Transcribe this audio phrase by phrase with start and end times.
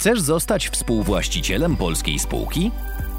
[0.00, 2.70] Chcesz zostać współwłaścicielem polskiej spółki?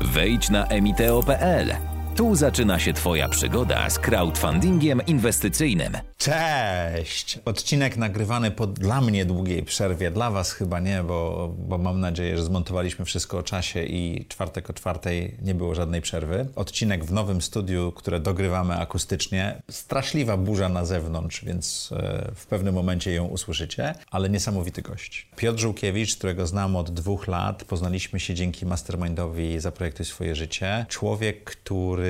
[0.02, 1.91] Wejdź na emiteo.pl.
[2.16, 5.98] Tu zaczyna się Twoja przygoda z crowdfundingiem inwestycyjnym.
[6.18, 7.40] Cześć!
[7.46, 12.38] Odcinek nagrywany po dla mnie długiej przerwie, dla Was chyba nie, bo, bo mam nadzieję,
[12.38, 16.48] że zmontowaliśmy wszystko o czasie i czwartek o czwartej nie było żadnej przerwy.
[16.56, 19.62] Odcinek w nowym studiu, które dogrywamy akustycznie.
[19.70, 25.28] Straszliwa burza na zewnątrz, więc e, w pewnym momencie ją usłyszycie, ale niesamowity gość.
[25.36, 30.86] Piotr Żółkiewicz, którego znam od dwóch lat, poznaliśmy się dzięki mastermindowi Zaprojektuj swoje życie.
[30.90, 32.01] Człowiek, który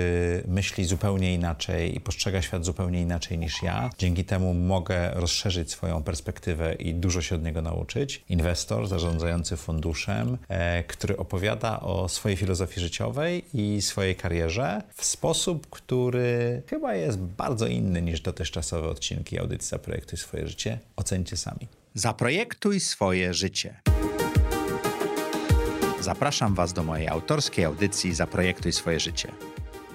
[0.47, 3.89] myśli zupełnie inaczej i postrzega świat zupełnie inaczej niż ja.
[3.97, 8.23] Dzięki temu mogę rozszerzyć swoją perspektywę i dużo się od niego nauczyć.
[8.29, 15.69] Inwestor zarządzający funduszem, e, który opowiada o swojej filozofii życiowej i swojej karierze w sposób,
[15.69, 20.79] który chyba jest bardzo inny niż dotychczasowe odcinki audycji Zaprojektuj swoje życie.
[20.95, 21.67] Ocencie sami.
[21.93, 23.81] Zaprojektuj swoje życie.
[26.01, 29.31] Zapraszam Was do mojej autorskiej audycji Zaprojektuj swoje życie.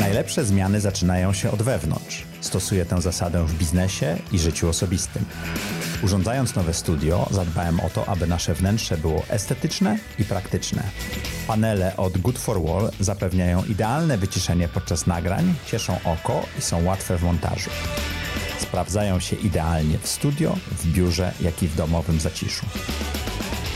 [0.00, 2.24] Najlepsze zmiany zaczynają się od wewnątrz.
[2.40, 5.24] Stosuję tę zasadę w biznesie i życiu osobistym.
[6.02, 10.82] Urządzając nowe studio, zadbałem o to, aby nasze wnętrze było estetyczne i praktyczne.
[11.46, 17.18] Panele od Good for Wall zapewniają idealne wyciszenie podczas nagrań, cieszą oko i są łatwe
[17.18, 17.70] w montażu.
[18.58, 22.66] Sprawdzają się idealnie w studio, w biurze, jak i w domowym zaciszu.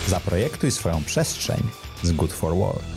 [0.09, 1.63] Zaprojektuj swoją przestrzeń
[2.03, 2.94] z Good for Wall.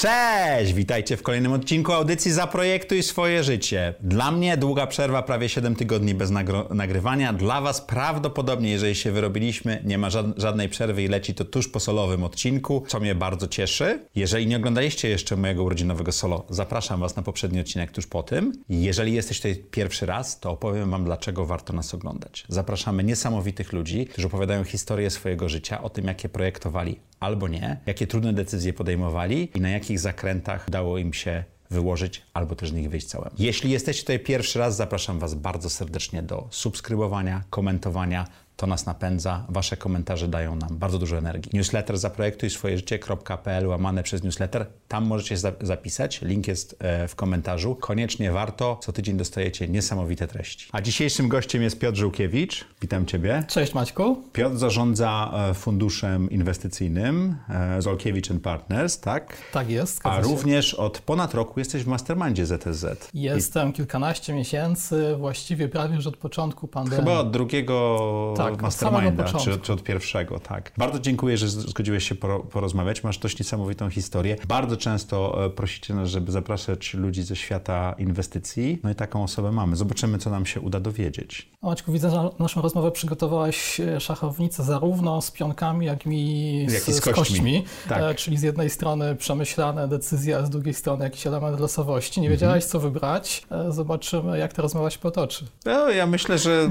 [0.00, 0.72] Cześć!
[0.72, 3.94] Witajcie w kolejnym odcinku audycji Zaprojektuj swoje życie.
[4.00, 6.30] Dla mnie długa przerwa, prawie 7 tygodni bez
[6.70, 7.32] nagrywania.
[7.32, 11.80] Dla Was prawdopodobnie, jeżeli się wyrobiliśmy, nie ma żadnej przerwy i leci to tuż po
[11.80, 14.06] solowym odcinku, co mnie bardzo cieszy.
[14.14, 18.52] Jeżeli nie oglądaliście jeszcze mojego urodzinowego solo, zapraszam Was na poprzedni odcinek tuż po tym.
[18.68, 22.44] Jeżeli jesteś tutaj pierwszy raz, to opowiem Wam, dlaczego warto nas oglądać.
[22.48, 28.06] Zapraszamy niesamowitych ludzi, którzy opowiadają historię swojego życia, o tym, jakie projektowali albo nie, jakie
[28.06, 32.90] trudne decyzje podejmowali i na jakich zakrętach udało im się wyłożyć albo też z nich
[32.90, 33.30] wyjść całym.
[33.38, 38.26] Jeśli jesteście tutaj pierwszy raz, zapraszam Was bardzo serdecznie do subskrybowania, komentowania,
[38.60, 39.44] to nas napędza.
[39.48, 41.50] Wasze komentarze dają nam bardzo dużo energii.
[41.52, 44.66] Newsletter zaprojektuj swoje życie.pl łamane przez newsletter.
[44.88, 46.22] Tam możecie zapisać.
[46.22, 47.74] Link jest e, w komentarzu.
[47.74, 48.78] Koniecznie warto.
[48.82, 50.68] Co tydzień dostajecie niesamowite treści.
[50.72, 52.64] A dzisiejszym gościem jest Piotr Żółkiewicz.
[52.80, 53.44] Witam Ciebie.
[53.48, 54.22] Cześć Maćku.
[54.32, 59.36] Piotr zarządza e, funduszem inwestycyjnym e, Zolkiewicz Partners, tak?
[59.52, 60.00] Tak jest.
[60.04, 63.10] A również od ponad roku jesteś w mastermindzie ZSZ.
[63.14, 63.72] Jestem I...
[63.72, 67.04] kilkanaście miesięcy, właściwie prawie już od początku pandemii.
[67.04, 70.72] Chyba od drugiego tak tak, masterminda, czy, czy, od pierwszego, tak.
[70.78, 72.14] Bardzo dziękuję, że zgodziłeś się
[72.50, 73.04] porozmawiać.
[73.04, 74.36] Masz dość niesamowitą historię.
[74.48, 78.78] Bardzo często e, prosicie nas, żeby zapraszać ludzi ze świata inwestycji.
[78.84, 79.76] No i taką osobę mamy.
[79.76, 81.50] Zobaczymy, co nam się uda dowiedzieć.
[81.62, 86.88] Maćku, widzę, że naszą rozmowę przygotowałeś e, szachownicę zarówno z pionkami, jak i z, jak
[86.88, 87.14] i z kośćmi.
[87.14, 88.02] Z kośćmi tak.
[88.02, 92.20] E, czyli z jednej strony przemyślane decyzje, a z drugiej strony jakiś element losowości.
[92.20, 92.38] Nie mhm.
[92.38, 93.46] wiedziałeś, co wybrać.
[93.68, 95.44] Zobaczymy, jak ta rozmowa się potoczy.
[95.64, 96.70] No, ja myślę, że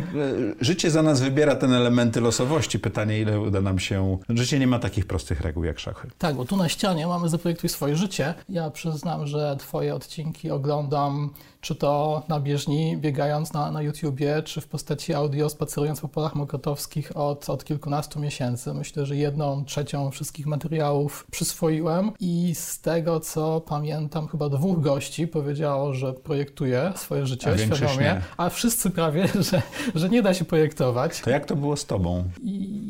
[0.61, 2.80] życie za nas wybiera ten elementy losowości.
[2.80, 4.18] Pytanie, ile uda nam się...
[4.30, 6.07] Życie nie ma takich prostych reguł jak szachy.
[6.18, 8.34] Tak, bo tu na ścianie mamy Zaprojektuj swoje życie.
[8.50, 11.29] Ja przyznam, że twoje odcinki oglądam
[11.62, 16.36] czy to na bieżni, biegając na, na YouTubie, czy w postaci audio, spacerując po polach
[16.36, 18.74] mokotowskich od, od kilkunastu miesięcy.
[18.74, 25.28] Myślę, że jedną trzecią wszystkich materiałów przyswoiłem i z tego, co pamiętam, chyba dwóch gości
[25.28, 29.62] powiedziało, że projektuje swoje życie a świadomie, a wszyscy prawie, że,
[29.96, 31.22] że nie da się projektować.
[31.22, 32.24] To jak to było z tobą?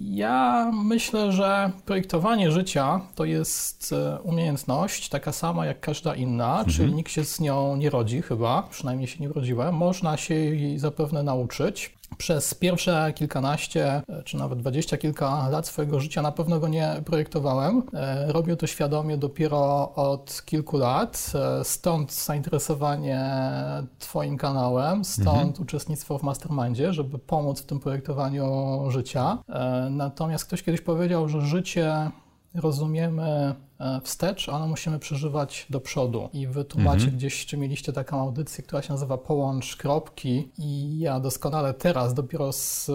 [0.10, 6.70] Ja myślę, że projektowanie życia to jest e, umiejętność taka sama jak każda inna, mhm.
[6.70, 9.76] czyli nikt się z nią nie rodzi chyba przynajmniej się nie urodziłem.
[9.76, 12.00] Można się jej zapewne nauczyć.
[12.18, 17.84] Przez pierwsze kilkanaście, czy nawet dwadzieścia kilka lat swojego życia na pewno go nie projektowałem.
[17.94, 23.26] E, robię to świadomie dopiero od kilku lat, e, stąd zainteresowanie
[24.00, 25.54] Twoim kanałem, stąd mhm.
[25.62, 28.46] uczestnictwo w Mastermindzie, żeby pomóc w tym projektowaniu
[28.90, 29.38] życia.
[29.50, 32.12] E, natomiast ktoś kiedyś powiedział, że życie
[32.56, 33.69] rozumiemy e,
[34.04, 36.30] wstecz, ale musimy przeżywać do przodu.
[36.34, 41.00] I wy tu macie gdzieś, czy mieliście taką audycję, która się nazywa Połącz Kropki i
[41.00, 42.94] ja doskonale teraz, dopiero z, e,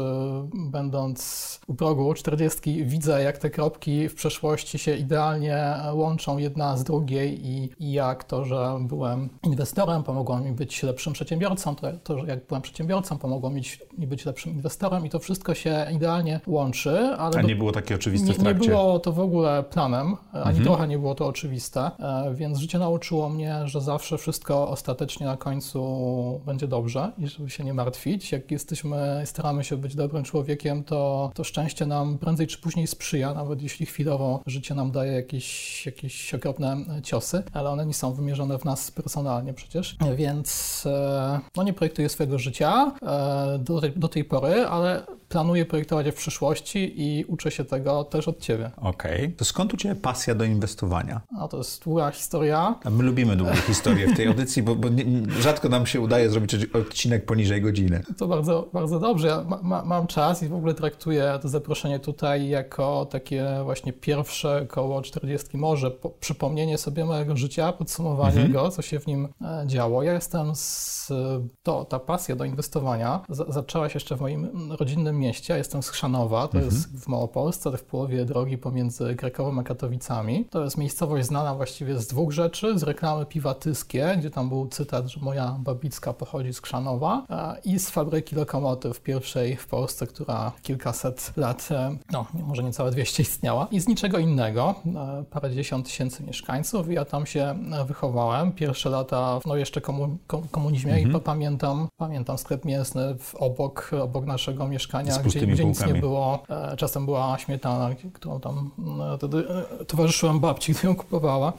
[0.55, 6.85] będąc u progu 40, widzę, jak te kropki w przeszłości się idealnie łączą jedna z
[6.85, 12.19] drugiej i, i jak to, że byłem inwestorem, pomogło mi być lepszym przedsiębiorcą, to, to
[12.19, 13.63] że jak byłem przedsiębiorcą, pomogło mi,
[13.99, 16.99] mi być lepszym inwestorem i to wszystko się idealnie łączy.
[17.19, 18.69] Ale A do, nie było takie oczywiste nie, w nie trakcie?
[18.69, 23.29] było to w ogóle planem, ani trochę nie było to oczywiste, e, więc życie nauczyło
[23.29, 28.32] mnie, że zawsze wszystko ostatecznie na końcu będzie dobrze i żeby się nie martwić.
[28.32, 33.35] Jak jesteśmy, staramy się być dobrym człowiekiem, to, to szczęście nam prędzej czy później sprzyja,
[33.35, 38.59] nawet jeśli chwilowo życie nam daje jakieś, jakieś okropne ciosy, ale one nie są wymierzone
[38.59, 44.09] w nas personalnie przecież, więc e, no nie projektuję swojego życia e, do tej, do
[44.09, 45.03] tej pory, ale
[45.35, 48.71] planuję projektować je w przyszłości i uczę się tego też od Ciebie.
[48.77, 49.33] Okej.
[49.33, 51.21] To skąd u Ciebie pasja do inwestowania?
[51.33, 52.75] No to jest długa historia.
[52.85, 55.05] A my lubimy długie historie w tej audycji, bo, bo nie,
[55.41, 58.03] rzadko nam się udaje zrobić odcinek poniżej godziny.
[58.19, 59.29] To bardzo, bardzo dobrze.
[59.29, 63.93] Ja ma, ma, mam czas i w ogóle traktuję to zaproszenie tutaj jako takie właśnie
[63.93, 69.29] pierwsze koło 40 może po, przypomnienie sobie mojego życia, podsumowanie go, co się w nim
[69.43, 70.03] e, działo.
[70.03, 71.13] Ja jestem z,
[71.63, 75.56] to, ta pasja do inwestowania za, zaczęła się jeszcze w moim rodzinnym mieście.
[75.59, 80.44] Jestem z Chrzanowa, to jest w Małopolsce, ale w połowie drogi pomiędzy Krakowem a Katowicami.
[80.50, 82.79] To jest miejscowość znana właściwie z dwóch rzeczy.
[82.79, 87.61] Z reklamy piwa Tyskie, gdzie tam był cytat, że moja babicka pochodzi z Krzanowa e,
[87.65, 93.23] i z fabryki lokomotyw pierwszej w Polsce, która kilkaset lat, e, no może niecałe 200
[93.23, 94.75] istniała i z niczego innego.
[94.87, 98.53] E, Parędziesiąt tysięcy mieszkańców i ja tam się wychowałem.
[98.53, 103.91] Pierwsze lata, no jeszcze komu, kom- komunizmie i pa- pamiętam, pamiętam sklep mięsny w, obok,
[104.03, 106.43] obok naszego mieszkania, Z gdzie, gdzie nic nie było.
[106.50, 108.70] E, Czasem była śmietana, którą tam
[109.14, 109.44] e, wtedy
[109.81, 111.52] e, towarzyszyłem babci, gdy ją kupowała.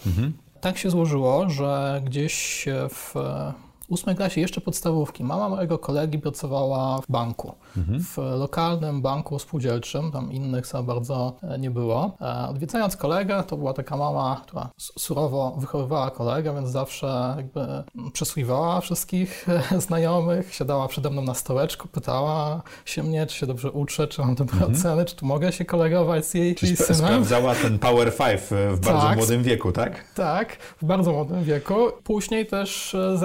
[0.61, 3.13] Tak się złożyło, że gdzieś w
[3.89, 7.53] ósmej klasie jeszcze podstawówki mama mojego kolegi pracowała w banku.
[7.99, 12.11] W lokalnym banku spółdzielczym, tam innych za bardzo e, nie było.
[12.21, 18.11] E, Odwiedzając kolegę, to była taka mama, która surowo wychowywała kolegę, więc zawsze jakby mm,
[18.13, 23.71] przesłuchiwała wszystkich e, znajomych, siadała przede mną na stołeczku, pytała się mnie, czy się dobrze
[23.71, 26.95] uczę, czy mam dobre oceny, czy tu mogę się kolegować z jej, sp- synem.
[26.95, 29.17] sprawdzała ten Power Five w bardzo Tak.
[29.17, 30.03] młodym wieku, tak?
[30.15, 31.75] Tak, w bardzo młodym wieku.
[32.03, 33.17] Później też e,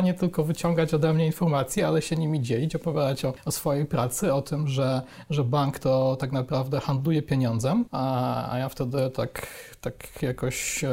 [0.00, 4.34] nie tylko wyciągać ode mnie informacje, ale się nimi dzielić, opowiadać o, o swojej pracy,
[4.34, 9.46] o tym, że, że bank to tak naprawdę handluje pieniądzem, a, a ja wtedy tak,
[9.90, 10.84] tak jakoś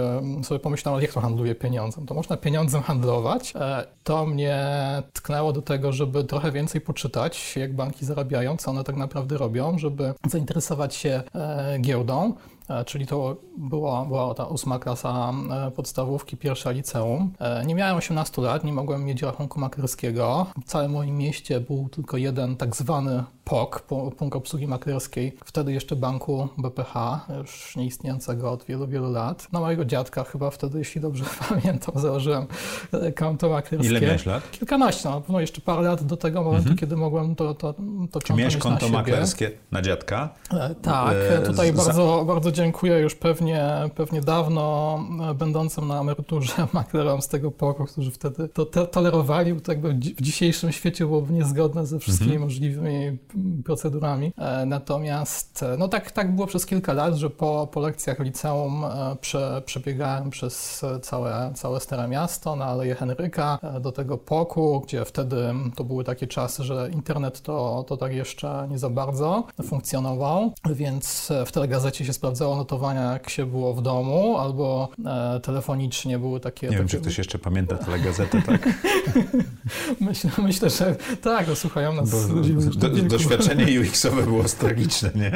[0.43, 2.05] sobie pomyślałem, jak to handluje pieniądzem?
[2.05, 3.53] To można pieniądzem handlować.
[3.55, 4.57] E, To mnie
[5.13, 9.77] tknęło do tego, żeby trochę więcej poczytać, jak banki zarabiają, co one tak naprawdę robią,
[9.77, 12.33] żeby zainteresować się e, giełdą.
[12.69, 15.33] E, Czyli to była, była ta ósma klasa
[15.75, 17.33] podstawówki, pierwsza liceum.
[17.65, 20.45] Nie miałem 18 lat, nie mogłem mieć rachunku maklerskiego.
[20.61, 25.73] W całym moim mieście był tylko jeden tak zwany POK, pu- punkt obsługi maklerskiej, wtedy
[25.73, 26.93] jeszcze banku BPH,
[27.37, 29.47] już nieistniejącego od wielu, wielu lat.
[29.51, 32.45] Na mojego dziadka chyba wtedy, jeśli dobrze pamiętam, założyłem
[33.15, 33.87] konto maklerskie.
[33.89, 34.51] Ile miałeś lat?
[34.51, 37.73] Kilkanaście, na pewno jeszcze parę lat do tego momentu, kiedy mogłem to, to,
[38.11, 38.97] to Czy miałeś na konto siebie.
[38.97, 40.29] maklerskie na dziadka?
[40.51, 44.99] E, Tak, E, tutaj za- bardzo, bardzo dziękuję już pewnie, pewnie dawno
[45.31, 49.89] e, będącym na emeryturze maklerom z tego pokoju, którzy wtedy to tolerowali, bo to jakby
[49.93, 53.17] w dzi- w dzisiejszym świecie byłoby niezgodne ze wszystkimi możliwymi mm,
[53.65, 54.33] procedurami.
[54.37, 58.85] E, Natomiast e, no tak, tak było przez kilka lat, że po, po lekcjach liceum
[58.85, 65.05] e, prze, przebiegałem przez całe, całe Stare Miasto na Aleję Henryka do tego poku, gdzie
[65.05, 65.37] wtedy
[65.75, 71.31] to były takie czasy, że internet to, to tak jeszcze nie za bardzo funkcjonował, więc
[71.45, 74.89] w telegazecie się sprawdzało notowania, jak się było w domu, albo
[75.43, 76.67] telefonicznie były takie...
[76.67, 78.69] Nie wiem, takie czy ktoś jeszcze pamięta tę gazetę, tak?
[80.01, 82.45] myślę, myślę, że tak, no, słuchają nas do, w
[83.01, 83.22] wieku.
[83.29, 85.31] Doświadczenie UX-owe było tragiczne, nie?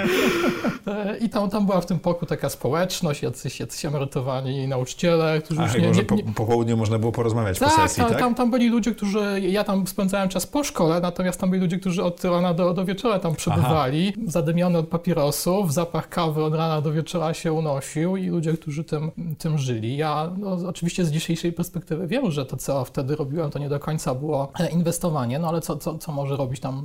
[0.87, 5.61] E, I tam, tam była w tym poku taka społeczność, jacyś, jacyś emerytowani nauczyciele, którzy
[5.61, 8.01] A już nie, że nie, po, nie, po południu można było porozmawiać po tak, sesji,
[8.01, 8.19] tam, tak?
[8.19, 11.79] tam, tam byli ludzie, którzy, ja tam spędzałem czas po szkole, natomiast tam byli ludzie,
[11.79, 16.81] którzy od rana do, do wieczora tam przebywali, zadymiony od papierosów, zapach kawy od rana
[16.81, 19.97] do wieczora się unosił i ludzie, którzy tym, tym żyli.
[19.97, 23.79] Ja no, oczywiście z dzisiejszej perspektywy wiem, że to, co wtedy robiłem, to nie do
[23.79, 26.83] końca było e, inwestowanie, no ale co, co, co może robić tam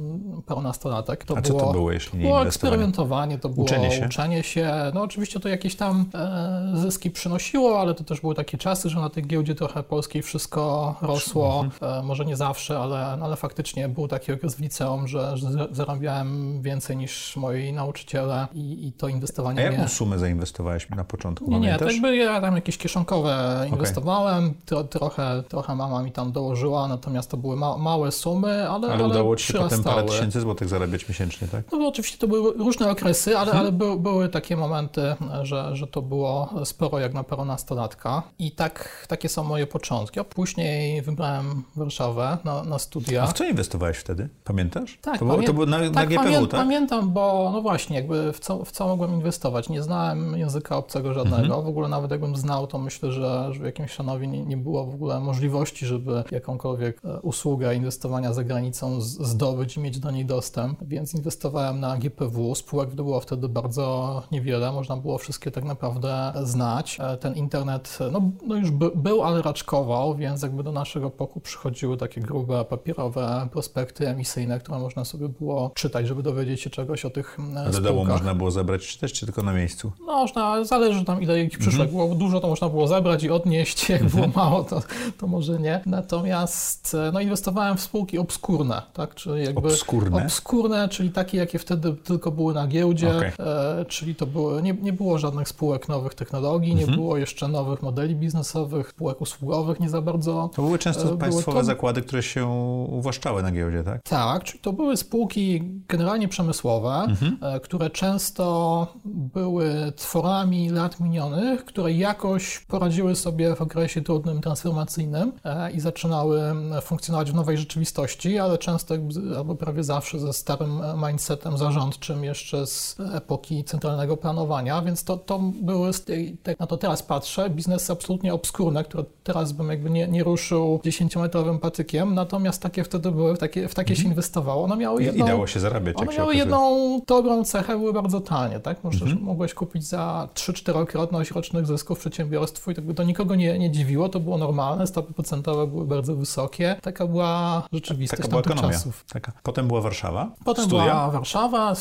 [0.92, 1.24] nastolatek.
[1.24, 4.06] To A co to było, jeśli nie było eksperymentowanie, to było Uczenie się?
[4.06, 4.72] uczenie się.
[4.94, 9.00] No oczywiście to jakieś tam e, zyski przynosiło, ale to też były takie czasy, że
[9.00, 11.64] na tej giełdzie trochę polskiej wszystko rosło.
[11.82, 15.48] E, może nie zawsze, ale, no, ale faktycznie był taki okres w liceum, że, że
[15.70, 19.88] zarabiałem więcej niż moi nauczyciele i, i to A inwestowanie jaką mnie...
[19.88, 25.42] sumę zainwestowałeś na początku, Nie, nie, to jakby ja tam jakieś kieszonkowe inwestowałem, tro, trochę,
[25.48, 29.46] trochę mama mi tam dołożyła, natomiast to były ma, małe sumy, ale Ale udało ci
[29.46, 31.72] się potem parę tysięcy złotych zarabiać miesięcznie, tak?
[31.72, 35.86] No bo oczywiście to były różne okresy, ale, ale by, były takie momenty, że, że
[35.86, 38.22] to było sporo jak na pełnastolatka.
[38.38, 40.20] I tak, takie są moje początki.
[40.20, 43.26] A później wybrałem Warszawę na, na A studia.
[43.26, 44.28] w co inwestowałeś wtedy?
[44.44, 44.98] Pamiętasz?
[45.02, 46.60] Tak, to było, to było na, na tak, GPW, pamię- tak?
[46.60, 49.68] Pamiętam, bo no właśnie, jakby w co, w co mogłem inwestować.
[49.68, 51.42] Nie znałem języka obcego żadnego.
[51.42, 51.62] Mhm.
[51.64, 54.86] W ogóle nawet jakbym znał, to myślę, że, że w jakimś szanowie nie, nie było
[54.86, 60.24] w ogóle możliwości, żeby jakąkolwiek e, usługę inwestowania za granicą zdobyć i mieć do niej
[60.24, 60.71] dostęp.
[60.82, 62.54] Więc inwestowałem na GPW.
[62.54, 64.72] Spółek było wtedy bardzo niewiele.
[64.72, 66.98] Można było wszystkie tak naprawdę znać.
[67.00, 71.40] E, Ten internet no, no już by, był, ale raczkował, więc jakby do naszego poku
[71.40, 77.04] przychodziły takie grube, papierowe prospekty emisyjne, które można sobie było czytać, żeby dowiedzieć się czegoś
[77.04, 78.12] o tych e, A do domu spółkach.
[78.12, 79.92] można było zabrać czytać, czy tylko na miejscu?
[80.06, 81.84] No, Można, zależy tam ile ich przyszło.
[81.84, 81.90] Mhm.
[81.90, 83.88] było dużo, to można było zebrać i odnieść.
[83.88, 84.80] Jak było mało, to,
[85.18, 85.80] to może nie.
[85.86, 89.14] Natomiast e, no, inwestowałem w spółki obskurne, tak?
[89.14, 90.24] Czyli jakby Obskurne?
[90.24, 93.30] obskurne, czyli takie, jakie wtedy tylko były na giełdzie, Okej.
[93.38, 96.90] e, czyli to były, nie, nie było żadnych spółek nowych technologii, Mhm.
[96.90, 100.50] nie było jeszcze nowych modeli biznesowych, spółek usługowych nie za bardzo.
[100.54, 102.46] To były często E, były państwowe to- zakłady, które się
[102.88, 104.02] uwłaszczały na giełdzie, tak?
[104.02, 107.36] Tak, czyli to były spółki generalnie przemysłowe, Mhm.
[107.42, 115.32] e, które często były tworami lat minionych, które jakoś poradziły sobie w okresie trudnym, transformacyjnym
[115.44, 118.94] e, i zaczynały m, funkcjonować w nowej rzeczywistości, ale często
[119.36, 125.16] albo prawie zawsze ze starym e, mindsetem zarządczym jeszcze z epoki centralnego planowania, więc to,
[125.16, 129.68] to były, z tej, tak na to teraz patrzę, biznesy absolutnie obskurne, które teraz bym
[129.68, 134.04] jakby nie, nie ruszył 10-metrowym patykiem, natomiast takie wtedy były, w takie, w takie się
[134.08, 134.64] inwestowało.
[134.64, 135.24] One miały jedną...
[135.24, 138.84] I dało się zarabiać, One miały jedną dobrą cechę, były bardzo tanie, tak?
[138.84, 139.22] Możesz, Mhm.
[139.22, 144.20] Mogłeś kupić za 3-4-krotność rocznych zysków przedsiębiorstwu i to, to nikogo nie, nie dziwiło, to
[144.20, 146.76] było normalne, stopy procentowe były bardzo wysokie.
[146.82, 148.70] Taka była rzeczywistość Taka była ekonomia.
[148.72, 149.04] czasów.
[149.12, 149.32] Taka.
[149.42, 150.84] Potem była Warszawa, Potem studia.
[150.84, 151.74] była Warszawa,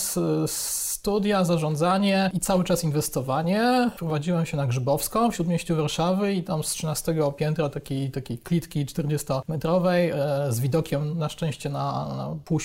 [1.02, 3.92] studia, zarządzanie i cały czas inwestowanie.
[3.98, 8.86] Prowadziłem się na Grzybowską w Śródmieściu Warszawy i tam z 13 piętra takiej, takiej klitki
[8.86, 12.60] 40-metrowej e, z widokiem na szczęście na, na pół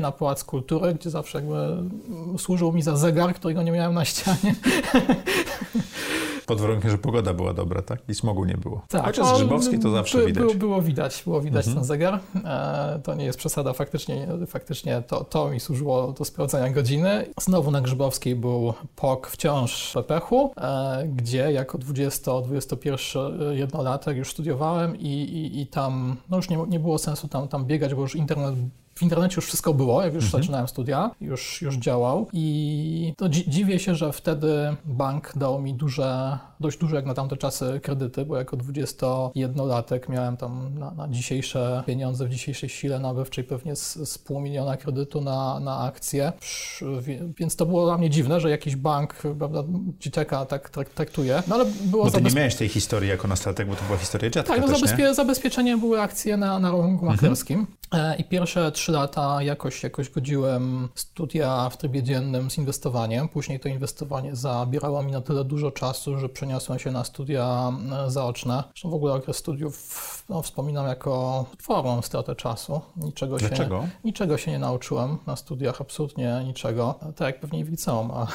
[0.00, 4.04] na Pałac Kultury, gdzie zawsze jakby mm, służył mi za zegar, którego nie miałem na
[4.04, 4.54] ścianie.
[6.46, 8.00] Pod warunkiem, że pogoda była dobra, tak?
[8.08, 8.82] I smogu nie było.
[8.88, 10.42] Tak, Chociaż z no, Grzybowskiej to zawsze by, widać.
[10.42, 10.58] Mhm.
[10.58, 12.20] Było, widać, było widać ten zegar.
[12.44, 17.26] E, to nie jest przesada, faktycznie, faktycznie to, to mi służyło do sprawdzania godziny.
[17.40, 24.96] Znowu na Grzybowskiej był POK wciąż w Pepechu, e, gdzie jako 20-21 jednolatek już studiowałem
[24.96, 28.16] i, i, i tam no już nie, nie było sensu tam, tam biegać, bo już
[28.16, 28.54] internet
[28.94, 32.26] w internecie już wszystko było, jak już zaczynałem studia, już, już działał.
[32.32, 37.14] I to dzi- dziwię się, że wtedy bank dał mi duże, dość duże jak na
[37.14, 42.98] tamte czasy kredyty, bo jako 21-latek miałem tam na, na dzisiejsze pieniądze, w dzisiejszej sile
[42.98, 46.32] nabywczej pewnie z, z pół miliona kredytu na, na akcje,
[47.38, 49.62] więc to było dla mnie dziwne, że jakiś bank prawda,
[50.00, 53.68] dzieciaka tak trak- traktuje, no ale było Bo ty nie miałeś tej historii jako nastolatek,
[53.68, 57.66] bo to była historia dziadka tak, no zabezpie, zabezpieczeniem były akcje na, na rynku maklerskim.
[57.94, 63.28] E, I pierwsze trzy lata jakoś, jakoś godziłem studia w trybie dziennym z inwestowaniem.
[63.28, 67.72] Później to inwestowanie zabierało mi na tyle dużo czasu, że przeniosłem się na studia
[68.06, 68.64] e, zaoczne.
[68.68, 72.80] Zresztą w ogóle okres studiów no, wspominam jako formą stratę czasu.
[72.96, 73.46] Niczego się,
[74.04, 76.94] niczego się nie nauczyłem na studiach, absolutnie niczego.
[77.16, 78.10] Tak jak pewnie w liceum.
[78.10, 78.26] A,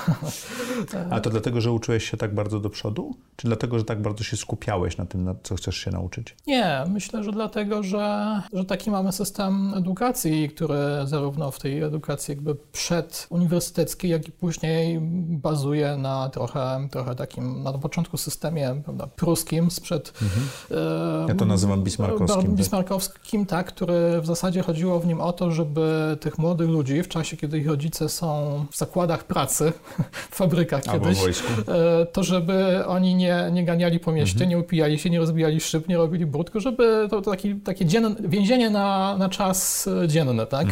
[1.10, 3.16] A to dlatego, że uczyłeś się tak bardzo do przodu?
[3.36, 6.36] Czy dlatego, że tak bardzo się skupiałeś na tym, na co chcesz się nauczyć?
[6.48, 12.32] Nie, myślę, że dlatego, że, że taki mamy system edukacji, który zarówno w tej edukacji
[12.32, 19.72] jakby przeduniwersyteckiej, jak i później bazuje na trochę, trochę takim, na początku systemie prawda, pruskim
[19.72, 20.14] sprzed...
[20.72, 20.76] e,
[21.28, 22.42] Ja to nazywam bismarckowskim.
[22.42, 22.52] tak?
[22.52, 27.08] Bismarckowskim, tak, który w zasadzie chodziło w nim o to, żeby tych młodych ludzi w
[27.08, 29.74] czasie, kiedy ich rodzice są w zakładach pracy,
[30.32, 31.20] w fabrykach kiedyś,
[31.68, 34.50] e, to żeby oni nie, nie ganiali po mieście, Mhm.
[34.50, 38.16] nie upijali się, nie rozbijali szyb, nie robili brud, żeby to, to taki, takie dzienne,
[38.20, 40.68] więzienie na, na na czas dzienny, tak?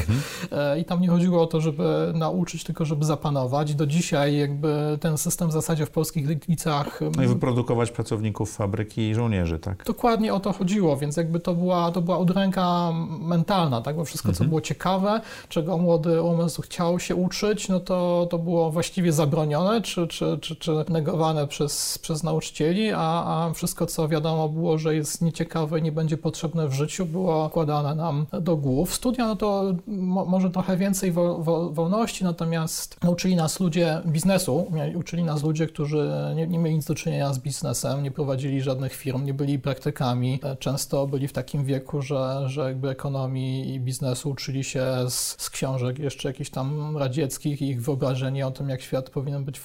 [0.80, 3.76] I tam nie chodziło o to, żeby nauczyć, tylko żeby zapanować.
[3.76, 7.00] Do dzisiaj jakby ten system w zasadzie w polskich liceach...
[7.18, 9.84] No i wyprodukować pracowników fabryki i żołnierzy, tak?
[9.86, 13.96] Dokładnie o to chodziło, więc jakby to była, to była udręka mentalna, tak?
[13.96, 18.72] Bo wszystko, co było ciekawe, czego młody umysł chciał się uczyć, no to, to było
[18.72, 24.50] właściwie zabronione, czy, czy, czy, czy negowane przez, przez nauczycieli, a, a wszystko, co wiadomo
[24.50, 28.94] było, że jest nieciekawe i nie będzie potrzebne w życiu, było wkładane nam do głów.
[28.94, 29.47] Studia, no to
[29.88, 35.68] mo, może trochę więcej wo, wo, wolności, natomiast nauczyli nas ludzie biznesu, uczyli nas ludzie,
[35.68, 39.60] którzy nie, nie mieli nic do czynienia z biznesem, nie prowadzili żadnych firm, nie byli
[39.60, 44.86] praktykami, e, często byli w takim wieku, że, że jakby ekonomii i biznesu uczyli się
[45.10, 49.46] z, z książek jeszcze jakichś tam radzieckich i ich wyobrażenie o tym, jak świat powinien
[49.46, 49.62] być,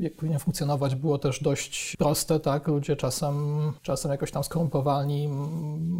[0.00, 2.68] jak powinien funkcjonować, było też dość proste, tak?
[2.68, 3.34] Ludzie czasem,
[3.82, 5.28] czasem jakoś tam skorumpowani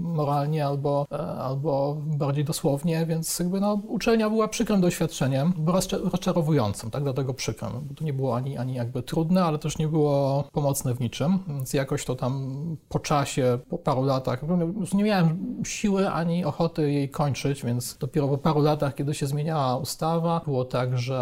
[0.00, 5.52] moralnie albo, e, albo bardziej dosłownie, więc jakby no, uczelnia była przykrym doświadczeniem,
[6.12, 7.02] rozczarowującym, tak?
[7.02, 7.70] Dlatego przykrym.
[7.82, 11.38] Bo to nie było ani, ani jakby trudne, ale też nie było pomocne w niczym,
[11.48, 14.40] więc jakoś to tam po czasie, po paru latach,
[14.80, 19.26] już nie miałem siły ani ochoty jej kończyć, więc dopiero po paru latach, kiedy się
[19.26, 21.14] zmieniała ustawa, było tak, że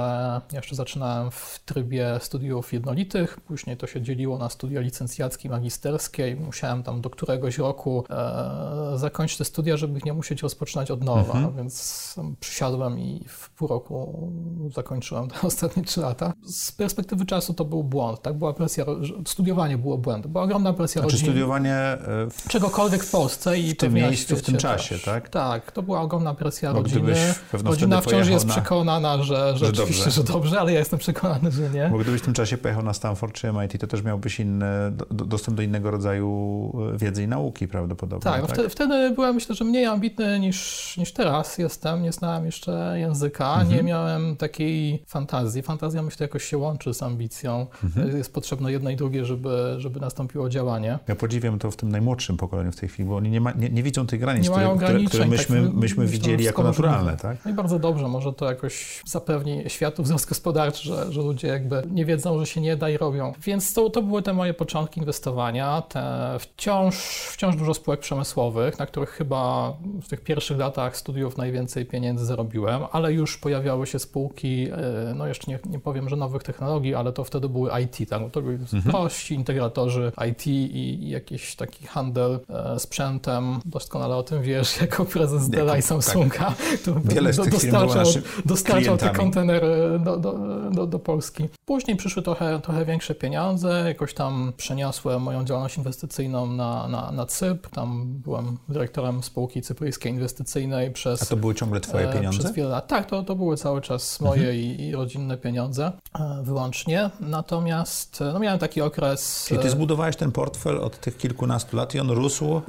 [0.52, 5.50] ja jeszcze zaczynałem w trybie studiów jednolitych, później to się dzieliło na studia licencjackie i
[5.50, 10.42] magisterskie i musiałem tam do któregoś roku e, zakończyć te studia, żeby ich nie musieć
[10.42, 11.56] rozpoczynać od nowa, mhm.
[11.56, 11.91] więc
[12.40, 14.30] przysiadłem i w pół roku
[14.74, 16.32] zakończyłem te ostatnie trzy lata.
[16.44, 18.38] Z perspektywy czasu to był błąd, tak?
[18.38, 18.84] Była presja,
[19.26, 21.30] studiowanie było błędem, była ogromna presja znaczy, rodziny.
[21.30, 21.98] studiowanie e,
[22.30, 25.28] w, czegokolwiek w Polsce i w tym miejscu, w tym czasie, tak?
[25.28, 27.14] Tak, to była ogromna presja Bo rodziny.
[27.52, 28.52] Rodzina wciąż jest na...
[28.52, 30.22] przekonana, że, że, że oczywiście, dobrze.
[30.22, 31.88] że dobrze, ale ja jestem przekonany, że nie.
[31.88, 34.66] Bo gdybyś w tym czasie pojechał na Stanford czy MIT, to też miałbyś inny,
[35.10, 38.24] do, dostęp do innego rodzaju e, wiedzy i nauki prawdopodobnie.
[38.24, 38.54] Tak, no tak?
[38.54, 42.02] Wtedy, wtedy byłem myślę, że mniej ambitny niż, niż teraz jestem.
[42.02, 43.76] Nie znałem jeszcze języka, mhm.
[43.76, 45.62] nie miałem takiej fantazji.
[45.62, 47.66] Fantazja myślę jakoś się łączy z ambicją.
[47.84, 48.16] Mhm.
[48.16, 50.98] Jest potrzebne jedno i drugie, żeby, żeby nastąpiło działanie.
[51.08, 53.70] Ja podziwiam to w tym najmłodszym pokoleniu w tej chwili, bo oni nie, ma, nie,
[53.70, 57.16] nie widzą tych granic, które, które, które, myśmy, tak, myśmy widzieli jako naturalne.
[57.16, 57.36] Tak?
[57.44, 61.82] No i bardzo dobrze, może to jakoś zapewni światu wzrost gospodarczy, że, że ludzie jakby
[61.90, 63.32] nie wiedzą, że się nie da i robią.
[63.44, 65.82] Więc to, to były te moje początki inwestowania.
[65.82, 66.96] Te wciąż,
[67.32, 69.72] wciąż dużo spółek przemysłowych, na których chyba
[70.02, 75.26] w tych pierwszych latach studiów najwięcej pieniędzy zarobiłem, ale już pojawiały się spółki, e, no
[75.26, 78.22] jeszcze nie, nie powiem, że nowych technologii, ale to wtedy były IT, tak?
[78.32, 78.82] to byli mhm.
[78.82, 83.60] prości integratorzy IT i, jakiś taki handel e, sprzętem.
[83.64, 86.56] Doskonale o tym wiesz, jako prezes Della i Samsunga, tak.
[86.82, 90.32] który Wiele do, dostarczał, dostarczał te kontenery do, do,
[90.70, 91.48] do, do, Polski.
[91.64, 97.26] Później przyszły trochę, trochę większe pieniądze, jakoś tam przeniosłem moją działalność inwestycyjną na, na, na
[97.26, 101.22] Cypr, tam byłem dyrektorem spółki cypryjskiej inwestycyjnej przez...
[101.22, 102.38] A to były ciągle twoje e, pieniądze?
[102.38, 102.86] Przez wiele lat.
[102.86, 104.56] Tak, to, to były cały czas moje mhm.
[104.56, 107.10] i, i rodzinne pieniądze e, wyłącznie.
[107.20, 109.44] Natomiast no, miałem taki okres...
[109.48, 112.62] Czyli ty zbudowałeś ten portfel od tych kilkunastu lat i on rósł,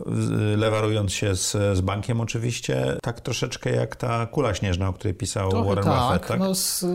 [0.57, 5.49] lewarując się z, z bankiem oczywiście, tak troszeczkę jak ta kula śnieżna, o której pisał
[5.49, 6.03] Trochę Warren tak.
[6.03, 6.39] Buffett, tak?
[6.39, 6.85] No z,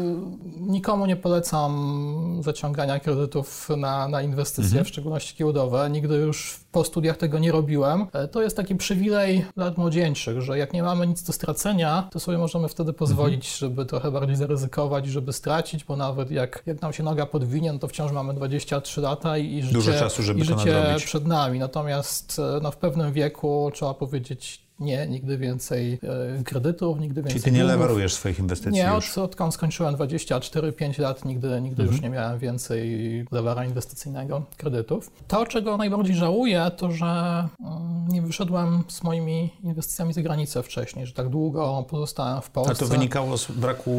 [0.61, 4.84] nikomu nie polecam zaciągania kredytów na, na inwestycje, mhm.
[4.84, 5.90] w szczególności giełdowe.
[5.90, 8.07] Nigdy już po studiach tego nie robiłem.
[8.12, 12.20] E, to jest taki przywilej lat młodzieńczych, że jak nie mamy nic do stracenia, to
[12.20, 13.59] sobie możemy wtedy pozwolić, mhm.
[13.59, 17.78] żeby trochę bardziej zaryzykować żeby stracić, bo nawet jak, jak nam się noga podwinie, no
[17.78, 21.59] to wciąż mamy 23 lata i, i życie, Dużo czasu, żeby i życie przed nami.
[21.59, 25.98] Natomiast e, no, w pewnym wieku trzeba powiedzieć nie, nigdy więcej
[26.38, 27.40] e, kredytów, nigdy więcej.
[27.40, 28.72] Czyli ty nie lewarujesz swoich inwestycji?
[28.72, 29.18] Nie, już.
[29.18, 31.88] Od, odkąd skończyłem 24-5 lat, nigdy, nigdy mhm.
[31.88, 32.98] już nie miałem więcej
[33.32, 35.10] lewara inwestycyjnego, kredytów.
[35.28, 37.06] To, czego najbardziej żałuję, to że
[37.60, 42.72] mm, nie wyszedłem z moimi inwestycjami za granicę wcześniej, że tak długo pozostałem w Polsce.
[42.72, 43.90] A to wynikało z braku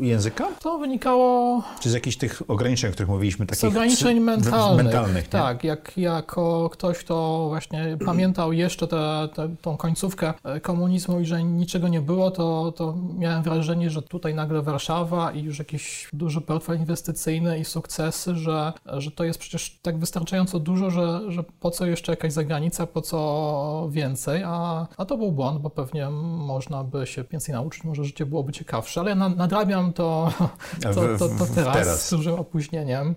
[0.00, 0.48] języka?
[0.60, 1.62] To wynikało...
[1.80, 3.46] Czy z jakichś tych ograniczeń, o których mówiliśmy?
[3.46, 4.84] Takich z ograniczeń mentalnych.
[4.84, 9.28] mentalnych tak, jak, jako ktoś, kto właśnie pamiętał jeszcze tę
[9.62, 14.34] tą końcówkę E, komunizmu i że niczego nie było, to, to miałem wrażenie, że tutaj
[14.34, 19.78] nagle Warszawa i już jakiś duży portfel inwestycyjny i sukcesy, że, że to jest przecież
[19.82, 25.04] tak wystarczająco dużo, że, że po co jeszcze jakaś zagranica, po co więcej, a, a
[25.04, 29.10] to był błąd, bo pewnie można by się więcej nauczyć, może życie byłoby ciekawsze, ale
[29.10, 30.32] ja nadrabiam to,
[30.82, 33.14] to, to, to teraz, teraz, z dużym opóźnieniem.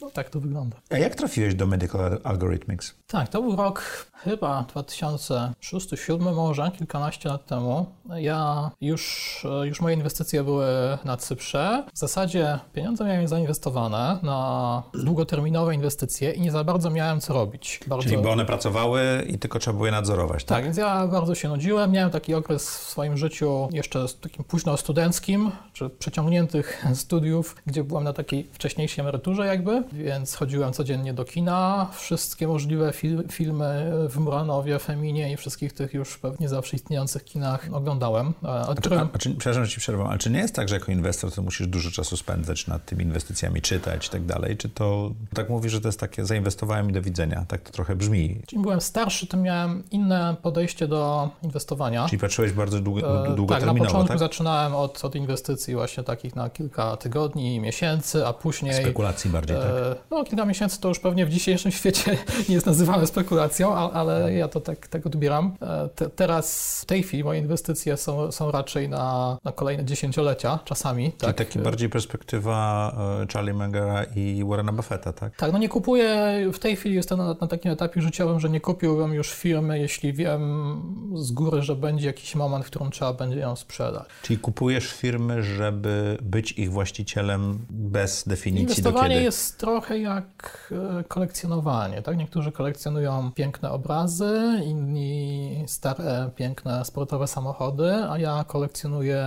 [0.00, 0.76] No tak to wygląda.
[0.90, 2.94] A jak trafiłeś do Medical Algorithmics?
[3.06, 7.86] Tak, to był rok chyba 2006-2007 może, kilkanaście lat temu.
[8.14, 10.66] Ja już, już moje inwestycje były
[11.04, 11.84] na Cyprze.
[11.94, 17.80] W zasadzie pieniądze miałem zainwestowane na długoterminowe inwestycje i nie za bardzo miałem co robić.
[17.86, 18.02] Bardzo...
[18.02, 20.56] Czyli bo one pracowały i tylko trzeba było je nadzorować, tak?
[20.56, 21.90] Tak, więc ja bardzo się nudziłem.
[21.92, 28.04] Miałem taki okres w swoim życiu jeszcze takim późno studenckim, czy przeciągniętych studiów, gdzie byłem
[28.04, 31.88] na takiej wcześniejszej emeryturze jakby, więc chodziłem codziennie do kina.
[31.92, 37.68] Wszystkie możliwe fil filmy w Muranowie, Feminie i wszystkich tych już pewnie zawsze istniejących kinach
[37.72, 38.34] oglądałem.
[38.42, 38.98] A, którym...
[38.98, 41.32] a, a czy, przepraszam, że ci przerwam, ale czy nie jest tak, że jako inwestor
[41.32, 44.56] to musisz dużo czasu spędzać nad tymi inwestycjami, czytać i tak dalej?
[44.56, 47.44] Czy to tak mówisz, że to jest takie zainwestowałem i do widzenia?
[47.48, 48.42] Tak to trochę brzmi.
[48.52, 52.08] Im byłem starszy, to miałem inne podejście do inwestowania.
[52.08, 53.82] Czyli patrzyłeś bardzo długo, e, długoterminowo, tak?
[53.82, 54.18] na początku tak?
[54.18, 58.74] zaczynałem od, od inwestycji właśnie takich na kilka tygodni, miesięcy, a później...
[58.74, 59.66] Spekulacji bardziej, tak?
[60.10, 62.16] No, kilka miesięcy to już pewnie w dzisiejszym świecie
[62.48, 65.56] nie jest nazywane spekulacją, ale ja to tak, tak odbieram.
[65.62, 70.58] E, te, teraz, w tej chwili moje inwestycje są, są raczej na, na kolejne dziesięciolecia
[70.64, 71.04] czasami.
[71.04, 71.36] Czyli tak.
[71.36, 75.36] taki bardziej perspektywa e, Charlie Mangera i Warrena Buffetta, tak?
[75.36, 78.60] Tak, no nie kupuję, w tej chwili jestem na, na takim etapie życiowym, że nie
[78.60, 80.82] kupiłbym już firmy, jeśli wiem
[81.14, 84.04] z góry, że będzie jakiś moment, w którym trzeba będzie ją sprzedać.
[84.22, 89.24] Czyli kupujesz firmy, żeby być ich właścicielem bez definicji Inwestowanie do kiedy?
[89.24, 90.68] jest trochę jak
[91.00, 92.16] e, kolekcjonowanie, tak?
[92.16, 99.26] Niektórzy kolekcjonują piękne obrazy, inni stare, piękne sportowe samochody, a ja kolekcjonuję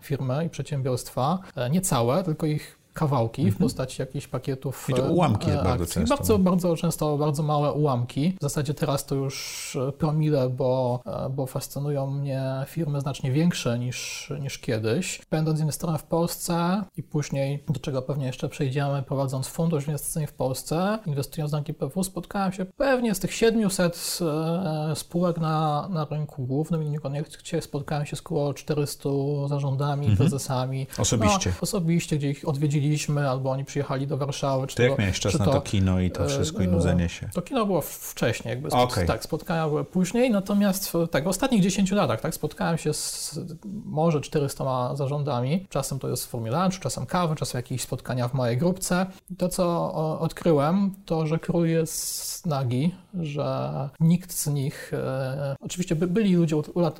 [0.00, 3.62] firmy i przedsiębiorstwa, e, nie całe, tylko ich kawałki w mhm.
[3.62, 5.64] postaci jakichś pakietów I to ułamki akcji.
[5.64, 6.16] bardzo często.
[6.16, 8.36] Bardzo, bardzo często, bardzo małe ułamki.
[8.40, 13.78] W zasadzie teraz to już e, promile, bo, e, bo fascynują mnie firmy znacznie większe
[13.78, 15.20] niż, niż kiedyś.
[15.30, 20.32] Będąc inwestorem w Polsce i później, do czego pewnie jeszcze przejdziemy, prowadząc fundusz inwestycyjny w
[20.32, 26.46] Polsce, inwestując na GPW, spotkałem się pewnie z tych 700 e, spółek na, na rynku
[26.46, 29.08] głównym i niekoniecznie spotkałem się z około 400
[29.48, 30.16] zarządami, mhm.
[30.16, 30.86] prezesami.
[30.98, 31.50] Osobiście.
[31.50, 34.66] No, osobiście, gdzie ich odwiedzili odwiedziliśmy, albo oni przyjechali do Warszawy.
[34.66, 37.08] Czy to jak miałeś czas na to, to, kino i to e, wszystko i nudzenie
[37.08, 37.28] się?
[37.34, 39.06] To kino było wcześniej, jakby okay.
[39.06, 43.40] tak, spotkania były później, natomiast w, tak, w ostatnich 10 latach tak, spotkałem się z
[43.84, 45.66] może 400 zarządami.
[45.68, 49.06] Czasem to jest w formie lunchu, czasem kawy, czasem jakieś spotkania w małej grupce.
[49.38, 56.06] To, co odkryłem, to, że król jest nagi, że nikt z nich, e, oczywiście by,
[56.06, 56.56] byli ludzie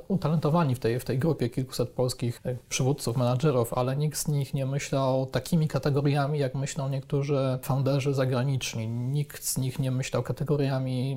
[0.08, 4.54] utalentowani w tej, w tej grupie, kilkuset polskich e, przywódców, menadżerów, ale nikt z nich
[4.54, 8.88] nie myślał takimi kategoriami, jak myślą niektórzy founderzy zagraniczni.
[8.88, 11.16] Nikt z nich nie myślał kategoriami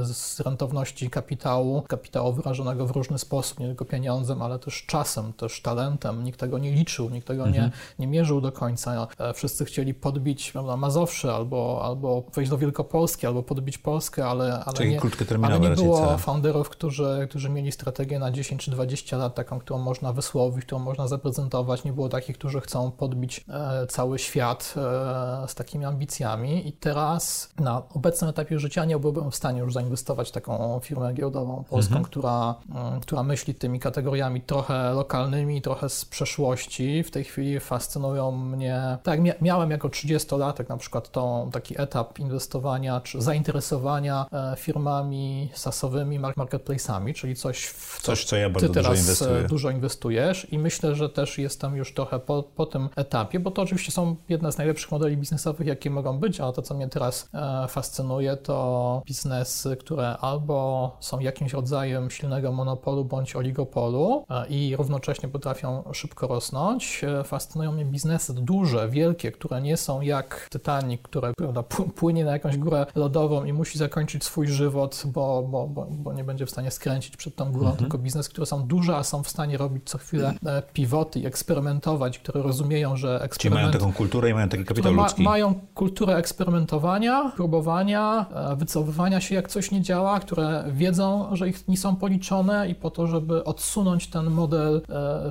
[0.00, 5.32] e, z rentowności kapitału, kapitału wyrażonego w różny sposób, nie tylko pieniądzem, ale też czasem,
[5.32, 6.24] też talentem.
[6.24, 7.64] Nikt tego nie liczył, nikt tego mhm.
[7.64, 9.08] nie, nie mierzył do końca.
[9.18, 14.64] E, wszyscy chcieli podbić prawda, Mazowsze albo, albo wejść do Wielkopolski, albo podbić Polskę, ale,
[14.64, 15.00] ale, nie,
[15.46, 19.78] ale nie było founderów, którzy, którzy mieli strategię na 10 czy 20 lat, taką, którą
[19.78, 21.84] można wysłowić, którą można zaprezentować.
[21.84, 27.52] Nie było takich, którzy chcą podbić E, cały świat e, z takimi ambicjami i teraz
[27.60, 31.94] na obecnym etapie życia nie byłbym w stanie już zainwestować w taką firmę giełdową polską,
[31.94, 32.04] mhm.
[32.04, 37.02] która, mm, która myśli tymi kategoriami trochę lokalnymi, trochę z przeszłości.
[37.02, 43.00] W tej chwili fascynują mnie, tak miałem jako 30-latek na przykład tą, taki etap inwestowania
[43.00, 48.74] czy zainteresowania e, firmami sasowymi, marketplace'ami, czyli coś, w co, coś, co ja bardzo ty
[48.74, 49.42] teraz dużo, inwestuję.
[49.48, 53.66] dużo inwestujesz i myślę, że też jestem już trochę po, po tym etapie, bo to
[53.72, 57.28] oczywiście są jedne z najlepszych modeli biznesowych, jakie mogą być, ale to, co mnie teraz
[57.34, 64.76] e, fascynuje, to biznesy, które albo są jakimś rodzajem silnego monopolu bądź oligopolu e, i
[64.76, 67.04] równocześnie potrafią szybko rosnąć.
[67.04, 71.62] E, fascynują mnie biznesy duże, wielkie, które nie są jak Titanic, które prawda,
[71.96, 76.24] płynie na jakąś górę lodową i musi zakończyć swój żywot, bo, bo, bo, bo nie
[76.24, 77.76] będzie w stanie skręcić przed tą górą, mhm.
[77.76, 80.34] tylko biznes, które są duże, a są w stanie robić co chwilę
[80.72, 85.02] pivoty i eksperymentować, które rozumieją, że eksperyment mają taką kulturę i mają taki kapitał ma,
[85.02, 85.22] ludzki.
[85.22, 91.68] Mają kulturę eksperymentowania, próbowania, e, wycofywania się jak coś nie działa, które wiedzą, że ich
[91.68, 94.82] nie są policzone i po to, żeby odsunąć ten model,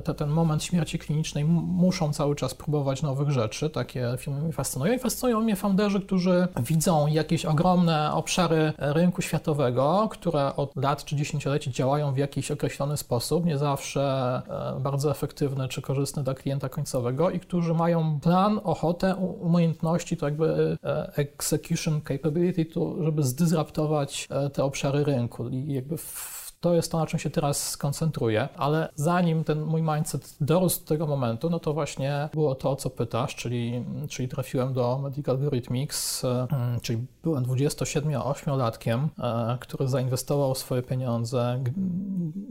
[0.08, 3.70] e, ten moment śmierci klinicznej, muszą cały czas próbować nowych rzeczy.
[3.70, 10.08] Takie filmy mnie fascynują i fascynują mnie founderzy, którzy widzą jakieś ogromne obszary rynku światowego,
[10.10, 14.02] które od lat czy dziesięcioleci działają w jakiś określony sposób, nie zawsze
[14.76, 20.26] e, bardzo efektywny czy korzystny dla klienta końcowego i którzy mają plan, ochotę, umiejętności, to
[20.26, 25.48] jakby e, execution capability, to żeby zdysruptować e, te obszary rynku.
[25.48, 29.82] I jakby w to jest to, na czym się teraz skoncentruję, ale zanim ten mój
[29.82, 34.28] mindset dorósł do tego momentu, no to właśnie było to, o co pytasz, czyli, czyli
[34.28, 36.46] trafiłem do Medical Rhythmics, e,
[36.82, 41.64] czyli byłem 27-8-latkiem, e, który zainwestował swoje pieniądze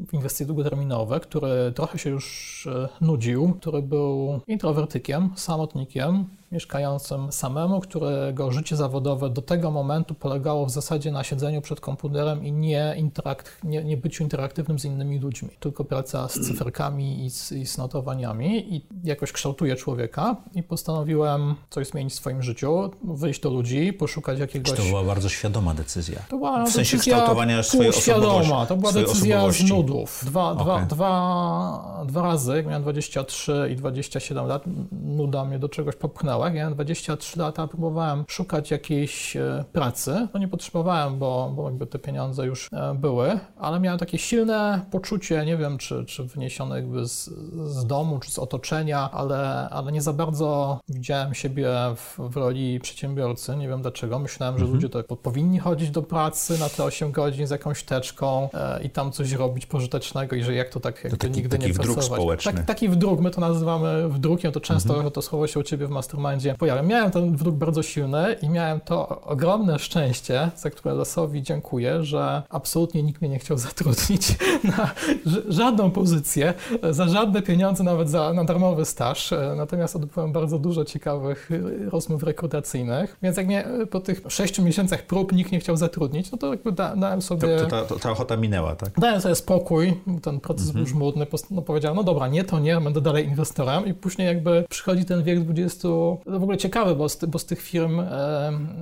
[0.07, 7.79] w inwestycje długoterminowe, który trochę się już e, nudził, który był introwertykiem, samotnikiem, mieszkającym samemu,
[7.79, 12.95] którego życie zawodowe do tego momentu polegało w zasadzie na siedzeniu przed komputerem i nie,
[12.97, 17.65] interakt, nie, nie byciu interaktywnym z innymi ludźmi, tylko praca z cyferkami i z, i
[17.65, 23.49] z notowaniami i jakoś kształtuje człowieka i postanowiłem coś zmienić w swoim życiu, wyjść do
[23.49, 24.71] ludzi, poszukać jakiegoś...
[24.71, 26.19] Czy to była bardzo świadoma decyzja?
[26.29, 28.51] To była w sensie kształtowania swojej osobowości.
[28.67, 30.21] To była decyzja z nudów.
[30.25, 30.63] Dwa, okay.
[30.63, 36.40] dwa, dwa, dwa razy, jak miałem 23 i 27 lat, nuda mnie do czegoś popchnęła
[36.45, 40.27] jak miałem 23 lata, próbowałem szukać jakiejś e, pracy.
[40.33, 44.81] No nie potrzebowałem, bo, bo jakby te pieniądze już e, były, ale miałem takie silne
[44.91, 47.29] poczucie, nie wiem, czy, czy wyniesione jakby z,
[47.65, 52.79] z domu, czy z otoczenia, ale, ale nie za bardzo widziałem siebie w, w roli
[52.79, 53.55] przedsiębiorcy.
[53.55, 54.19] Nie wiem dlaczego.
[54.19, 54.75] Myślałem, że mhm.
[54.75, 58.89] ludzie to powinni chodzić do pracy na te 8 godzin z jakąś teczką e, i
[58.89, 61.73] tam coś robić pożytecznego i że jak to tak jakby to taki, nigdy taki nie
[61.73, 62.05] pracować.
[62.05, 62.53] Społeczny.
[62.53, 65.11] Tak, taki wdruk, my to nazywamy wdrukiem, to często mhm.
[65.11, 66.85] to słowo się u Ciebie w mastermindzie będzie pojawiał.
[66.85, 72.43] Miałem ten wdruk bardzo silny i miałem to ogromne szczęście, za które losowi dziękuję, że
[72.49, 74.91] absolutnie nikt mnie nie chciał zatrudnić na
[75.47, 76.53] żadną pozycję,
[76.89, 79.33] za żadne pieniądze, nawet za, na darmowy staż.
[79.55, 81.49] Natomiast odbyłem bardzo dużo ciekawych
[81.91, 86.37] rozmów rekrutacyjnych, więc jak mnie po tych sześciu miesiącach prób nikt nie chciał zatrudnić, no
[86.37, 87.57] to jakby da, dałem sobie...
[87.57, 88.99] To, to, ta, ta ochota minęła, tak?
[88.99, 90.85] Dałem sobie spokój, ten proces mhm.
[90.85, 94.65] był żmudny, no powiedziałem, no dobra, nie to nie, będę dalej inwestorem i później jakby
[94.69, 98.01] przychodzi ten wiek 20 to w ogóle ciekawe, bo z, bo z tych firm,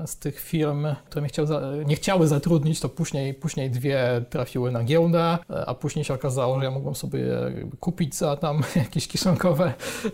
[0.06, 1.46] z tych firm, które mnie chciał,
[1.86, 6.66] nie chciały zatrudnić, to później, później dwie trafiły na giełdę, a później się okazało, że
[6.66, 7.26] ja mogłem sobie
[7.80, 10.12] kupić za tam jakieś kieszonkowe, e,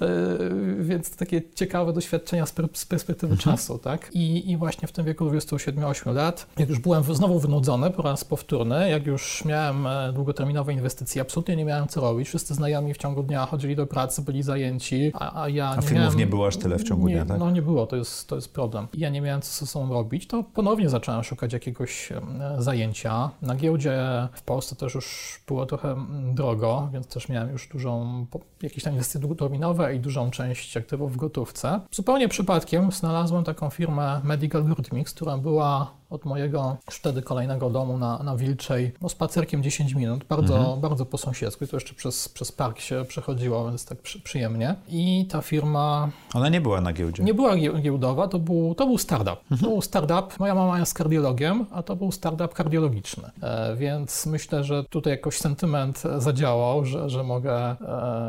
[0.80, 2.52] więc to takie ciekawe doświadczenia z,
[2.86, 3.38] perspektywy mhm.
[3.38, 4.10] czasu, tak?
[4.14, 8.24] I, I właśnie w tym wieku 27-8 lat, jak już byłem znowu wynudzony po raz
[8.24, 12.98] powtórny, jak już miałem e, długoterminowe inwestycje, absolutnie nie miałem co robić, wszyscy znajomi w
[12.98, 16.28] ciągu dnia chodzili do pracy, byli zajęci, a, a ja a nie filmów miałem, nie
[16.28, 17.40] było aż tyle w ciągu nie, tak?
[17.40, 18.88] No nie było, to jest, to jest problem.
[18.94, 22.10] Ja nie miałem co ze sobą robić, to ponownie zacząłem szukać jakiegoś
[22.58, 23.30] zajęcia.
[23.42, 25.96] Na giełdzie w Polsce też już było trochę
[26.34, 28.26] drogo, więc też miałem już dużą,
[28.62, 31.80] jakieś tam inwestycje długoterminowe i dużą część aktywów w gotówce.
[31.92, 37.98] Zupełnie przypadkiem znalazłem taką firmę Medical Rhythmics, która była od mojego już wtedy kolejnego domu
[37.98, 40.82] na, na Wilczej, no spacerkiem 10 minut, bardzo, mhm.
[40.82, 44.76] bardzo po sąsiedzku i to jeszcze przez, przez park się przechodziło, więc tak przy, przyjemnie.
[44.88, 46.10] I ta firma...
[46.34, 47.24] Ona nie była na giełdzie.
[47.24, 49.42] Nie była giełdowa, to był, to był startup.
[49.52, 49.62] Mhm.
[49.62, 54.64] To był startup, moja mama jest kardiologiem, a to był startup kardiologiczny, e, więc myślę,
[54.64, 57.76] że tutaj jakoś sentyment zadziałał, że, że mogę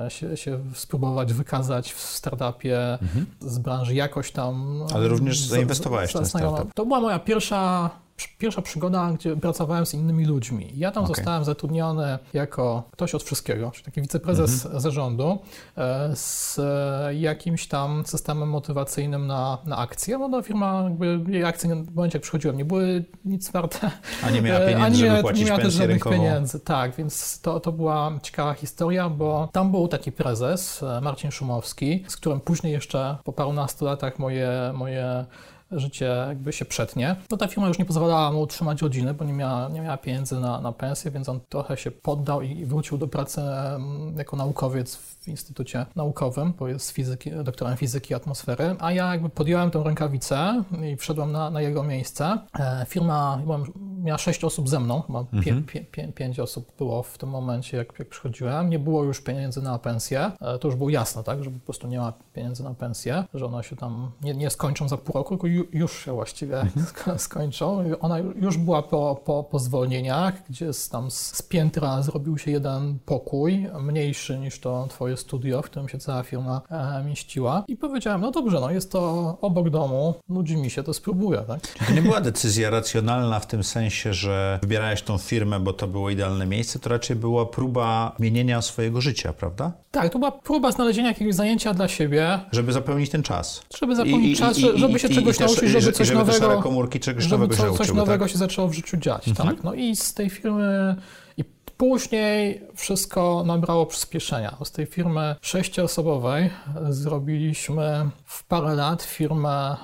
[0.05, 3.27] e, się, się spróbować wykazać w startupie mhm.
[3.41, 4.83] z branży jakoś tam...
[4.95, 6.75] Ale również zainwestowałeś w ten startup.
[6.75, 7.66] To była moja pierwsza
[8.39, 10.73] pierwsza przygoda, gdzie pracowałem z innymi ludźmi.
[10.77, 11.17] Ja tam okay.
[11.17, 14.81] zostałem zatrudniony jako ktoś od wszystkiego, czyli taki wiceprezes mm -hmm.
[14.81, 15.39] zarządu
[15.77, 16.61] e, z
[17.13, 22.19] jakimś tam systemem motywacyjnym na, na akcje, bo no, firma, jakby jej akcje w momencie
[22.19, 23.91] jak przychodziłem nie były nic warte.
[24.25, 26.17] A nie miała pieniędzy, ani żeby płacić nie miała też żadnych rynkową.
[26.17, 26.61] pieniędzy.
[26.61, 32.05] Tak, więc to, to była ciekawa historia, bo tam był taki prezes, e, Marcin Szumowski,
[32.09, 35.27] z którym później jeszcze po parunastu latach moje, moje
[35.71, 37.17] życie jakby się przetnie.
[37.31, 40.41] No ta firma już nie pozwalała mu utrzymać rodziny, bo nie miała, nie miała pieniędzy
[40.41, 43.41] na, na pensję, więc on trochę się poddał i wrócił do pracy
[44.17, 49.71] jako naukowiec w Instytucie Naukowym, bo jest fizyki, doktorem fizyki atmosfery, a ja jakby podjąłem
[49.71, 50.63] tę rękawicę
[50.93, 52.39] i wszedłem na, na jego miejsce.
[52.59, 53.43] E, firma
[54.03, 55.65] miała sześć osób ze mną, chyba mhm.
[55.65, 58.71] pię, pię, pięć osób było w tym momencie, jak, jak przychodziłem.
[58.71, 61.89] Nie było już pieniędzy na pensję, e, to już było jasne, tak, że po prostu
[61.89, 65.37] nie ma pieniędzy na pensję, że one się tam nie, nie skończą za pół roku,
[65.37, 67.19] tylko już się właściwie mhm.
[67.29, 67.85] skończą.
[68.01, 72.99] Ona już była po, po, po zwolnieniach, gdzie z, tam z piętra zrobił się jeden
[73.07, 77.65] pokój, mniejszy niż to twoje studio, w którym się cała firma e, mieściła.
[77.69, 81.45] I powiedziałem, no dobrze, no jest to obok domu, nudzi mi się, to spróbuję.
[81.47, 81.61] Tak?
[81.87, 86.11] To nie była decyzja racjonalna w tym sensie, że wybierałeś tą firmę, bo to było
[86.11, 89.73] idealne miejsce, to raczej była próba mienienia swojego życia, prawda?
[89.91, 92.41] Tak, to była próba znalezienia jakiegoś zajęcia dla siebie.
[92.53, 93.63] Żeby zapełnić ten czas.
[93.79, 96.57] Żeby zapełnić I, czas, i, żeby się czegoś nauczyć, żeby, coś żeby nowego...
[96.57, 98.33] Te komórki czegoś żeby nowego co, coś nowego tak?
[98.33, 99.49] się zaczęło w życiu dziać, mhm.
[99.49, 99.65] tak?
[99.65, 100.97] No i z tej firmy
[101.77, 104.57] Później wszystko nabrało przyspieszenia.
[104.65, 106.51] Z tej firmy sześcioosobowej
[106.89, 109.77] zrobiliśmy w parę lat firmę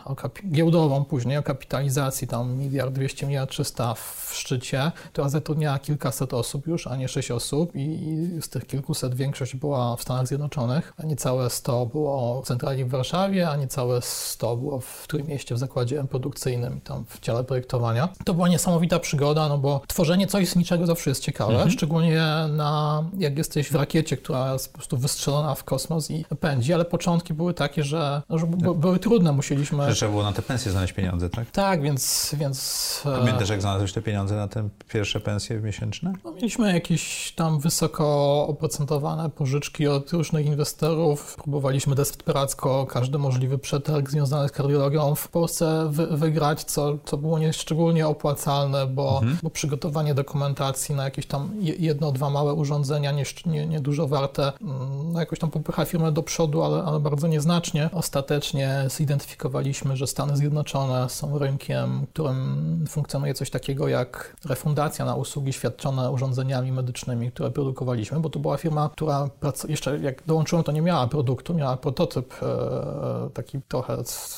[0.51, 6.67] giełdową później o kapitalizacji tam miliard 200, miliard 300 w szczycie, która zatrudniała kilkaset osób
[6.67, 10.93] już, a nie sześć osób i, i z tych kilkuset większość była w Stanach Zjednoczonych,
[10.97, 15.59] a niecałe 100 było w centrali w Warszawie, a niecałe 100 było w mieście w
[15.59, 18.09] zakładzie produkcyjnym, tam w ciele projektowania.
[18.25, 21.71] To była niesamowita przygoda, no bo tworzenie coś z niczego zawsze jest ciekawe, mhm.
[21.71, 26.75] szczególnie na, jak jesteś w rakiecie, która jest po prostu wystrzelona w kosmos i pędzi,
[26.75, 28.73] ale początki były takie, że, no, że tak.
[28.73, 29.89] były trudne, musieliśmy...
[29.89, 31.51] Że trzeba było na te pensje znaleźć pieniądze, tak?
[31.51, 32.35] Tak, więc...
[32.39, 36.13] więc e, Pamiętasz, jak znalazłeś te pieniądze na te pierwsze pensje miesięczne?
[36.25, 41.37] No, mieliśmy jakieś tam wysoko oprocentowane pożyczki od różnych inwestorów.
[41.43, 47.39] Próbowaliśmy desperacko każdy możliwy przetarg związany z kardiologią w Polsce wy wygrać, co, co było
[47.39, 49.39] nieszczególnie opłacalne, bo, mhm.
[49.43, 54.53] bo przygotowanie dokumentacji na jakieś tam jedno, dwa małe urządzenia, niedużo nie, nie dużo warte,
[54.61, 57.91] mm, no jakoś tam popycha firmę do przodu, ale, ale bardzo nieznacznie.
[58.23, 65.53] Ostatecznie zidentyfikowaliśmy, że Stany Zjednoczone są rynkiem, którym funkcjonuje coś takiego jak refundacja na usługi
[65.53, 69.29] świadczone urządzeniami medycznymi, które produkowaliśmy, bo to była firma, która
[69.69, 73.97] jeszcze jak dołączyłem, to nie miała produktu, miała prototyp e, taki trochę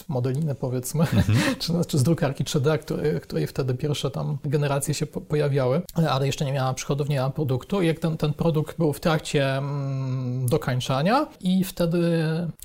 [0.09, 1.38] modeliny powiedzmy, mhm.
[1.59, 6.27] czy, czy z drukarki 3D, który, której wtedy pierwsze tam generacje się po, pojawiały, ale
[6.27, 7.83] jeszcze nie miała przychodów, nie miała produktu.
[7.83, 12.01] I jak ten, ten produkt był w trakcie mm, dokańczania i wtedy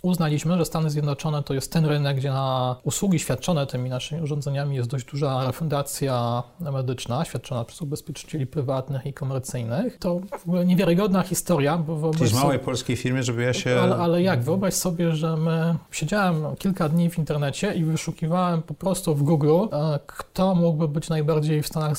[0.02, 1.09] uznaliśmy, że Stany Zjednoczone
[1.46, 6.44] to jest ten rynek, gdzie na usługi świadczone tymi naszymi urządzeniami jest dość duża refundacja
[6.60, 9.98] medyczna, świadczona przez ubezpieczycieli prywatnych i komercyjnych.
[9.98, 11.78] To w ogóle niewiarygodna historia.
[11.78, 13.80] Bo w małej polskiej firmie, żeby ja się...
[13.82, 14.44] Ale, ale jak?
[14.44, 15.76] Wyobraź sobie, że my...
[15.92, 21.10] Siedziałem kilka dni w internecie i wyszukiwałem po prostu w Google, e, kto mógłby być
[21.10, 21.98] najbardziej w Stanach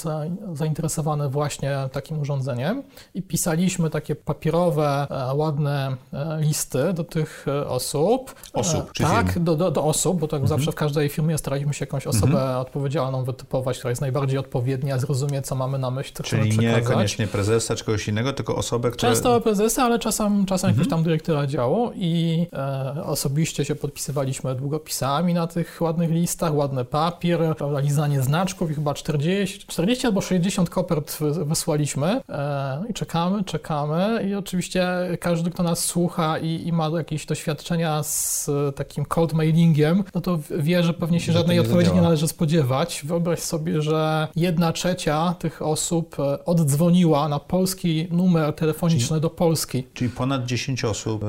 [0.52, 2.82] zainteresowany właśnie takim urządzeniem
[3.14, 8.34] i pisaliśmy takie papierowe, e, ładne e, listy do tych osób.
[8.52, 10.48] Osób, czy Tak, do, do, do, osób, bo tak mhm.
[10.48, 12.58] zawsze w każdej firmie staraliśmy się jakąś osobę mhm.
[12.58, 17.26] odpowiedzialną wytypować, która jest najbardziej odpowiednia, zrozumie, co mamy na myśli, co Czyli nie niekoniecznie
[17.26, 19.12] prezesa czy kogoś innego, tylko osobę, która...
[19.12, 20.70] Często prezesa, ale czasem, czasem mhm.
[20.70, 26.84] jakiegoś tam dyrektora działu i e, osobiście się podpisywaliśmy długopisami na tych ładnych listach, ładny
[26.84, 33.44] papier, prawda, lizanie znaczków i chyba 40, 40 albo 60 kopert wysłaliśmy e, i czekamy,
[33.44, 34.86] czekamy i oczywiście
[35.20, 38.50] każdy, kto nas słucha i, i ma jakieś doświadczenia z
[38.90, 41.96] takim cold mailingiem, no to wie, że pewnie się żadnej odpowiedzi zadziała.
[41.96, 43.02] nie należy spodziewać.
[43.04, 49.30] Wyobraź sobie, że jedna trzecia tych osób e, oddzwoniła na polski numer telefoniczny czyli, do
[49.30, 49.86] Polski.
[49.94, 51.24] Czyli ponad 10 osób?
[51.24, 51.26] E,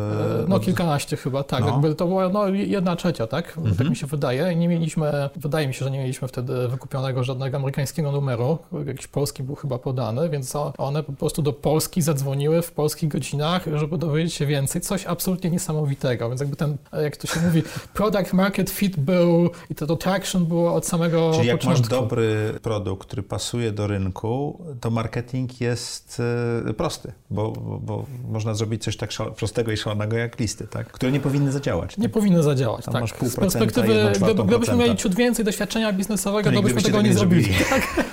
[0.47, 0.65] no od...
[0.65, 1.62] kilkanaście chyba, tak.
[1.62, 1.67] No.
[1.67, 3.58] Jakby to była no, jedna trzecia, tak?
[3.58, 3.76] Mhm.
[3.76, 4.56] Tak mi się wydaje.
[4.56, 8.58] Nie mieliśmy, wydaje mi się, że nie mieliśmy wtedy wykupionego żadnego amerykańskiego numeru.
[8.86, 13.65] Jakiś polski był chyba podany, więc one po prostu do Polski zadzwoniły w polskich godzinach,
[13.76, 14.82] żeby dowiedzieć się więcej.
[14.82, 16.30] Coś absolutnie niesamowitego.
[16.30, 17.50] Więc jakby ten, jak to się mówi,
[17.93, 21.69] product market fit był i to, to traction było od samego Czyli początku.
[21.69, 26.21] jak masz dobry produkt, który pasuje do rynku, to marketing jest
[26.69, 30.87] e, prosty, bo, bo, bo można zrobić coś tak prostego i szalonego jak listy, tak?
[30.87, 31.97] które nie powinny zadziałać.
[31.97, 32.11] Nie tak?
[32.11, 33.01] powinny zadziałać, Tam tak.
[33.01, 37.13] Masz pół Z perspektywy, gdyby, gdybyśmy mieli ciut więcej doświadczenia biznesowego, to byśmy tego nie
[37.13, 37.43] zrobili.
[37.43, 37.65] zrobili.
[37.69, 38.05] Tak?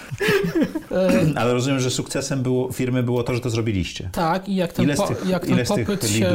[1.36, 4.08] Ale rozumiem, że sukcesem było, firmy było to, że to zrobiliście.
[4.12, 6.30] Tak, i jak ten, ile z tych, jak ten ile popyt tych się...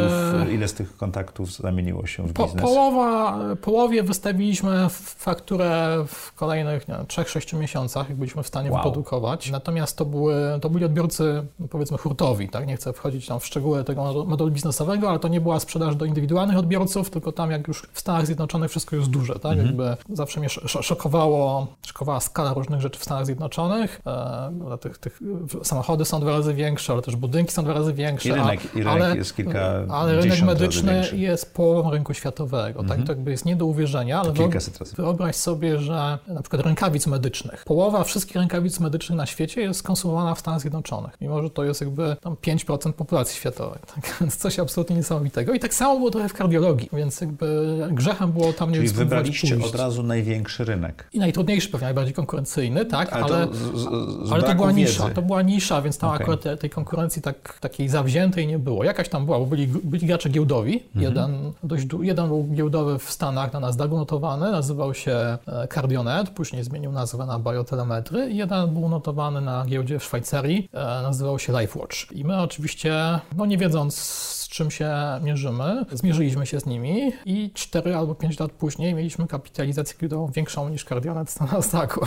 [0.51, 2.61] ile z tych kontaktów zamieniło się w biznes?
[2.61, 8.79] połowa, połowie wystawiliśmy fakturę w kolejnych 3-6 miesiącach, jak byliśmy w stanie wow.
[8.79, 9.51] wyprodukować.
[9.51, 12.67] Natomiast to, były, to byli odbiorcy, powiedzmy, hurtowi, tak?
[12.67, 16.05] Nie chcę wchodzić tam w szczegóły tego modelu biznesowego, ale to nie była sprzedaż do
[16.05, 19.51] indywidualnych odbiorców, tylko tam jak już w Stanach Zjednoczonych wszystko jest duże, tak?
[19.51, 19.67] Mhm.
[19.67, 24.01] Jakby zawsze mnie szokowało, szokowała skala różnych rzeczy w Stanach Zjednoczonych.
[24.07, 24.42] E,
[24.81, 25.19] tych, tych,
[25.63, 28.29] samochody są dwa razy większe, ale też budynki są dwa razy większe.
[28.29, 32.79] I rynek, a, i rynek ale, jest kilka Ale rynek medyczny jest połową rynku światowego,
[32.79, 32.81] tak?
[32.81, 32.99] mhm.
[32.99, 33.07] tak?
[33.07, 34.33] To jakby jest nie do uwierzenia, ale
[34.97, 37.63] wyobraź sobie, że na przykład rękawic medycznych.
[37.65, 41.81] Połowa wszystkich rękawic medycznych na świecie jest konsumowana w Stanach Zjednoczonych, mimo że to jest
[41.81, 43.79] jakby tam 5% populacji światowej.
[43.95, 44.17] Tak?
[44.21, 45.53] Więc coś absolutnie niesamowitego.
[45.53, 49.57] I tak samo było trochę w kardiologii, więc jakby grzechem było tam nie Czyli wybraliście
[49.65, 51.07] od razu największy rynek.
[51.13, 53.13] I najtrudniejszy, pewnie najbardziej konkurencyjny, tak?
[53.13, 56.21] Ale, ale, z, z ale to była nisza, to była nisza, więc tam okay.
[56.21, 58.83] akurat tej konkurencji tak, takiej zawziętej nie było.
[58.83, 60.73] Jakaś tam była, bo byli, byli gracze giełdowi.
[60.73, 61.03] Mhm.
[61.03, 66.63] Jeden, dość, jeden był giełdowy w Stanach na Nasdaqu notowany, nazywał się e, Cardionet, później
[66.63, 71.53] zmienił nazwę na Biotelemetry i jeden był notowany na giełdzie w Szwajcarii, e, nazywał się
[71.59, 72.11] LifeWatch.
[72.11, 73.93] I my oczywiście, no nie wiedząc
[74.53, 75.85] czym się mierzymy.
[75.91, 80.85] Zmierzyliśmy się z nimi i 4 albo 5 lat później mieliśmy kapitalizację giełdową większą niż
[80.85, 82.05] Cardionet na Nasdaqu.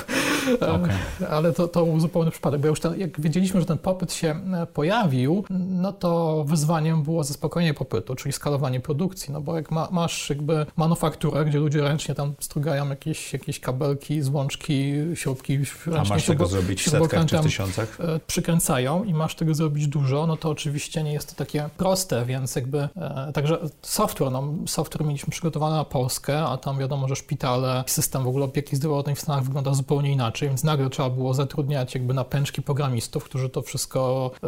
[0.61, 1.29] Okay.
[1.31, 4.41] Ale to, to był zupełny przypadek, bo już ten, jak wiedzieliśmy, że ten popyt się
[4.75, 10.31] pojawił, no to wyzwaniem było zaspokojenie popytu, czyli skalowanie produkcji, no bo jak ma, masz
[10.31, 16.27] jakby manufakturę, gdzie ludzie ręcznie tam strugają jakieś, jakieś kabelki, złączki, śrubki ręcznie, A masz
[16.27, 17.99] tego zrobić w setkach czy w tysiącach?
[18.01, 22.25] E, przykręcają i masz tego zrobić dużo, no to oczywiście nie jest to takie proste,
[22.25, 27.17] więc jakby e, także software, no software mieliśmy przygotowany na Polskę, a tam wiadomo, że
[27.17, 31.35] szpitale, system w ogóle opieki zdrowotnej w Stanach wygląda zupełnie inaczej, więc nagle trzeba było
[31.35, 34.47] zatrudniać jakby na pęczki programistów, którzy to wszystko e,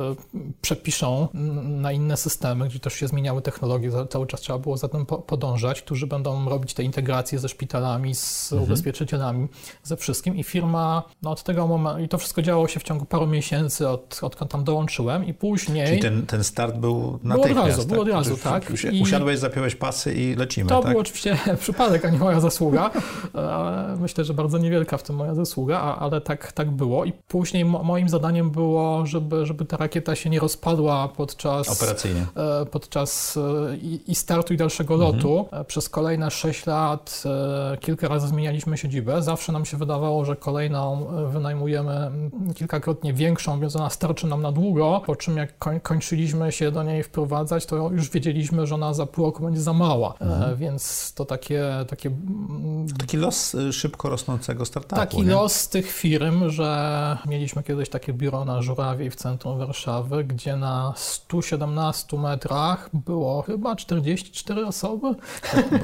[0.60, 1.28] przepiszą
[1.64, 5.82] na inne systemy, gdzie też się zmieniały technologie, cały czas trzeba było za tym podążać,
[5.82, 8.70] którzy będą robić te integracje ze szpitalami, z mhm.
[8.70, 9.48] ubezpieczycielami,
[9.82, 13.04] ze wszystkim i firma no od tego momentu, i to wszystko działo się w ciągu
[13.04, 15.86] paru miesięcy, od, odkąd tam dołączyłem i później...
[15.86, 17.92] Czyli ten, ten start był na Było od razu, tak?
[17.92, 18.72] było od razu, tak.
[19.02, 20.92] Usiadłeś, zapiąłeś pasy i lecimy, To tak?
[20.92, 22.90] był oczywiście przypadek, a nie moja zasługa.
[24.00, 28.08] Myślę, że bardzo niewielka w tym moja zasługa, ale tak, tak było i później moim
[28.08, 31.82] zadaniem było, żeby, żeby ta rakieta się nie rozpadła podczas...
[31.82, 32.26] Operacyjnie.
[32.36, 35.16] E, podczas e, i, i startu i dalszego mhm.
[35.16, 35.48] lotu.
[35.52, 37.22] E, przez kolejne 6 lat
[37.80, 39.22] kilka razy zmienialiśmy siedzibę.
[39.22, 42.10] Zawsze nam się wydawało, że kolejną wynajmujemy
[42.54, 46.82] kilkakrotnie większą, więc ona starczy nam na długo, po czym jak koń, kończyliśmy się do
[46.82, 50.56] niej wprowadzać, to już wiedzieliśmy, że ona za pół roku będzie za mała, mhm.
[50.56, 51.64] więc to takie...
[51.88, 52.10] takie
[52.98, 55.32] Taki los szybko rosnącego startupu, Taki nie?
[55.32, 60.94] los tych firm, że mieliśmy kiedyś takie biuro na Żurawie w centrum Warszawy, gdzie na
[60.96, 65.14] 117 metrach było chyba 44 osoby.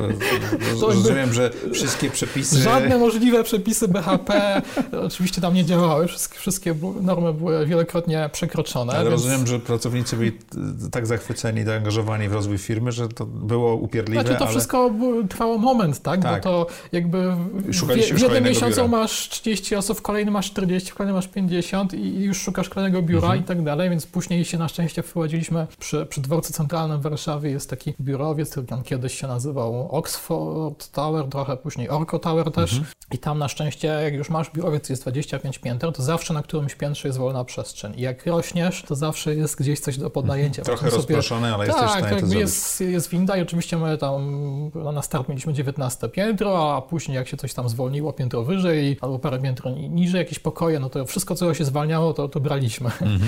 [0.81, 2.59] Rozumiem, że wszystkie przepisy...
[2.59, 4.63] Żadne możliwe przepisy BHP
[5.07, 8.93] oczywiście tam nie działały, wszystkie, wszystkie normy były wielokrotnie przekroczone.
[8.93, 9.13] Ale więc...
[9.13, 10.33] rozumiem, że pracownicy byli
[10.91, 14.51] tak zachwyceni i zaangażowani w rozwój firmy, że to było upierdliwe, Znaczy to ale...
[14.51, 14.91] wszystko
[15.29, 16.23] trwało moment, tak?
[16.23, 16.43] tak?
[16.43, 18.89] Bo to jakby w, w jednym miesiącu biura.
[18.89, 23.03] masz 30 osób, w kolejnym masz 40, w kolejnym masz 50 i już szukasz kolejnego
[23.03, 23.41] biura mhm.
[23.41, 27.51] i tak dalej, więc później się na szczęście wprowadziliśmy przy, przy dworcu centralnym w Warszawie
[27.51, 32.73] jest taki biurowiec, który tam kiedyś się nazywał Oxford Tower, trochę później Orco Tower też
[32.73, 32.93] mhm.
[33.13, 36.75] i tam na szczęście jak już masz biurowiec, jest 25 pięter, to zawsze na którymś
[36.75, 40.63] piętrze jest wolna przestrzeń i jak rośniesz, to zawsze jest gdzieś coś do podnajęcia.
[40.63, 40.79] Mhm.
[40.79, 44.71] Trochę rozproszone, ale tak, jesteś w stanie to jest, jest winda i oczywiście my tam
[44.75, 49.19] na start mieliśmy 19 piętro, a później jak się coś tam zwolniło piętro wyżej albo
[49.19, 52.87] parę piętro niżej, jakieś pokoje, no to wszystko co się zwalniało, to, to braliśmy.
[52.87, 53.21] Mhm.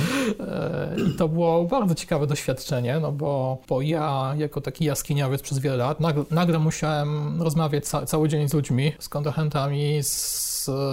[1.11, 5.76] I to było bardzo ciekawe doświadczenie, no bo, bo ja jako taki jaskiniowiec przez wiele
[5.76, 10.45] lat nagle, nagle musiałem rozmawiać ca cały dzień z ludźmi, z kontrahentami, z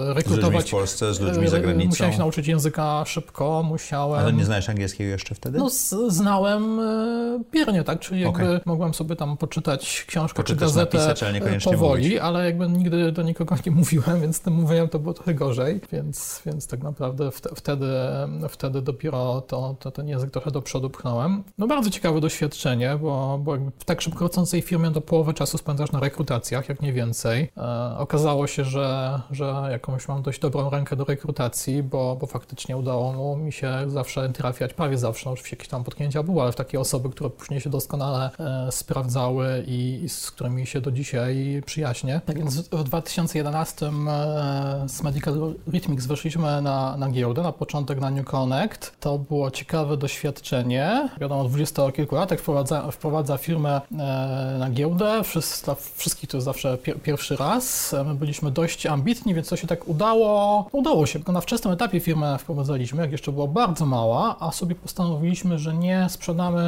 [0.06, 0.52] rekrutować.
[0.52, 1.88] Z ludźmi w Polsce, z ludźmi za granicą.
[1.88, 4.20] Musiałem się nauczyć języka szybko, musiałem...
[4.20, 5.58] Ale nie znałeś angielskiego jeszcze wtedy?
[5.58, 5.70] No
[6.08, 6.80] znałem
[7.52, 8.60] biernie, e, tak, czyli jakby okay.
[8.64, 12.18] mogłem sobie tam poczytać książkę Poczytasz czy gazetę napisać, ale powoli, mówić.
[12.18, 16.42] ale jakby nigdy do nikogo nie mówiłem, więc tym mówiłem to było trochę gorzej, więc,
[16.46, 17.86] więc tak naprawdę wtedy,
[18.48, 21.44] wtedy dopiero to, to, ten język trochę do przodu pchnąłem.
[21.58, 25.92] No bardzo ciekawe doświadczenie, bo, bo w tak szybko rosnącej firmie do połowy czasu spędzasz
[25.92, 27.50] na rekrutacjach, jak nie więcej.
[27.56, 32.76] E, okazało się, że, że jakąś mam dość dobrą rękę do rekrutacji, bo, bo faktycznie
[32.76, 36.56] udało mi się zawsze trafiać, prawie zawsze, no oczywiście jakieś tam potknięcia były, ale w
[36.56, 41.62] takie osoby, które później się doskonale e, sprawdzały i, i, z którymi się do dzisiaj
[41.66, 42.20] przyjaźnie.
[42.26, 43.90] Tak więc w 2011 e,
[44.88, 49.00] z Medical Rhythmics weszliśmy na, na giełdę, na początek na New Connect.
[49.00, 51.08] To było ciekawe doświadczenie.
[51.20, 55.24] Wiadomo, 20 kilku latek wprowadza, wprowadza firmę e, na giełdę.
[55.24, 57.94] Wszyscy, wszystkich to jest zawsze pier, pierwszy raz.
[58.06, 60.66] My byliśmy dość ambitni, więc to się tak udało.
[60.72, 64.74] Udało się, tylko na wczesnym etapie firmę wprowadzaliśmy, jak jeszcze była bardzo mała, a sobie
[64.74, 66.64] postanowiliśmy, że nie sprzedamy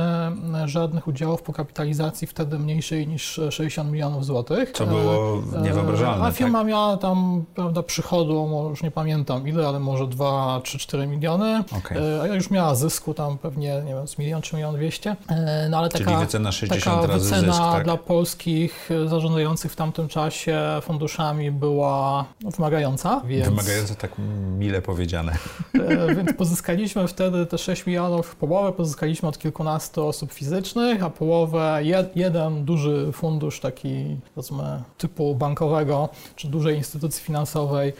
[0.64, 4.72] żadnych udziałów po kapitalizacji wtedy mniejszej niż 60 milionów złotych.
[4.72, 6.26] Co było e, niewyobrażalne.
[6.26, 6.68] A firma tak?
[6.68, 11.64] miała tam prawda, przychodu, już nie pamiętam ile, ale może 2, 3, 4 miliony.
[11.78, 11.98] Okay.
[12.02, 15.16] E, a już miała zysku tam pewnie, nie wiem, z milion czy milion dwieście.
[15.28, 17.84] E, no ale taka, Czyli wycena 60 taka razy wycena zysk, tak?
[17.84, 23.22] dla polskich zarządzających w tamtym czasie funduszami była wymagająca wymagająca.
[23.26, 24.10] Więc, wymagająca, tak
[24.58, 25.32] mile powiedziane.
[25.74, 31.78] E, więc pozyskaliśmy wtedy te 6 milionów, połowę pozyskaliśmy od kilkunastu osób fizycznych, a połowę
[31.82, 37.92] jed, jeden duży fundusz taki powiedzmy typu bankowego czy dużej instytucji finansowej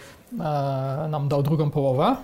[1.09, 2.16] nam dał drugą połowę.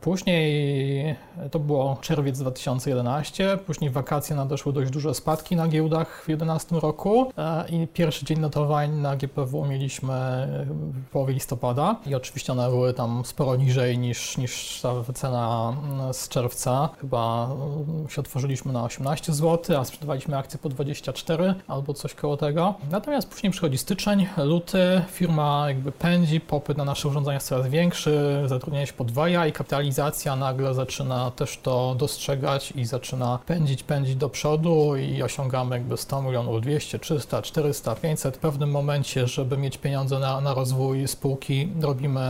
[0.00, 1.16] Później
[1.56, 7.32] to było czerwiec 2011, później wakacje nadeszły dość duże spadki na giełdach w 2011 roku
[7.68, 10.12] i pierwszy dzień notowań na GPW mieliśmy
[10.70, 16.14] w połowie listopada i oczywiście one były tam sporo niżej niż, niż ta wycena mm,
[16.14, 16.88] z czerwca.
[17.00, 22.36] Chyba mm, się otworzyliśmy na 18 zł, a sprzedawaliśmy akcje po 24 albo coś koło
[22.36, 22.74] tego.
[22.90, 28.42] Natomiast później przychodzi styczeń, luty, firma jakby pędzi, popyt na nasze urządzenia jest coraz większy,
[28.46, 34.28] zatrudnienie się podwaja i kapitalizacja nagle zaczyna też to dostrzegać i zaczyna pędzić, pędzić do
[34.28, 38.36] przodu i osiągamy jakby 100 milionów, 200, 300, 400, 500.
[38.36, 42.20] W pewnym momencie, żeby mieć pieniądze na, na rozwój spółki, robimy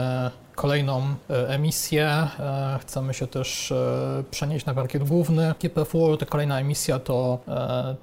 [0.57, 2.07] kolejną e, emisję.
[2.07, 5.55] E, chcemy się też e, przenieść na parkiet główny.
[5.61, 7.39] GPF ta kolejna emisja to,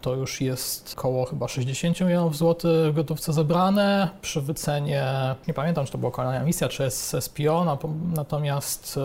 [0.02, 4.10] to już jest około chyba 60 milionów złotych w gotówce zebrane.
[4.22, 5.06] Przy wycenie,
[5.48, 7.78] nie pamiętam czy to była kolejna emisja, czy SPO,
[8.16, 9.00] natomiast,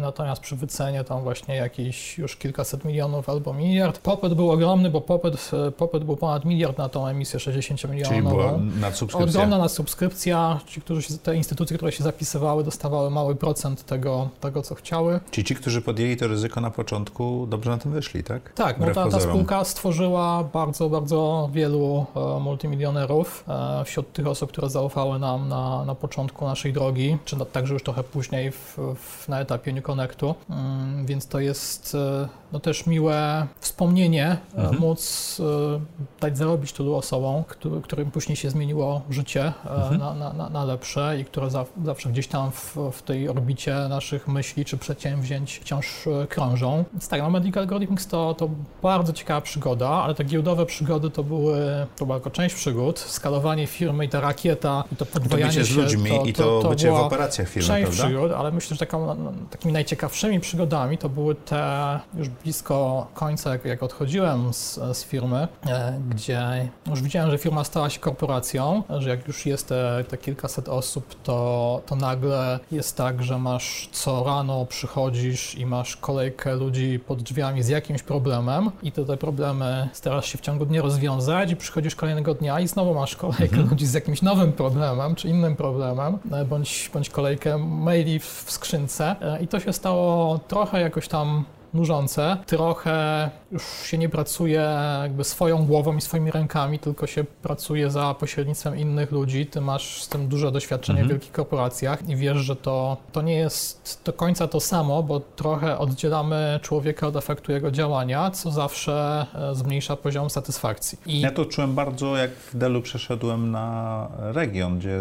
[0.00, 3.98] natomiast przy wycenie tam właśnie jakieś już kilkaset milionów albo miliard.
[3.98, 8.08] Popyt był ogromny, bo popyt, popyt był ponad miliard na tą emisję 60 milionów.
[8.08, 9.40] Czyli była nadsubskrypcja.
[9.40, 10.60] Ogromna nadsubskrypcja.
[10.66, 14.74] Ci, którzy się, te instytucje, które się zapisywały, dostały dostawały mały procent tego, tego co
[14.74, 15.20] chciały.
[15.30, 18.52] Czyli ci, którzy podjęli to ryzyko na początku, dobrze na tym wyszli, tak?
[18.52, 24.52] Tak, no ta, ta spółka stworzyła bardzo, bardzo wielu e, multimilionerów e, wśród tych osób,
[24.52, 28.78] które zaufały nam na, na początku naszej drogi, czy na, także już trochę później w,
[28.96, 34.58] w, na etapie New Connectu, mm, więc to jest e, no też miłe wspomnienie, e,
[34.58, 34.80] mhm.
[34.80, 35.80] móc e,
[36.20, 39.98] dać zarobić tylu osobom, który, którym później się zmieniło życie e, mhm.
[39.98, 44.28] na, na, na, lepsze i które za, zawsze gdzieś tam w, w, tej orbicie naszych
[44.28, 46.84] myśli czy przedsięwzięć wciąż krążą.
[46.92, 48.48] Więc tak, no Medical Algorithmics to, to
[48.82, 52.98] bardzo ciekawa przygoda, ale te giełdowe przygody to były, to była tylko część przygód.
[52.98, 55.64] Skalowanie firmy i ta rakieta i to podwajanie to się.
[55.64, 58.04] z ludźmi to, i to, to bycie w operacjach firmy, część prawda?
[58.04, 59.16] przygód, ale myślę, że taką,
[59.50, 65.48] takimi najciekawszymi przygodami to były te już blisko końca, jak, jak odchodziłem z, z firmy,
[65.66, 70.18] e, gdzie już widziałem, że firma stała się korporacją, że jak już jest te, te
[70.18, 76.54] kilkaset osób, to, to nagle jest tak, że masz co rano przychodzisz i masz kolejkę
[76.56, 80.82] ludzi pod drzwiami z jakimś problemem i te, te problemy starasz się w ciągu dnia
[80.82, 83.68] rozwiązać i przychodzisz kolejnego dnia i znowu masz kolejkę mhm.
[83.68, 89.16] ludzi z jakimś nowym problemem czy innym problemem, e, bądź, bądź kolejkę maili w, skrzynce
[89.20, 91.44] e, i to się stało trochę jakoś tam
[91.74, 92.36] nużące.
[92.46, 94.68] Trochę już się nie pracuje
[95.02, 99.46] jakby swoją głową i swoimi rękami, tylko się pracuje za pośrednictwem innych ludzi.
[99.46, 101.08] Ty masz z tym duże doświadczenie mhm.
[101.08, 105.20] w wielkich korporacjach i wiesz, że to, to nie jest do końca to samo, bo
[105.20, 110.98] trochę oddzielamy człowieka od efektu jego działania, co zawsze e, zmniejsza poziom satysfakcji.
[111.06, 111.20] I...
[111.20, 114.98] Ja to czułem bardzo, jak w Delu przeszedłem na region, gdzie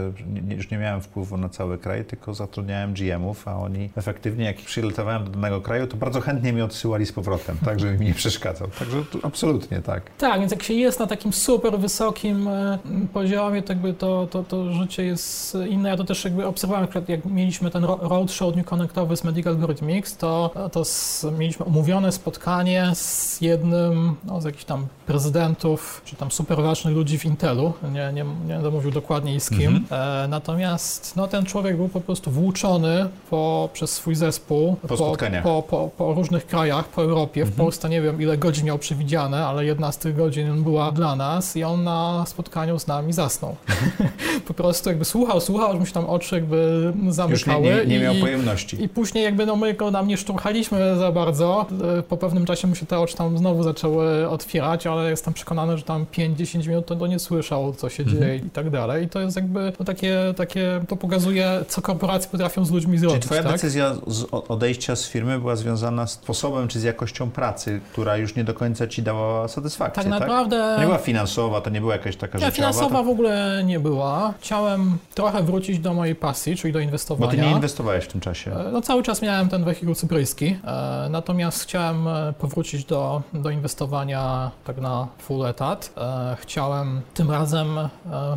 [0.50, 5.24] już nie miałem wpływu na cały kraj, tylko zatrudniałem GM-ów, a oni efektywnie, jak przylotowałem
[5.24, 8.14] do danego kraju, to bardzo chętnie mi mi odsyłali z powrotem, tak, żeby mi nie
[8.14, 8.68] przeszkadzał.
[8.80, 10.12] Także absolutnie tak.
[10.18, 12.80] Tak, więc jak się jest na takim super wysokim e,
[13.14, 15.90] poziomie, to jakby to, to, to życie jest inne.
[15.90, 20.52] Ja to też jakby obserwowałem, jak mieliśmy ten roadshow New Connectowy z Medical Algorithmics, to,
[20.72, 26.62] to z, mieliśmy umówione spotkanie z jednym no, z jakichś tam prezydentów, czy tam super
[26.62, 27.74] ważnych ludzi w Intelu.
[27.84, 29.76] Nie, nie, nie będę mówił dokładnie z kim.
[29.76, 30.26] Mhm.
[30.26, 35.18] E, natomiast no, ten człowiek był po prostu włóczony po, przez swój zespół po, po,
[35.44, 37.46] po, po, po różnych krajach po Europie.
[37.46, 37.66] W mhm.
[37.66, 41.56] Polsce nie wiem ile godzin miał przewidziane, ale jedna z tych godzin była dla nas
[41.56, 43.56] i on na spotkaniu z nami zasnął.
[43.70, 44.12] Mhm.
[44.48, 47.68] po prostu jakby słuchał, słuchał, aż mu się tam oczy jakby zamykały.
[47.68, 48.84] Już nie, nie, nie miał pojemności.
[48.84, 51.66] I później jakby no my go nam nie szturchaliśmy za bardzo.
[52.00, 55.78] E, po pewnym czasie mu się te oczy tam znowu zaczęły otwierać, ale jestem przekonany,
[55.78, 58.22] że tam 5-10 minut to, nie słyszał, co się mhm.
[58.22, 59.06] dzieje i tak dalej.
[59.06, 63.20] I to jest jakby no takie, takie, to pokazuje, co korporacje potrafią z ludźmi zrobić.
[63.20, 63.52] Czyli twoja tak?
[63.52, 68.36] decyzja z odejścia z firmy była związana z sposobem czy z jakością pracy, która już
[68.36, 70.04] nie do końca ci dawała satysfakcję.
[70.04, 70.20] Tak, tak?
[70.20, 70.74] naprawdę.
[70.76, 72.56] To nie była finansowa, to nie była jakaś taka rzecz.
[72.56, 73.04] finansowa to...
[73.04, 74.34] w ogóle nie była.
[74.40, 77.32] Chciałem trochę wrócić do mojej pasji, czyli do inwestowania.
[77.32, 78.52] Bo ty nie inwestowałeś w tym czasie.
[78.52, 83.50] E, no cały czas miałem ten wehikuł cypryjski, e, natomiast chciałem e, powrócić do, do
[83.50, 85.94] inwestowania tak na full etat.
[86.38, 87.68] Chciałem tym razem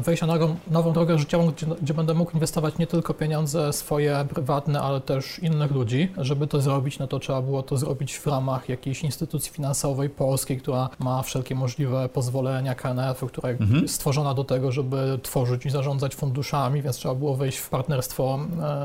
[0.04, 4.26] wejść na nową, nową drogę życiową, gdzie, gdzie będę mógł inwestować nie tylko pieniądze swoje
[4.28, 6.12] prywatne, ale też innych ludzi.
[6.16, 10.10] Żeby to zrobić, no to trzeba było to zrobić robić w ramach jakiejś instytucji finansowej
[10.10, 13.82] polskiej, która ma wszelkie możliwe pozwolenia KNF-u, która Mhm.
[13.82, 18.38] jest stworzona do tego, żeby tworzyć i zarządzać funduszami, więc trzeba było wejść w partnerstwo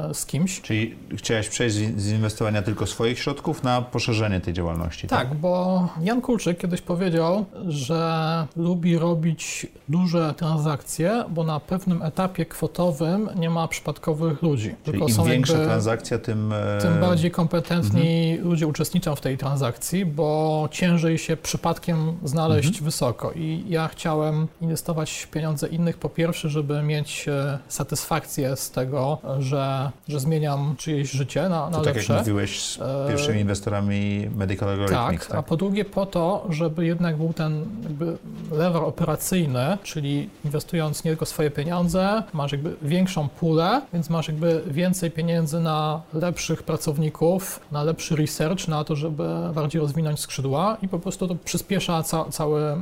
[0.10, 0.62] e, z kimś.
[0.62, 5.20] Czyli chciałeś przejść z inwestowania tylko swoich środków na poszerzenie tej działalności, tak?
[5.30, 12.46] Tak, bo Jan Kulczyk kiedyś powiedział, że lubi robić duże transakcje, bo na pewnym etapie
[12.46, 14.76] kwotowym nie ma przypadkowych ludzi.
[14.84, 16.54] Czyli im większa transakcja, tym...
[16.54, 18.50] e, tym bardziej kompetentni Mhm.
[18.50, 22.86] ludzie uczestniczą w tej transakcji, bo ciężej się przypadkiem znaleźć Mhm.
[22.86, 23.32] wysoko.
[23.32, 29.92] I ja chciałem inwestować pieniądze innych po pierwsze, żeby mieć e, satysfakcję z tego, że,
[30.08, 32.18] że zmieniam czyjeś życie na, na To tak jak lepsze.
[32.18, 35.40] mówiłeś z E, pierwszymi inwestorami Medical Algorithmics, Tak, tak?
[35.40, 38.18] a po drugie po to, żeby jednak był ten jakby
[38.52, 44.64] lewar operacyjny, czyli inwestując nie tylko swoje pieniądze, masz jakby większą pulę, więc masz jakby
[44.68, 49.24] więcej pieniędzy na lepszych pracowników, na lepszy research, na to, żeby
[49.56, 52.78] bardziej rozwinąć skrzydła i po prostu to przyspiesza ca cały e,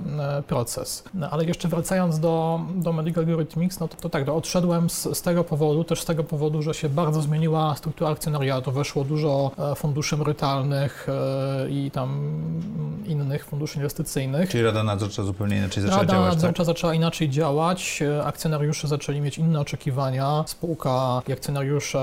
[0.47, 1.03] proces.
[1.13, 5.17] No, ale jeszcze wracając do, do Medical Algorithmics, no to, to tak, no, odszedłem z,
[5.17, 9.51] z tego powodu, też z tego powodu, że się bardzo zmieniła struktura akcjonariatu, weszło dużo
[9.71, 12.31] e, funduszy emerytalnych e, i tam
[13.05, 14.49] innych funduszy inwestycyjnych.
[14.49, 16.35] Czyli Rada Nadzorcza zupełnie inaczej zaczęła Rada działać, tak?
[16.35, 21.97] nadzorcza zaczęła inaczej działać, akcjonariusze zaczęli mieć inne oczekiwania, spółka i akcjonariusze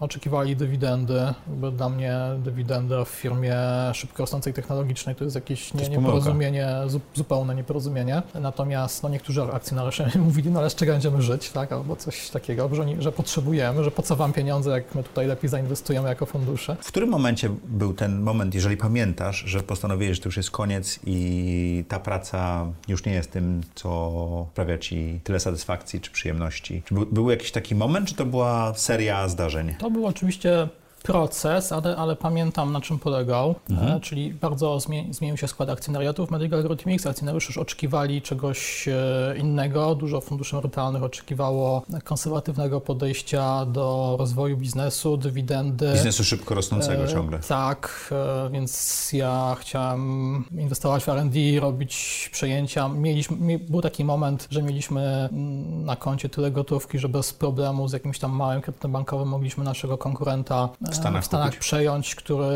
[0.00, 3.56] oczekiwali dywidendy, bo dla mnie dywidenda w firmie
[3.92, 8.22] szybko rosnącej technologicznej to jest jakieś nie, nieporozumienie, zu, zupełne nieporozumienie.
[8.34, 12.74] Natomiast no, niektórzy akcjonariusze mówili, no ale z czego będziemy żyć, tak, albo coś takiego,
[12.74, 16.76] że, że potrzebujemy, że po co wam pieniądze, jak my tutaj lepiej zainwestujemy jako fundusze.
[16.80, 20.98] W którym momencie był ten moment, jeżeli pamiętasz, że postanowiłeś, że to już jest koniec
[21.06, 26.82] i ta praca już nie jest tym, co sprawia ci tyle satysfakcji czy przyjemności?
[26.84, 29.74] Czy był, był jakiś taki moment, czy to była seria zdarzeń?
[29.78, 30.68] To był oczywiście
[31.02, 36.30] proces, ale, ale pamiętam na czym polegał, e, czyli bardzo zmie- zmienił się skład akcjonariatów
[36.30, 37.06] Medical Algorithmics.
[37.06, 38.94] Akcjonariusze już oczekiwali czegoś e,
[39.38, 39.94] innego.
[39.94, 45.92] Dużo funduszy emerytalnych oczekiwało konserwatywnego podejścia do rozwoju biznesu, dywidendy.
[45.92, 47.38] Biznesu szybko rosnącego E, ciągle.
[47.48, 48.10] Tak,
[48.52, 52.88] więc ja chciałem inwestować w R&D, robić przejęcia.
[52.88, 57.88] Mieliśmy, mi- był taki moment, że mieliśmy mm, na koncie tyle gotówki, że bez problemu
[57.88, 61.60] z jakimś tam małym kredytem bankowym mogliśmy naszego konkurenta W Stanach kupić.
[61.60, 62.46] przejąć, który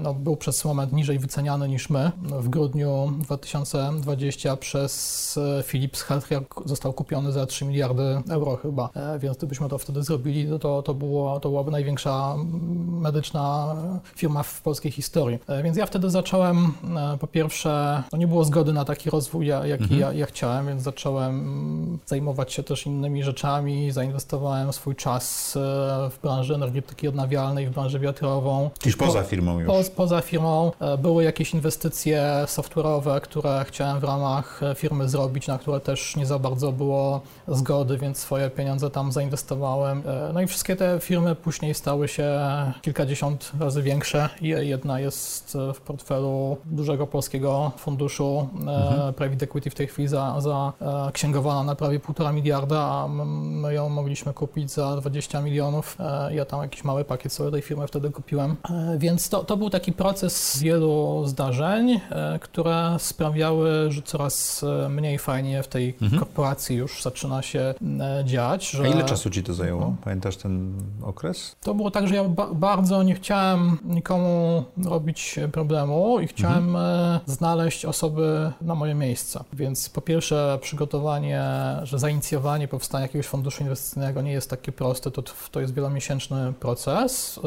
[0.00, 2.12] no, był przez moment niżej wyceniany niż my.
[2.22, 9.18] W grudniu 2020 przez e, Philips Healthcare został kupiony za 3 miliardy euro chyba, E,
[9.18, 12.34] więc gdybyśmy to wtedy zrobili, to- to, to, było, to byłaby największa
[12.88, 13.74] medyczna
[14.16, 15.38] firma w polskiej historii.
[15.48, 16.72] E, Więc ja wtedy zacząłem,
[17.20, 20.00] po pierwsze, no nie było zgody na taki rozwój, ja- jaki Mhm.
[20.00, 25.52] ja, ja chciałem, więc zacząłem zajmować się też innymi rzeczami, zainwestowałem swój czas
[26.10, 28.70] w branży energetyki odnawialnej, w branżę wiatrową.
[28.80, 29.66] Gdzieś poza firmą już.
[29.66, 35.46] Po, poza firmą e, były jakieś inwestycje software'owe, które chciałem w ramach e, firmy zrobić,
[35.46, 40.02] na które też nie za bardzo było zgody, więc swoje pieniądze tam zainwestowałem.
[40.06, 42.40] E, No i wszystkie te firmy później stały się
[42.82, 44.28] kilkadziesiąt razy większe.
[44.40, 48.48] Jedna jest w portfelu dużego polskiego funduszu
[49.08, 50.72] e, Private Equity w tej chwili za, za
[51.12, 55.96] księgowana na prawie półtora miliarda, a my ją mogliśmy kupić za 20 milionów.
[56.30, 58.56] Ja tam jakiś mały pakiet sobie tej firmy wtedy kupiłem.
[58.70, 64.88] E, Więc to, to był taki proces wielu zdarzeń, e, które sprawiały, że coraz e,
[64.88, 67.74] mniej fajnie w tej korporacji już zaczyna się
[68.24, 68.70] dziać.
[68.70, 69.94] Że A ile czasu ci to zajęło?
[70.04, 71.56] Pamiętasz ten okres?
[71.62, 77.20] to było tak, że ja ba- bardzo nie chciałem nikomu robić problemu i chciałem e,
[77.26, 79.44] znaleźć osoby na moje miejsce.
[79.52, 81.42] Więc po pierwsze przygotowanie,
[81.82, 87.40] że zainicjowanie powstania jakiegoś funduszu inwestycyjnego nie jest takie proste, to, to jest wielomiesięczny proces,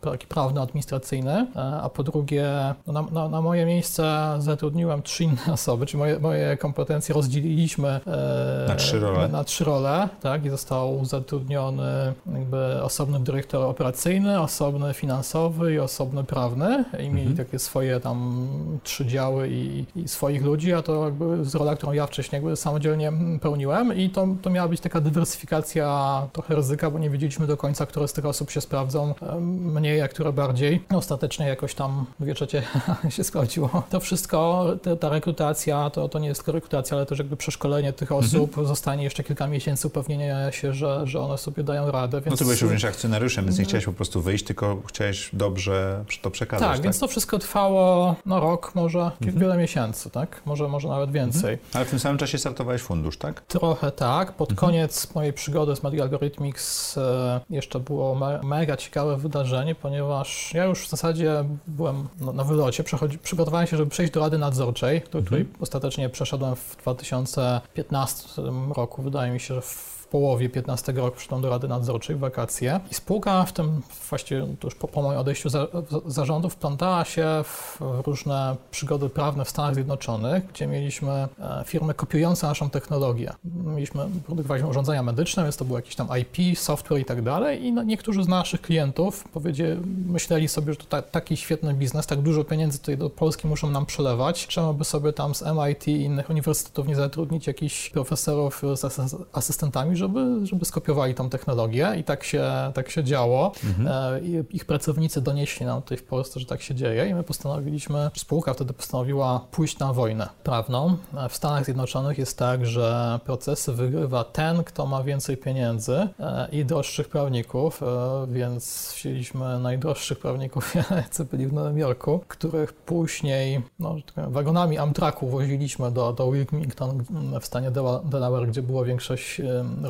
[0.00, 5.24] taki prawny, administracyjny, e, a po drugie no, na, na, na moje miejsce zatrudniłem trzy
[5.24, 9.28] inne osoby, czyli moje, moje kompetencje rozdzieliliśmy e, Na trzy role.
[9.28, 16.24] na trzy role, tak, i został zatrudniony jakby osobny dyrektor operacyjny, osobny finansowy i osobny
[16.24, 17.36] prawny i mieli Mhm.
[17.46, 18.46] takie swoje tam
[18.82, 22.56] trzy działy i, i swoich ludzi, a to jakby z rola, którą ja wcześniej jakby
[22.56, 27.56] samodzielnie pełniłem i to, to miała być taka dywersyfikacja trochę ryzyka, bo nie wiedzieliśmy do
[27.56, 29.14] końca, które z tych osób się sprawdzą,
[29.60, 30.84] mniej, a które bardziej.
[30.94, 32.62] Ostatecznie jakoś tam dwie trzecie
[33.08, 33.82] się sprawdziło.
[33.90, 37.92] To wszystko, te, ta rekrutacja, to, to nie jest tylko rekrutacja, ale też jakby przeszkolenie
[37.92, 38.26] tych Mhm.
[38.26, 42.20] osób, zostanie jeszcze kilka miesięcy, upewnienie się, że, że one sobie dają radę.
[42.20, 42.30] Więc...
[42.30, 46.30] No ty byłeś również akcjonariuszem, więc nie chciałeś po prostu wyjść, tylko chciałeś dobrze to
[46.30, 46.84] przekazać, tak, tak?
[46.84, 50.42] więc to wszystko trwało no, rok, może kilka wiele miesięcy, tak?
[50.44, 51.58] Może, może nawet więcej.
[51.74, 53.40] Ale w tym samym czasie startowałeś fundusz, tak?
[53.40, 54.32] Trochę tak.
[54.32, 59.41] Pod koniec mojej przygody z Medical Algorithmics e, jeszcze było me, mega ciekawe wydarzenie.
[59.42, 62.84] Wrażenie, ponieważ ja już w zasadzie byłem na wylocie,
[63.22, 65.62] przygotowałem się, żeby przejść do Rady Nadzorczej, do której mhm.
[65.62, 68.42] ostatecznie przeszedłem w 2015
[68.76, 69.02] roku.
[69.02, 72.94] Wydaje mi się, że w połowie 15 roku przyszedłem do Rady Nadzorczej w wakacje i
[72.94, 75.66] spółka w tym, właściwie już po, po moim odejściu za,
[76.06, 81.28] zarządu, wplątała się w różne przygody prawne w Stanach Zjednoczonych, gdzie mieliśmy e,
[81.66, 83.32] firmy kopiujące naszą technologię.
[83.44, 87.72] Mieliśmy, produkowaliśmy urządzenia medyczne, więc to był jakiś tam IP, software i tak dalej i
[87.72, 92.20] no, niektórzy z naszych klientów powiedzieli, myśleli sobie, że to ta, taki świetny biznes, tak
[92.20, 96.02] dużo pieniędzy tutaj do Polski muszą nam przelewać, czemu by sobie tam z MIT i
[96.02, 98.84] innych uniwersytetów nie zatrudnić jakichś profesorów z
[99.32, 102.44] asystentami, żeby, żeby skopiowali tą technologię i tak się,
[102.74, 103.52] tak się działo.
[103.64, 103.88] Mhm.
[103.88, 108.10] E, ich pracownicy donieśli nam tutaj w Polsce, że tak się dzieje i my postanowiliśmy,
[108.16, 110.96] spółka wtedy postanowiła pójść na wojnę prawną.
[111.16, 116.48] E, w Stanach Zjednoczonych jest tak, że procesy wygrywa ten, kto ma więcej pieniędzy e,
[116.52, 117.80] i droższych prawników,
[118.28, 125.28] więc wzięliśmy najdroższych prawników, jacy byli w Nowym Jorku, których później no, tak wagonami Amtraku
[125.28, 127.04] woziliśmy do, do Wilmington
[127.40, 127.70] w stanie
[128.04, 129.40] Delaware, gdzie była większość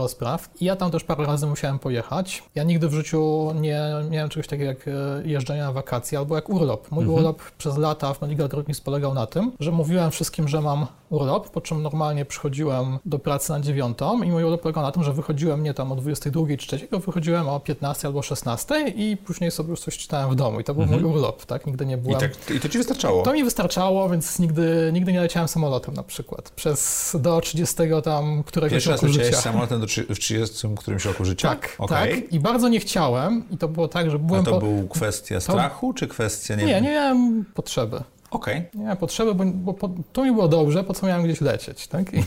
[0.02, 0.50] rozpraw.
[0.60, 2.42] I ja tam też parę razy musiałem pojechać.
[2.54, 3.80] Ja nigdy w życiu nie
[4.10, 4.90] miałem czegoś takiego jak e,
[5.24, 6.90] jeżdżenie na wakacje albo jak urlop.
[6.90, 7.18] Mój mhm.
[7.18, 11.50] urlop przez lata w Medical Trotnis polegał na tym, że mówiłem wszystkim, że mam urlop,
[11.50, 15.12] po czym normalnie przychodziłem do pracy na dziewiątą i mój urlop polegał na tym, że
[15.12, 19.70] wychodziłem nie tam o 22 czy 3, wychodziłem o 15 albo 16 i później sobie
[19.70, 21.02] już coś czytałem w domu i to był mhm.
[21.02, 21.66] mój urlop, tak?
[21.66, 22.18] Nigdy nie byłem...
[22.18, 23.22] I, tak, I to ci wystarczało?
[23.22, 26.50] To mi wystarczało, więc nigdy, nigdy nie leciałem samolotem na przykład.
[26.50, 29.36] Przez do 30 tam któregoś Pierwszy roku życia.
[29.36, 31.48] samolotem do w 30 którymś roku życia?
[31.48, 32.10] Tak, okay.
[32.10, 32.32] tak.
[32.32, 34.42] I bardzo nie chciałem i to było tak, że byłem...
[34.42, 34.60] A to po...
[34.60, 35.98] był kwestia strachu, to...
[35.98, 36.54] czy kwestia...
[36.54, 38.02] Nie, nie, nie miałem potrzeby.
[38.32, 38.64] Okej.
[38.74, 38.84] Okay.
[38.84, 42.14] Nie potrzeby, bo, bo to mi było dobrze, po co miałem gdzieś lecieć, tak?
[42.14, 42.18] I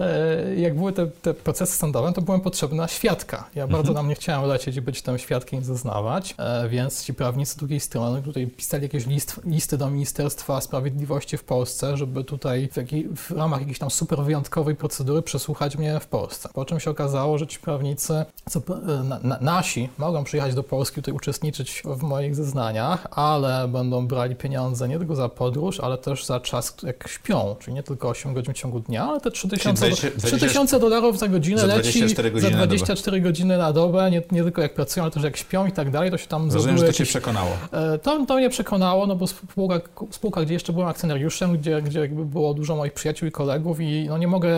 [0.00, 3.44] e, jak były te, te, procesy sądowe, to byłem potrzebny na świadka.
[3.54, 3.94] Ja bardzo mhm.
[3.94, 7.56] nam nie chciałem lecieć i być tam świadkiem i zeznawać, e, więc ci prawnicy z
[7.56, 12.76] drugiej strony tutaj pisali jakieś list, listy do Ministerstwa Sprawiedliwości w Polsce, żeby tutaj w,
[12.76, 16.48] jakiej, w ramach jakiejś tam super wyjątkowej procedury przesłuchać mnie w Polsce.
[16.54, 20.62] Po czym się okazało, że ci prawnicy, co, e, na, na, nasi, mogą przyjechać do
[20.62, 25.80] Polski, tutaj uczestniczyć w moich zeznaniach, ale będą brali pieniądze nie tylko tylko za podróż,
[25.80, 29.20] ale też za czas, jak śpią, czyli nie tylko 8 godzin w ciągu dnia, ale
[29.20, 34.10] te 3000, 20, 3000 dolarów za godzinę za leci godziny za 24 godziny na dobę,
[34.10, 36.50] nie, nie, tylko jak pracują, ale też jak śpią i tak dalej, to się tam
[36.50, 37.50] Rozumiem, że to cię przekonało.
[37.72, 39.80] E, to, to mnie przekonało, no bo spółka,
[40.10, 44.06] spółka, gdzie jeszcze byłem akcjonariuszem, gdzie, gdzie jakby było dużo moich przyjaciół i kolegów i
[44.08, 44.50] no nie mogę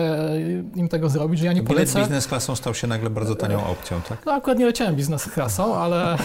[0.75, 1.99] im tego zrobić, że ja nie Bilet polecę.
[1.99, 4.25] biznes klasą stał się nagle bardzo tanią opcją, tak?
[4.25, 6.17] No akurat nie leciałem biznes klasą, ale,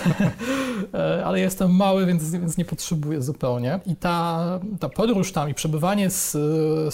[0.95, 3.81] e, ale jestem mały, więc, więc nie potrzebuję zupełnie.
[3.87, 4.18] I ta
[4.81, 6.33] ta, podróż tam i przebywanie z,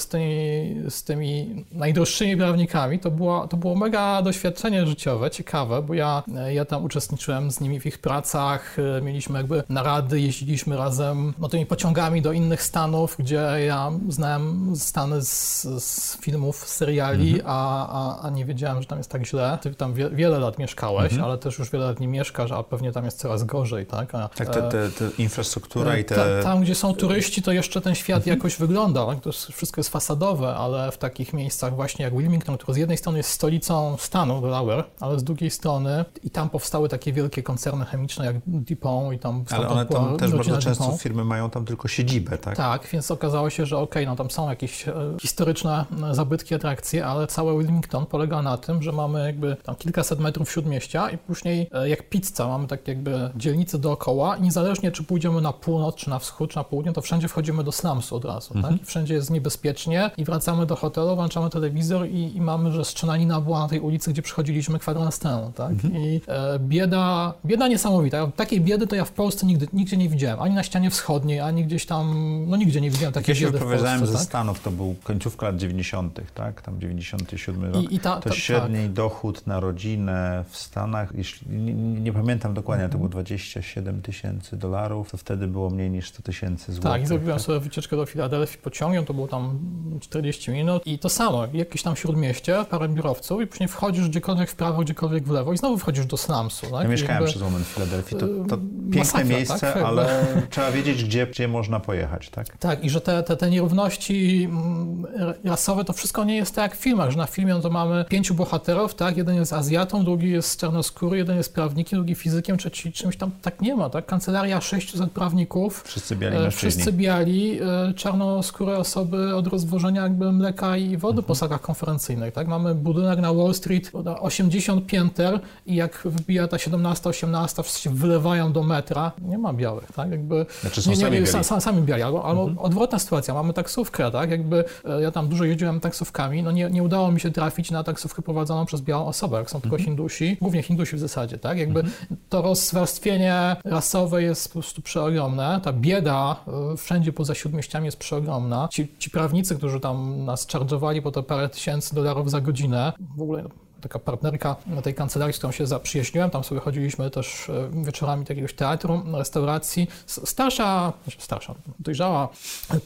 [0.01, 5.95] z, tymi, z tymi najdroższymi prawnikami to było, to było mega doświadczenie życiowe, ciekawe, bo
[5.95, 6.23] ja,
[6.53, 11.67] ja tam uczestniczyłem z nimi w ich pracach, mieliśmy jakby narady, jeździliśmy razem no, tymi
[11.67, 17.51] pociągami do innych stanów, gdzie ja znałem stany z, z filmów, z seriali, mhm.
[17.51, 19.59] a, a, a, nie wiedziałem, że tam jest tak źle.
[19.63, 21.25] Ty tam wie, wiele lat mieszkałeś, mhm.
[21.25, 24.15] ale też już wiele lat nie mieszkasz, a pewnie tam jest coraz gorzej, tak?
[24.15, 26.15] A, tak, te, te, te infrastruktura i te...
[26.15, 27.14] Ta, tam, gdzie są turyści,
[27.45, 28.37] to jeszcze ten świat mhm.
[28.37, 29.17] jakoś wygląda.
[29.17, 33.19] To wszystko jest fasadowe, ale w takich miejscach właśnie jak Wilmington, który z jednej strony
[33.19, 38.27] jest stolicą stanu Delaware, ale z drugiej strony i tam powstały takie wielkie koncerny chemiczne
[38.27, 39.45] jak DuPont i tam...
[39.51, 41.03] Ale one tam też bardzo często DuPont.
[41.03, 42.57] firmy mają tam tylko siedzibę, tak?
[42.57, 46.55] Tak, więc okazało się, że okej, okay, no tam są jakieś e, historyczne e, zabytki,
[46.55, 51.19] atrakcje, ale cały Wilmington polega na tym, że mamy jakby tam kilkaset metrów śródmieścia i
[51.19, 55.95] później e, jak pizza mamy tak jakby dzielnice dookoła i niezależnie czy pójdziemy na północ,
[55.95, 58.79] czy na wschód, czy na południe, to wszędzie wchodzimy do slumsu od razu, mhm.
[58.79, 58.87] tak?
[58.87, 63.59] wszędzie jest niebezpiecznie i wracamy do hotelu, włączamy telewizor i, i mamy, że strzelanina była
[63.59, 65.71] na tej ulicy, gdzie przychodziliśmy kwadrans temu, tak?
[65.71, 65.97] Mhm.
[65.97, 68.27] I e, bieda, bieda niesamowita.
[68.37, 70.41] Takiej biedy to ja w Polsce nigdy, nigdzie nie widziałem.
[70.41, 72.15] Ani na ścianie wschodniej, ani gdzieś tam,
[72.49, 74.07] no nigdzie nie widziałem takiej biedy w Polsce.
[74.07, 74.23] ze tak?
[74.23, 76.63] Stanów, to był końcówka lat 90., tak?
[76.63, 77.83] Tam 97 rok.
[77.83, 78.93] I, i ta, to ta, średni tak.
[78.93, 85.11] dochód na rodzinę w Stanach, jeśli, nie, nie pamiętam dokładnie, to było 27 tysięcy dolarów,
[85.11, 86.84] to wtedy było mniej niż 100 tysięcy złotych.
[86.85, 87.47] Tak, i zrobiłem tak?
[87.47, 89.59] sobie wycieczkę do Filadelfii pociągiem, to było tam
[90.01, 94.55] 40 minut i to samo, jakieś tam śródmieście, parę biurowców i później wchodzisz gdziekolwiek w
[94.55, 96.67] prawo, gdziekolwiek w lewo i znowu wchodzisz do slumsu.
[96.71, 96.83] Tak?
[96.83, 99.77] Ja mieszkałem jakby, przez moment w Filadelfii, to, to piękne masakra, miejsce, tak?
[99.77, 102.59] ale trzeba wiedzieć, gdzie, gdzie można pojechać, tak?
[102.59, 105.07] Tak, i że te, te, te nierówności mm,
[105.45, 108.05] rasowe, to wszystko nie jest tak jak w filmach, że na filmie no to mamy
[108.09, 109.17] pięciu bohaterów, tak?
[109.17, 113.61] Jeden jest Azjatą, drugi jest czarnoskóry, jeden jest prawnikiem, drugi fizykiem, trzeci czymś tam tak
[113.61, 114.07] nie ma, tak?
[114.07, 115.83] Kancelaria 600 prawników.
[115.87, 116.74] Wszyscy biali e, mężczyźni.
[116.75, 122.35] Wszyscy biali, e, czarnoskóre osoby od rozwożenia jakby mleka i wody po salach konferencyjnych.
[122.35, 122.49] Tak?
[122.49, 127.91] Mamy budynek na Wall Street, 80 pięter i jak wybija ta 17, 18, wszyscy się
[127.91, 129.13] wylewają do metra.
[129.23, 130.11] Nie ma białych, tak?
[130.11, 131.27] Jakby, Znaczy są nie, nie, sami biali.
[131.27, 132.03] sa- sami biali.
[132.03, 134.31] Albo, albo odwrotna sytuacja, mamy taksówkę, tak?
[134.31, 137.85] Jakby e, ja tam dużo jeździłem taksówkami, no nie, nie udało mi się trafić na
[137.85, 141.59] taksówkę prowadzoną przez białą osobę, jak są tylko Hindusi, głównie Hindusi w zasadzie, tak?
[141.59, 141.83] Jakby
[142.29, 148.69] to rozwarstwienie rasowe jest po prostu przeogromne, ta bieda e, wszędzie poza śródmieściami jest przeogromna.
[148.71, 153.23] Ci, ci prawnicy, którzy tam nas charge'owali po te parę tysięcy dolarów za godzinę, w
[153.23, 153.45] ogóle
[153.85, 158.33] taka partnerka tej kancelarii, z którą się zaprzyjaźniłem, tam sobie chodziliśmy też e, wieczorami do
[158.33, 159.89] jakiegoś teatru, restauracji.
[160.07, 162.29] Starsza, znaczy starsza, dojrzała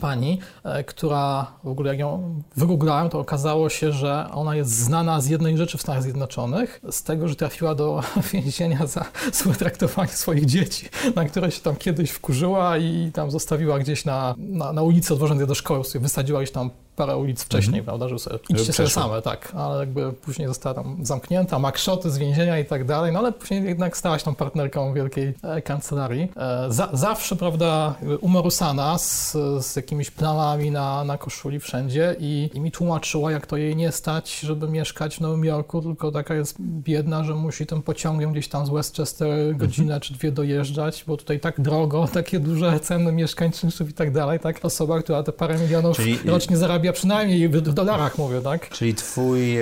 [0.00, 5.20] pani, e, która w ogóle jak ją wygooglałem, to okazało się, że ona jest znana
[5.20, 10.12] z jednej rzeczy w Stanach Zjednoczonych, z tego, że trafiła do więzienia za złe traktowanie
[10.12, 14.82] swoich dzieci, na które się tam kiedyś wkurzyła i tam zostawiła gdzieś na, na, na
[14.82, 18.72] ulicy odwożąc je do szkoły, wysadziła gdzieś tam parę ulic wcześniej, prawda, że sobie, idźcie
[18.72, 22.84] sobie same, tak, ale jakby później została tam zamknięta, ma krzoty z więzienia i tak
[22.84, 26.28] dalej, no ale później jednak stała się tą partnerką wielkiej e, kancelarii.
[26.36, 32.60] E, za, zawsze, prawda, umorusana z, z jakimiś plamami na, na koszuli wszędzie i, i
[32.60, 36.56] mi tłumaczyła, jak to jej nie stać, żeby mieszkać w Nowym Jorku, tylko taka jest
[36.60, 41.40] biedna, że musi tym pociągiem gdzieś tam z Westchester godzinę czy dwie dojeżdżać, bo tutaj
[41.40, 45.58] tak drogo, takie duże ceny mieszkań, czynszów i tak dalej, tak, osoba, która te parę
[45.58, 48.68] milionów Czyli- rocznie zarabia przynajmniej w, dolarach, mówię, tak?
[48.68, 49.56] Czyli twój,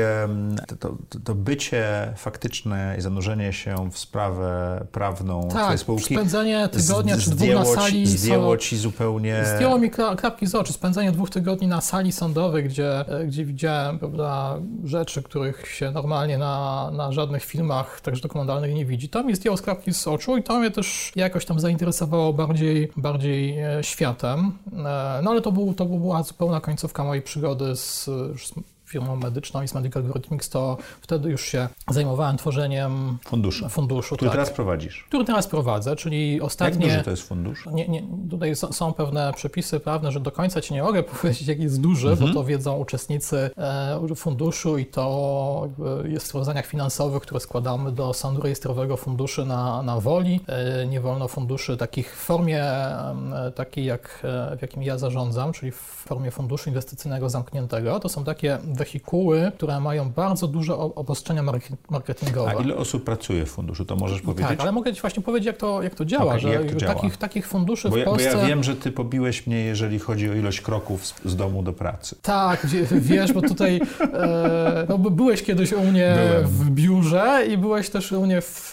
[0.69, 6.69] to, to, to bycie faktyczne i zanurzenie się w sprawę prawną twojej Tak, spółki spędzenie
[6.69, 9.45] tygodnia czy dwóch na zdjęło ci- sali Zdjęło ci zupełnie...
[9.57, 10.73] Zdjęło mi kla- klapki z oczu.
[10.73, 16.39] Spędzenie dwóch tygodni na sali sądowej, gdzie, e, gdzie widziałem prawda, rzeczy, których się normalnie
[16.39, 19.09] na, na żadnych filmach, także dokumentalnych nie widzi.
[19.09, 23.59] To mi zdjęło klapki z oczu i to mnie też jakoś tam zainteresowało bardziej, bardziej
[23.59, 24.53] e, światem.
[24.73, 28.05] E, No ale to, był, to była zupełna końcówka mojej przygody z,
[28.41, 28.53] z
[28.87, 34.17] firmą medyczną i z Medical Rhythmics, to wtedy już się zajmowałem tworzeniem Funduszu, funduszu.
[34.17, 35.05] który tak, teraz prowadzisz.
[35.09, 36.87] który teraz prowadzę, czyli Jak ostatnie...
[36.87, 37.67] duży to jest fundusz?
[37.73, 41.63] Nie, nie, tutaj są pewne przepisy prawne, że do końca ci nie mogę powiedzieć, jaki
[41.63, 42.29] jest duży, Mhm.
[42.33, 45.69] bo to wiedzą uczestnicy e, funduszu i to
[46.05, 50.41] jest w sprawozdaniach finansowych, które składamy do sądu rejestrowego funduszy na, na woli.
[50.47, 55.53] E, nie wolno funduszy takich w formie em, takiej, jak, e, w jakim ja zarządzam,
[55.53, 55.77] czyli w
[56.07, 58.01] formie funduszu inwestycyjnego zamkniętego.
[58.01, 62.51] To są takie wehikuły, które mają bardzo duże obostrzenia market- marketingowe.
[62.59, 63.85] A ile osób pracuje w funduszu?
[63.85, 64.49] To możesz powiedzieć?
[64.49, 66.75] tak, ale mogę Ci właśnie powiedzieć, jak to, jak to działa, Okej, że jak to
[66.77, 66.95] działa?
[66.95, 68.39] Takich, takich funduszy Bo w ja, bo Polsce...
[68.39, 71.73] ja wiem, że ty pobiłeś mnie, jeżeli chodzi o ilość kroków z, z domu do
[71.73, 72.17] pracy.
[72.23, 73.81] Tak, wiesz, bo tutaj
[74.15, 76.47] e, no, by- byłeś kiedyś u mnie Byłem.
[76.47, 78.71] w biurze i byłeś też u mnie w,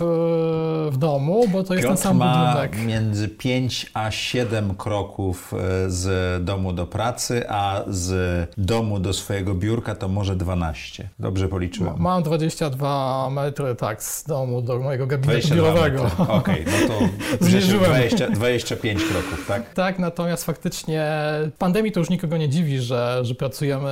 [0.92, 2.86] w domu, bo to jest ten Piotr sam ma budynek.
[2.86, 9.54] między 5 a 7 kroków e, z domu do pracy, a z domu do swojego
[9.54, 11.10] biurka to może 12.
[11.20, 11.96] Dobrze policzyłem.
[11.98, 16.12] Mam 22 metry, tak, z domu do mojego gabinetu 22 biurowego.
[16.34, 17.92] Okej, no to Zmierzyłem.
[17.92, 19.74] 20, 25 kroków, tak?
[19.74, 21.08] Tak, natomiast faktycznie
[21.56, 23.90] w pandemii to już nikogo nie dziwi, że, że pracujemy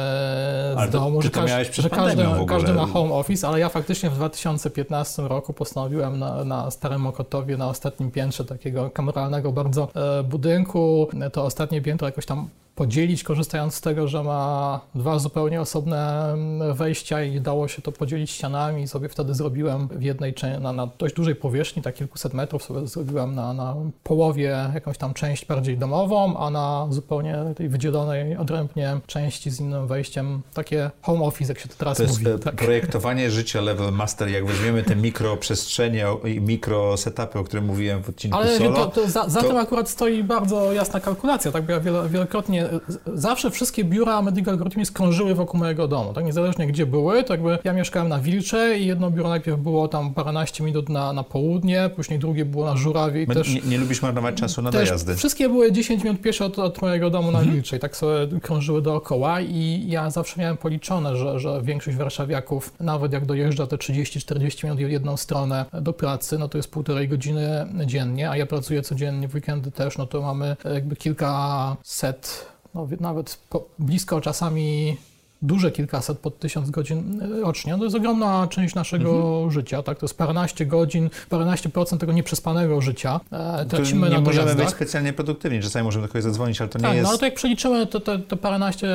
[0.74, 4.10] z Ale domu, że, to przed że każdy, każdy ma home office, ale ja faktycznie
[4.10, 10.24] w 2015 roku postanowiłem na, na Starym Mokotowie, na ostatnim piętrze takiego kameralnego bardzo e,
[10.24, 16.32] budynku, to ostatnie piętro jakoś tam podzielić, korzystając z tego, że ma dwa zupełnie osobne
[16.34, 20.74] mm, wejścia i dało się to podzielić ścianami sobie wtedy zrobiłem w jednej części, na,
[20.74, 25.46] na dość dużej powierzchni, tak kilkuset metrów sobie zrobiłem na, na połowie jakąś tam część
[25.46, 31.52] bardziej domową, a na zupełnie tej wydzielonej odrębnie części z innym wejściem takie home office,
[31.54, 32.32] jak się to teraz To jest mówi.
[32.36, 32.56] e, tak.
[32.56, 34.30] projektowanie życia level master.
[34.30, 39.02] Jak weźmiemy te mikroprzestrzenie i mikro setupy, o których mówiłem w odcinku Ale solo, to,
[39.02, 41.66] to za, za to- tym akurat stoi bardzo jasna kalkulacja, tak?
[41.66, 46.26] Bo ja wielo, wielokrotnie, z- zawsze wszystkie biura Medical Rhythmics krążyły wokół mojego domu, tak?
[46.26, 50.14] Niezależnie gdzie były, to jakby ja mieszkałem na Wilcze i jedno biuro najpierw było tam
[50.14, 53.54] paręnaście minut na, na południe, później drugie było na Żurawie i My też...
[53.56, 55.16] nie, nie lubisz marnować czasu na dojazdy.
[55.16, 57.46] wszystkie były 10 minut pieszo od, od mojego domu Mhm.
[57.48, 62.74] na Wilczej, tak sobie krążyły dookoła i ja zawsze miałem policzone, że, że większość warszawiaków,
[62.80, 67.08] nawet jak dojeżdża te 30-40 minut w jedną stronę do pracy, no to jest półtorej
[67.08, 72.46] godziny dziennie, a ja pracuję codziennie, w weekendy też, no to mamy jakby kilkaset,
[72.76, 73.40] no nawet
[73.80, 74.98] blisko czasami
[75.42, 77.78] duże kilkaset pod tysiąc godzin rocznie.
[77.78, 79.52] To jest ogromna część naszego mhm.
[79.52, 80.00] życia, tak?
[80.00, 83.20] To jest paręnaście godzin, paręnaście procent tego nieprzespanego życia.
[83.32, 86.80] E, tracimy nie na możemy być specjalnie produktywni, czasami możemy do kogoś zadzwonić, ale to
[86.80, 87.04] nie tak, jest...
[87.04, 88.90] no ale to jak przeliczymy te, te, te paręnaście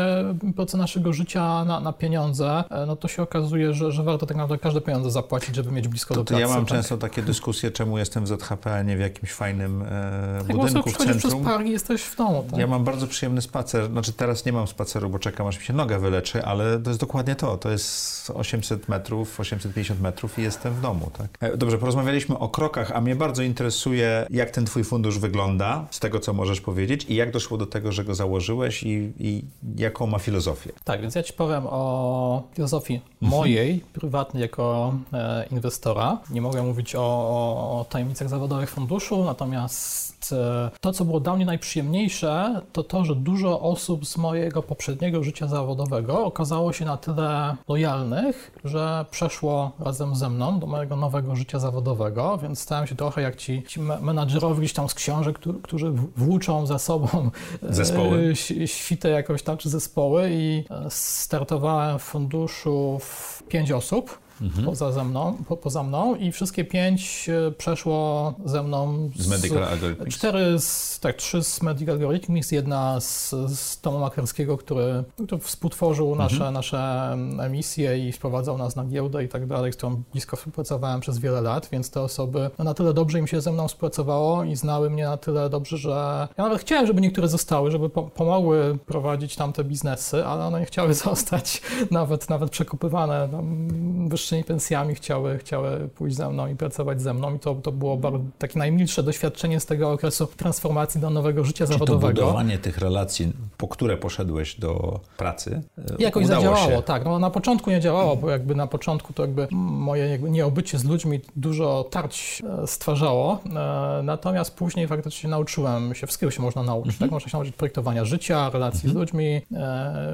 [0.57, 4.37] procent naszego życia na, na pieniądze, e, no to się okazuje, że, że warto tak
[4.37, 6.41] naprawdę każde pieniądze zapłacić, żeby mieć blisko to, do pracy.
[6.41, 6.69] Ja mam tak?
[6.69, 10.91] często takie dyskusje, czemu jestem w ZHP, a nie w jakimś fajnym e, tak, budynku
[10.91, 11.19] w centrum.
[11.19, 12.45] przez park jesteś w domu.
[12.51, 12.61] Tak?
[12.61, 15.73] Ja mam bardzo przyjemny spacer, znaczy teraz nie mam spaceru, bo czekam aż mi się
[15.73, 20.75] noga wyleczy, ale to jest dokładnie to, to jest 800 metrów, 850 metrów i jestem
[20.75, 21.11] w domu.
[21.19, 21.29] Tak?
[21.41, 26.01] E, dobrze, porozmawialiśmy o krokach, a mnie bardzo interesuje, jak ten twój fundusz wygląda, z
[26.01, 29.45] tego co możesz powiedzieć i jak doszło do tego, że go założyłeś i, i
[29.77, 30.71] jaką ma filozofię.
[30.85, 33.41] Tak, więc ja ci powiem o filozofii mhm.
[33.41, 36.19] mojej, prywatnej jako e, inwestora.
[36.31, 41.37] Nie mogę mówić o, o, o tajemnicach zawodowych funduszu, natomiast e, to, co było dla
[41.37, 46.97] mnie najprzyjemniejsze, to to, że dużo osób z mojego poprzedniego życia zawodowego okazało się na
[46.97, 52.95] tyle lojalnych, że przeszło razem ze mną do mojego nowego życia zawodowego, więc stałem się
[52.95, 57.31] trochę jak ci, ci menadżerowie gdzieś tam z książek, którzy włóczą za sobą
[57.63, 58.33] e, zespoły.
[58.67, 64.65] świtę jakoś tam, czy zespoły i startowałem w funduszu w pięć osób mhm.
[64.65, 69.11] poza, ze mną, po, poza mną i wszystkie pięć e, przeszło ze mną.
[69.17, 70.17] Z, z Medical Algorithmics?
[70.17, 76.13] Cztery, z, tak, trzy z Medical Algorithmics, jedna z, z Tomu Makerskiego, który, który współtworzył
[76.13, 76.31] mhm.
[76.31, 81.01] nasze, nasze emisje i wprowadzał nas na giełdę i tak dalej, z którą blisko współpracowałem
[81.01, 84.45] przez wiele lat, więc te osoby no, na tyle dobrze im się ze mną współpracowało
[84.45, 88.03] i znały mnie na tyle dobrze, że ja nawet chciałem, żeby niektóre zostały, żeby po,
[88.03, 93.69] pomogły prowadzić tamte biznesy, ale one nie chciały zostać nawet, nawet przekopywane tam,
[94.09, 97.73] wyższe wyższymi pensjami chciały, chciały pójść ze mną i pracować ze mną i to, to
[97.73, 102.21] było bardzo, takie najmilsze doświadczenie z tego okresu transformacji do nowego życia Czyli zawodowego.
[102.21, 106.83] to budowanie tych relacji, po które poszedłeś do pracy, e, Jakoś zadziałało, się.
[106.83, 107.05] tak.
[107.05, 110.85] No, na początku nie działało, bo jakby na początku to jakby moje jakby nieobycie z
[110.85, 116.93] ludźmi dużo tarć e, stwarzało, e, natomiast później faktycznie nauczyłem się, wszystkiego się można nauczyć,
[116.93, 116.95] tak?
[116.95, 117.09] mhm.
[117.09, 117.13] tak?
[117.13, 118.93] Można się nauczyć projektowania życia, relacji mhm.
[118.93, 119.41] z ludźmi,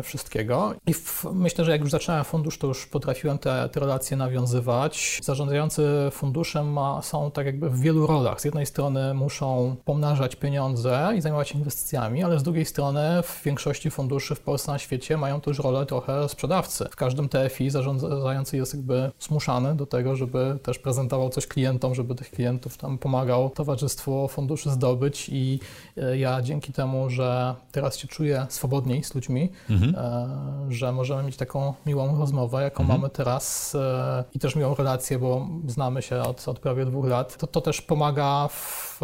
[0.02, 4.01] wszystkiego i w, myślę, że jak już zacząłem fundusz, to już potrafiłem te, te relacje
[4.03, 5.20] relacje nawiązywać.
[5.22, 5.82] Zarządzający
[6.12, 8.40] funduszem ma, są tak jakby w wielu rolach.
[8.40, 13.42] Z jednej strony muszą pomnażać pieniądze i zajmować się inwestycjami, ale z drugiej strony w
[13.44, 16.84] większości funduszy w Polsce na świecie mają też rolę trochę sprzedawcy.
[16.90, 22.14] W każdym TFI zarządzający jest jakby zmuszany do tego, żeby też prezentował coś klientom, żeby
[22.14, 25.61] tych klientów tam pomagał towarzystwo funduszy zdobyć i
[25.96, 29.94] e, ja dzięki temu, że teraz się czuję swobodniej z ludźmi, mhm.
[29.96, 33.00] E, że możemy mieć taką miłą rozmowę, jaką mhm.
[33.00, 33.91] mamy teraz e,
[34.34, 37.80] i też miłą relację, bo znamy się od, od prawie dwóch lat, to, to też
[37.80, 39.01] pomaga w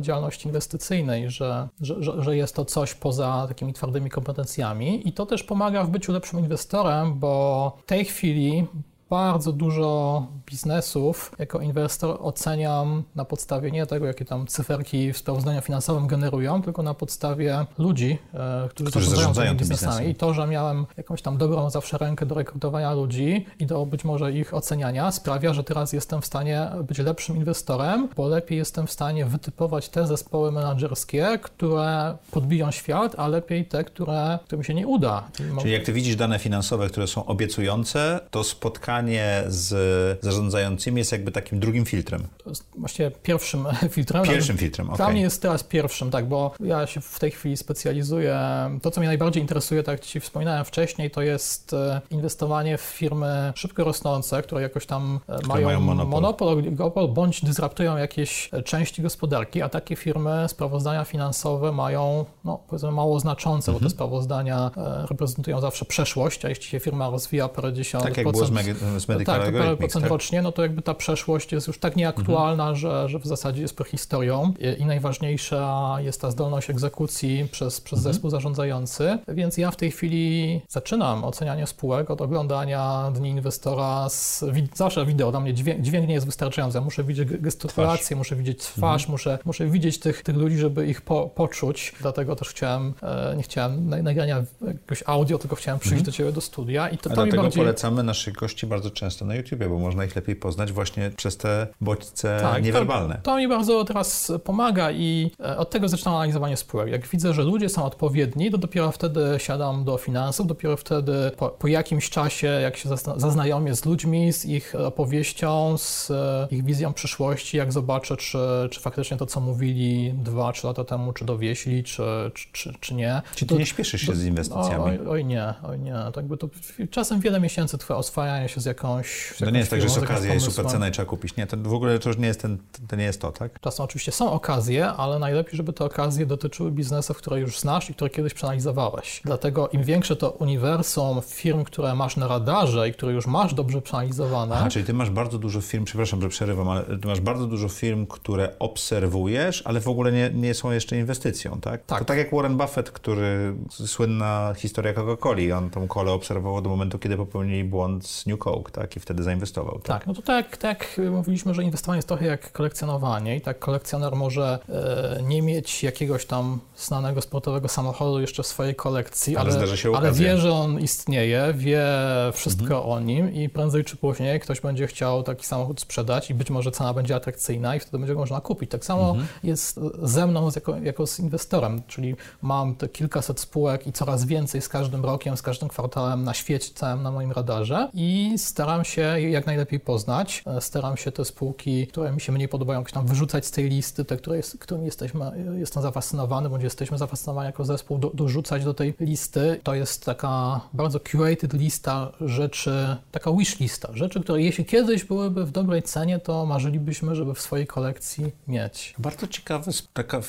[0.00, 5.08] działalności inwestycyjnej, że, że, że jest to coś poza takimi twardymi kompetencjami.
[5.08, 8.66] I to też pomaga w byciu lepszym inwestorem, bo w tej chwili
[9.10, 15.60] bardzo dużo biznesów jako inwestor oceniam na podstawie nie tego, jakie tam cyferki w sprawozdaniu
[15.60, 20.08] finansowym generują, tylko na podstawie ludzi, e, którzy, którzy zarządzają tymi biznesami.
[20.08, 24.04] I to, że miałem jakąś tam dobrą zawsze rękę do rekrutowania ludzi i do być
[24.04, 28.86] może ich oceniania, sprawia, że teraz jestem w stanie być lepszym inwestorem, bo lepiej jestem
[28.86, 34.74] w stanie wytypować te zespoły menedżerskie, które podbiją świat, a lepiej te, które, którym się
[34.74, 35.28] nie uda.
[35.60, 41.12] Czyli jak ty widzisz dane finansowe, które są obiecujące, to spotkanie spotkanie z zarządzającymi jest
[41.12, 42.22] jakby takim drugim filtrem.
[42.44, 44.24] To jest właściwie pierwszym filtrem.
[44.24, 44.94] Pierwszym filtrem, okej.
[44.94, 45.06] Okay.
[45.06, 48.40] Dla mnie jest teraz pierwszym, tak, bo ja się w tej chwili specjalizuję.
[48.82, 52.80] To, co mnie najbardziej interesuje, tak jak Ci wspominałem wcześniej, to jest e, inwestowanie w
[52.80, 56.10] firmy szybko rosnące, które jakoś tam e, mają, mają monopol.
[56.10, 62.60] monopol, oligopol, bądź dysruptują jakieś e, części gospodarki, a takie firmy sprawozdania finansowe mają, no
[62.68, 63.74] powiedzmy, mało znaczące, mhm.
[63.74, 63.90] bo te mhm.
[63.90, 64.70] sprawozdania
[65.10, 68.64] reprezentują zawsze przeszłość, a jeśli się firma rozwija parę dziesiątek tak jak procent, było z
[68.96, 70.10] z Medical Tak, parę procent tak?
[70.10, 72.76] rocznie, no to jakby ta przeszłość jest już tak nieaktualna, mhm.
[72.76, 77.98] że, że w zasadzie jest prehistorią i, i najważniejsza jest ta zdolność egzekucji przez, przez
[77.98, 78.12] mhm.
[78.14, 84.44] zespół zarządzający, więc ja w tej chwili zaczynam ocenianie spółek od oglądania Dni Inwestora z,
[84.74, 88.58] zawsze wideo, dla mnie dźwięk, dźwięk nie jest wystarczający, ja muszę widzieć gestykulację, muszę widzieć
[88.58, 89.12] twarz, mhm.
[89.12, 93.42] muszę, muszę widzieć tych, tych ludzi, żeby ich po, poczuć, dlatego też chciałem, e, nie
[93.42, 96.04] chciałem nagrania jakiegoś audio, tylko chciałem przyjść mhm.
[96.04, 97.62] do Ciebie do studia i to, to dlatego bardziej...
[97.62, 101.36] polecamy naszej gości bardzo bardzo często na YouTubie, bo można ich lepiej poznać właśnie przez
[101.36, 103.14] te bodźce tak, niewerbalne.
[103.14, 106.88] To, to mi bardzo teraz pomaga i e, od tego zaczynam analizowanie spółek.
[106.88, 111.48] Jak widzę, że ludzie są odpowiedni, to dopiero wtedy siadam do finansów, dopiero wtedy po,
[111.48, 116.92] po jakimś czasie, jak się zaznajomię z ludźmi, z ich opowieścią, z e, ich wizją
[116.92, 118.38] przyszłości, jak zobaczę, czy,
[118.70, 122.02] czy faktycznie to, co mówili dwa, trzy lata temu, czy dowieśli, czy,
[122.34, 123.22] czy, czy, czy nie.
[123.34, 124.84] Czy ty to, nie śpieszysz się z inwestycjami?
[124.84, 125.96] Oj, oj nie, oj nie.
[126.14, 126.48] Tak by to
[126.90, 129.34] czasem wiele miesięcy trwa oswajanie się z jakąś.
[129.38, 131.36] To nie jest tak, że jest okazja i super cena i trzeba kupić.
[131.36, 132.58] Nie, to w ogóle to już nie jest, ten,
[132.88, 133.60] to nie jest to, tak?
[133.60, 137.94] Czasem oczywiście są okazje, ale najlepiej, żeby te okazje dotyczyły biznesów, które już znasz i
[137.94, 139.20] które kiedyś przeanalizowałeś.
[139.24, 143.82] Dlatego im większe to uniwersum firm, które masz na radarze i które już masz dobrze
[143.82, 144.54] przeanalizowane.
[144.54, 147.68] Aha, czyli ty masz bardzo dużo firm, przepraszam, że przerywam, ale ty masz bardzo dużo
[147.68, 151.84] firm, które obserwujesz, ale w ogóle nie, nie są jeszcze inwestycją, tak?
[151.86, 151.98] Tak.
[151.98, 156.98] To tak jak Warren Buffett, który słynna historia Coca-Coli, on tą kolę obserwował do momentu,
[156.98, 158.96] kiedy popełnili błąd z New Coke, tak?
[158.96, 159.74] I wtedy zainwestował.
[159.74, 163.58] Tak, tak no to tak, tak mówiliśmy, że inwestowanie jest trochę jak kolekcjonowanie i tak
[163.58, 169.54] kolekcjoner może e, nie mieć jakiegoś tam znanego sportowego samochodu jeszcze w swojej kolekcji, ale,
[169.54, 171.86] ale, ale wie, że on istnieje, wie
[172.32, 172.86] wszystko mhm.
[172.86, 176.70] o nim i prędzej czy później ktoś będzie chciał taki samochód sprzedać i być może
[176.70, 178.70] cena będzie atrakcyjna i wtedy będzie go można kupić.
[178.70, 179.26] Tak samo mhm.
[179.42, 184.62] jest ze mną jako, jako z inwestorem, czyli mam te kilkaset spółek i coraz więcej
[184.62, 189.20] z każdym rokiem, z każdym kwartałem na świecie całym na moim radarze i staram się
[189.20, 190.44] jak najlepiej poznać.
[190.60, 194.16] Staram się te spółki, które mi się mniej podobają, tam wyrzucać z tej listy, te,
[194.16, 198.94] które jest, którymi jesteśmy, jestem zafascynowany, bądź jesteśmy zafascynowani jako zespół, do, dorzucać do tej
[199.00, 199.60] listy.
[199.62, 205.44] To jest taka bardzo curated lista rzeczy, taka wish lista, rzeczy, które jeśli kiedyś byłyby
[205.44, 208.94] w dobrej cenie, to marzylibyśmy, żeby w swojej kolekcji mieć.
[208.98, 210.20] Bardzo ciekawa, taka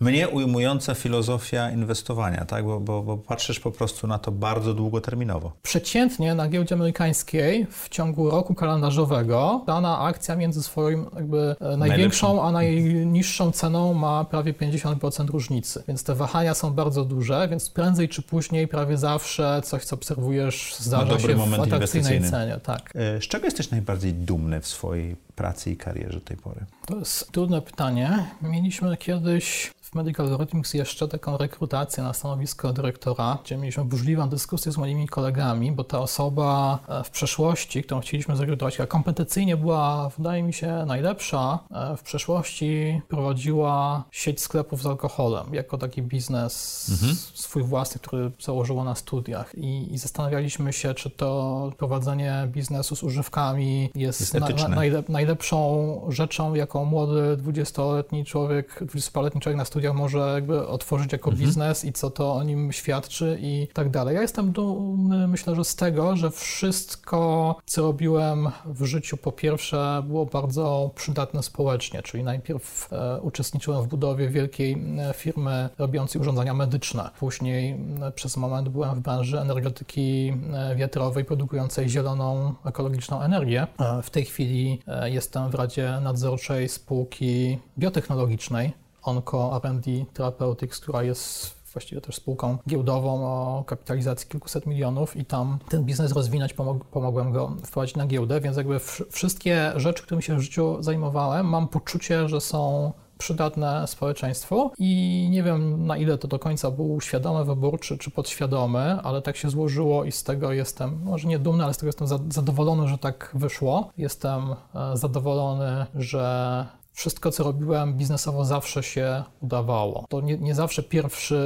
[0.00, 2.64] mnie ujmująca filozofia inwestowania, tak?
[2.64, 5.52] Bo, bo, bo patrzysz po prostu na to bardzo długoterminowo.
[5.62, 12.42] Przeciętnie na giełdzie amerykańskiej w ciągu roku kalendarzowego dana akcja między swoją jakby e, największą
[12.42, 15.84] a najniższą ceną ma prawie 50% różnicy.
[15.88, 20.74] Więc te wahania są bardzo duże, więc prędzej czy później prawie zawsze coś, co obserwujesz,
[20.78, 22.60] zdarza się w atrakcyjnej cenie.
[22.62, 22.92] Tak.
[22.94, 26.60] E, z czego jesteś najbardziej dumny w swojej pracy i karierze tej pory?
[26.86, 28.26] To jest trudne pytanie.
[28.42, 34.72] Mieliśmy kiedyś w Medical Rhythmics jeszcze taką rekrutację na stanowisko dyrektora, gdzie mieliśmy burzliwą dyskusję
[34.72, 40.10] z moimi kolegami, bo ta osoba e, w przeszłości, którą chcieliśmy zrekrutować, która kompetencyjnie była,
[40.18, 46.86] wydaje mi się, najlepsza, e, w przeszłości prowadziła sieć sklepów z alkoholem jako taki biznes
[46.90, 47.16] mhm.
[47.34, 49.54] swój własny, który założyła na studiach.
[49.54, 56.00] I, I, zastanawialiśmy się, czy to prowadzenie biznesu z używkami jest, jest na, na, najlepszą
[56.08, 61.46] rzeczą, jaką młody 20-letni człowiek, 20-letni człowiek na studiach może jakby otworzyć jako mhm.
[61.46, 64.14] biznes i co to o nim świadczy i tak dalej.
[64.14, 70.02] Ja jestem dumny, myślę, że z tego, że wszystko, co robiłem w życiu, po pierwsze
[70.06, 76.54] było bardzo przydatne społecznie, czyli najpierw e, uczestniczyłem w budowie wielkiej e, firmy robiącej urządzenia
[76.54, 77.10] medyczne.
[77.18, 77.70] Później
[78.02, 83.66] e, przez moment byłem w branży energetyki e, wiatrowej produkującej zieloną, ekologiczną energię.
[83.78, 88.72] E, w tej chwili e, jestem w Radzie Nadzorczej spółki biotechnologicznej,
[89.06, 95.58] Onco R&D Therapeutics, która jest właściwie też spółką giełdową o kapitalizacji kilkuset milionów i tam
[95.68, 98.78] ten biznes rozwinąć, pomog pomogłem go wprowadzić na giełdę, więc jakby
[99.10, 105.42] wszystkie rzeczy, którymi się w życiu zajmowałem, mam poczucie, że są przydatne społeczeństwu i nie
[105.42, 109.50] wiem na ile to do końca był świadomy wybór, czy, czy podświadomy, ale tak się
[109.50, 113.30] złożyło i z tego jestem, może nie dumny, ale z tego jestem zadowolony, że tak
[113.34, 113.90] wyszło.
[113.96, 114.42] Jestem
[114.74, 116.66] e, zadowolony, że
[116.96, 120.04] wszystko, co robiłem biznesowo, zawsze się udawało.
[120.08, 121.40] To nie, nie, zawsze pierwszy,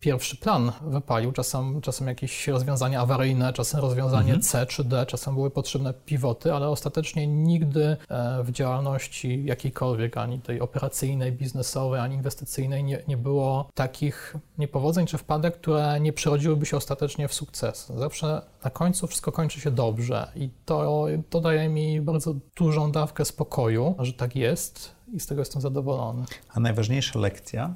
[0.00, 4.42] pierwszy plan wypalił, czasem, czasem jakieś rozwiązania awaryjne, czasem rozwiązanie mhm.
[4.42, 10.40] C czy D, czasem były potrzebne pivoty, ale ostatecznie nigdy e, w działalności jakiejkolwiek, ani
[10.40, 16.66] tej operacyjnej, biznesowej, ani inwestycyjnej nie, nie było takich niepowodzeń czy wpadek, które nie przerodziłyby
[16.66, 17.92] się ostatecznie w sukces.
[17.96, 23.24] Zawsze na końcu wszystko kończy się dobrze i to, to daje mi bardzo dużą dawkę
[23.24, 26.24] spokoju, że tak jest i z tego jestem zadowolony.
[26.48, 27.74] A najważniejsza lekcja,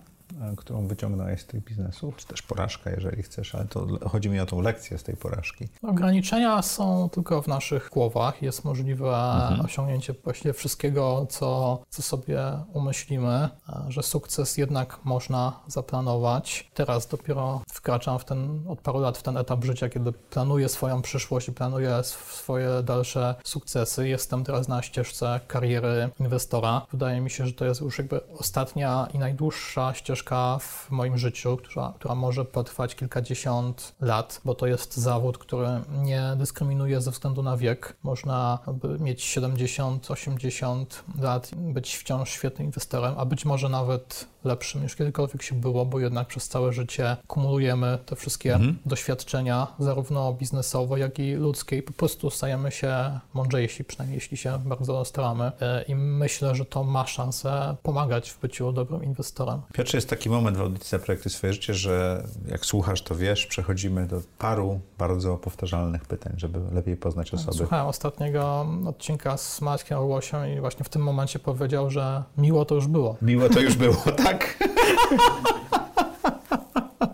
[0.57, 4.47] którą wyciągnąłeś z tych biznesów, czy też porażka, jeżeli chcesz, ale to chodzi mi o
[4.47, 5.69] tą lekcję z tej porażki.
[5.83, 8.43] Ograniczenia są tylko w naszych głowach.
[8.43, 9.61] Jest możliwe mhm.
[9.61, 12.41] osiągnięcie właściwie wszystkiego, co, co sobie
[12.73, 16.71] umyślimy, e, że sukces jednak można zaplanować.
[16.75, 21.03] Teraz dopiero wkraczam w ten, od paru lat w ten etap życia, kiedy planuję swoją
[21.03, 24.09] przyszłość i planuję swoje dalsze sukcesy.
[24.09, 26.87] Jestem teraz na ścieżce kariery inwestora.
[26.93, 31.19] Wydaje mi się, że to jest już jakby ostatnia i najdłuższa ścieżka ścieżka w moim
[31.19, 37.11] życiu, która, która może potrwać kilkadziesiąt lat, bo to jest zawód, który nie dyskryminuje ze
[37.11, 37.97] względu na wiek.
[38.03, 38.59] Można
[38.99, 45.43] mieć 70, 80 lat, być wciąż świetnym inwestorem, a być może nawet lepszym niż kiedykolwiek
[45.43, 48.79] się było, bo jednak przez całe życie kumulujemy te wszystkie mhm.
[48.87, 54.59] doświadczenia, zarówno biznesowe, jak i ludzkie i po prostu stajemy się mądrzejsi, przynajmniej jeśli się
[54.65, 55.53] bardzo staramy.
[55.61, 59.61] E, I myślę, że to ma szansę pomagać w byciu dobrym inwestorem.
[59.73, 64.07] Pierwszy jest taki moment w audycji Zaprojektuj swoje życie, że jak słuchasz, to wiesz, przechodzimy
[64.07, 67.57] do paru bardzo powtarzalnych pytań, żeby lepiej poznać osoby.
[67.57, 72.75] Słuchałem ostatniego odcinka z Maćkiem Orłosią i właśnie w tym momencie powiedział, że miło to
[72.75, 73.17] już było.
[73.23, 74.36] Miło to już było, tak?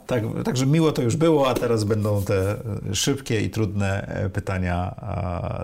[0.06, 2.56] Tak, także miło to już było, a teraz będą te
[2.92, 4.94] szybkie i trudne e, pytania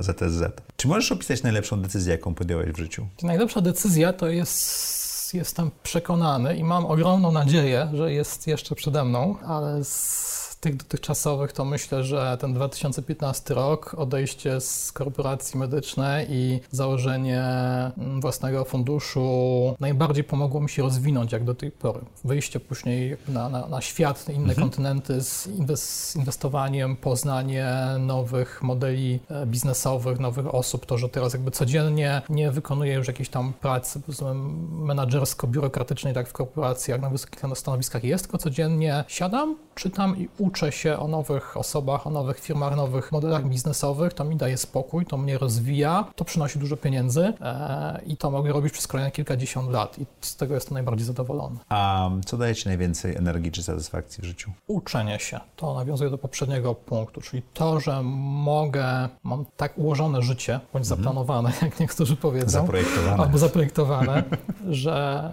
[0.01, 0.63] ZSZ.
[0.77, 3.07] Czy możesz opisać najlepszą decyzję, jaką podjąłeś w życiu?
[3.23, 9.37] Najlepsza decyzja to jest, jestem przekonany i mam ogromną nadzieję, że jest jeszcze przede mną,
[9.47, 16.61] ale z tych dotychczasowych to myślę, że ten 2015 rok, odejście z korporacji medycznej i
[16.71, 17.45] założenie
[17.99, 19.29] mm, własnego funduszu
[19.81, 22.01] najbardziej pomogło mi się rozwinąć jak do tej pory.
[22.25, 24.61] Wyjście później na, na, na świat, inne mhm.
[24.61, 31.51] kontynenty z, z inwestowaniem, poznanie nowych modeli e, biznesowych, nowych osób, to, że teraz jakby
[31.51, 34.01] codziennie nie wykonuję już jakiejś tam pracy
[34.71, 40.99] menadżersko-biurokratycznej, tak w korporacjach na wysokich stanowiskach jest, tylko codziennie siadam, czytam i uczę się
[40.99, 45.39] o nowych osobach, o nowych firmach, nowych modelach biznesowych, to mi daje spokój, to mnie
[45.39, 50.07] rozwija, to przynosi dużo pieniędzy e, i to mogę robić przez kolejne kilkadziesiąt lat i
[50.21, 51.57] z tego jestem najbardziej zadowolony.
[51.69, 54.51] A co daje Ci najwięcej energii czy satysfakcji w życiu?
[54.67, 55.41] Uczenie się.
[55.57, 61.03] To nawiązuje do poprzedniego punktu, czyli to, że mogę, mam tak ułożone życie, bądź mhm.
[61.03, 62.51] zaplanowane, jak niektórzy powiedzą.
[62.51, 63.23] Zaprojektowane.
[63.23, 64.23] Albo zaprojektowane,
[64.69, 65.31] że,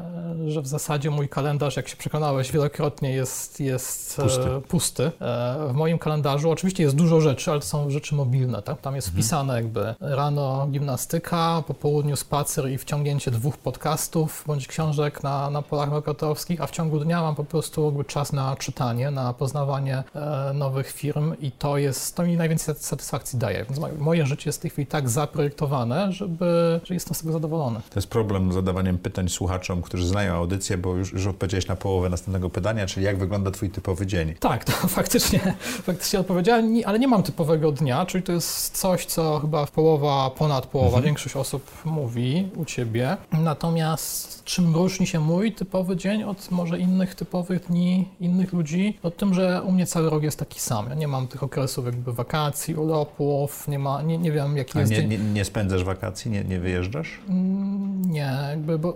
[0.48, 4.50] że w zasadzie mój kalendarz, jak się przekonałeś wielokrotnie, jest, jest pusty.
[4.50, 5.05] E, pusty.
[5.06, 8.62] E, w moim kalendarzu oczywiście jest dużo rzeczy, ale to są rzeczy mobilne.
[8.62, 8.82] Tak?
[8.82, 9.24] Tam jest mhm.
[9.24, 15.62] wpisane jakby rano gimnastyka, po południu spacer i wciągnięcie dwóch podcastów bądź książek na, na
[15.62, 20.04] polach marketorskich, a w ciągu dnia mam po prostu jakby czas na czytanie, na poznawanie
[20.16, 23.66] e, nowych firm i to jest, to mi najwięcej satysfakcji daje.
[23.66, 27.80] Więc moje życie jest w tej chwili tak zaprojektowane, żeby, że jestem z tego zadowolony.
[27.90, 31.76] To jest problem z zadawaniem pytań słuchaczom, którzy znają audycję, bo już, już odpowiedziałeś na
[31.76, 34.34] połowę następnego pytania, czyli jak wygląda twój typowy dzień.
[34.40, 35.40] Tak, to faktycznie,
[35.84, 40.66] faktycznie odpowiedziałem, ale nie mam typowego dnia, czyli to jest coś, co chyba połowa, ponad
[40.66, 41.04] połowa, mhm.
[41.04, 43.18] większość osób mówi u ciebie.
[43.32, 49.00] Natomiast czym różni się mój typowy dzień od może innych typowych dni innych ludzi?
[49.04, 50.90] Od tym, że u mnie cały rok jest taki sam.
[50.90, 54.82] Ja nie mam tych okresów jakby wakacji, urlopów, nie ma, nie, nie wiem jaki A
[54.82, 55.10] jest nie, dzień.
[55.10, 57.20] Nie, nie spędzasz wakacji, nie, nie wyjeżdżasz?
[57.30, 58.96] Mm, nie, jakby, bo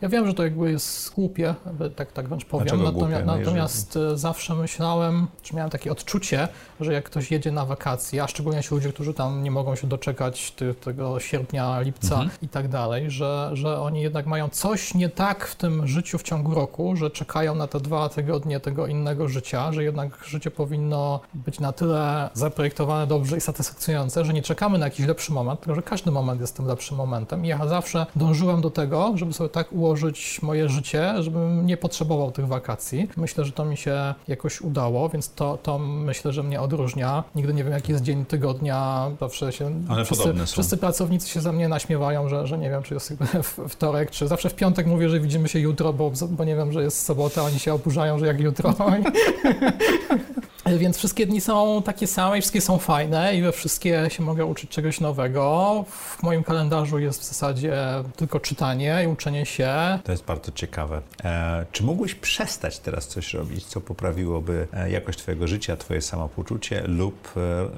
[0.00, 1.54] ja wiem, że to jakby jest głupie,
[1.96, 2.66] tak, tak wręcz powiem.
[2.66, 3.38] Dlaczego natomiast, głupie?
[3.38, 6.48] natomiast e, zawsze myślałem, czy miałem takie odczucie,
[6.80, 9.86] że jak ktoś jedzie na wakacje, a szczególnie ci ludzie, którzy tam nie mogą się
[9.86, 12.30] doczekać tego sierpnia, lipca mhm.
[12.42, 16.22] i tak dalej, że, że oni jednak mają coś nie tak w tym życiu w
[16.22, 21.20] ciągu roku, że czekają na te dwa tygodnie tego innego życia, że jednak życie powinno
[21.34, 25.74] być na tyle zaprojektowane dobrze i satysfakcjonujące, że nie czekamy na jakiś lepszy moment, tylko
[25.74, 27.44] że każdy moment jest tym lepszym momentem.
[27.44, 32.32] I ja zawsze dążyłem do tego, żeby sobie tak ułożyć moje życie, żebym nie potrzebował
[32.32, 33.08] tych wakacji.
[33.16, 37.24] Myślę, że to mi się jakoś udało, więc to, to myślę, że mnie odróżnia.
[37.34, 39.70] Nigdy nie wiem, jaki jest dzień tygodnia, zawsze się...
[39.88, 43.14] Ale wszyscy, wszyscy pracownicy się ze mnie naśmiewają, że, że nie wiem, czy jest
[43.68, 46.82] wtorek, czy zawsze w piątek mówię, że widzimy się jutro, bo, bo nie wiem, że
[46.82, 48.74] jest sobota, oni się oburzają, że jak jutro.
[50.76, 54.46] Więc wszystkie dni są takie same i wszystkie są fajne i we wszystkie się mogę
[54.46, 55.84] uczyć czegoś nowego.
[55.88, 57.74] W moim kalendarzu jest w zasadzie
[58.16, 59.98] tylko czytanie i uczenie się.
[60.04, 61.02] To jest bardzo ciekawe.
[61.24, 66.82] E, czy mógłbyś przestać teraz coś robić, co poprawiłoby e, jakość Twojego życia, Twoje samopoczucie
[66.86, 67.68] lub e, e,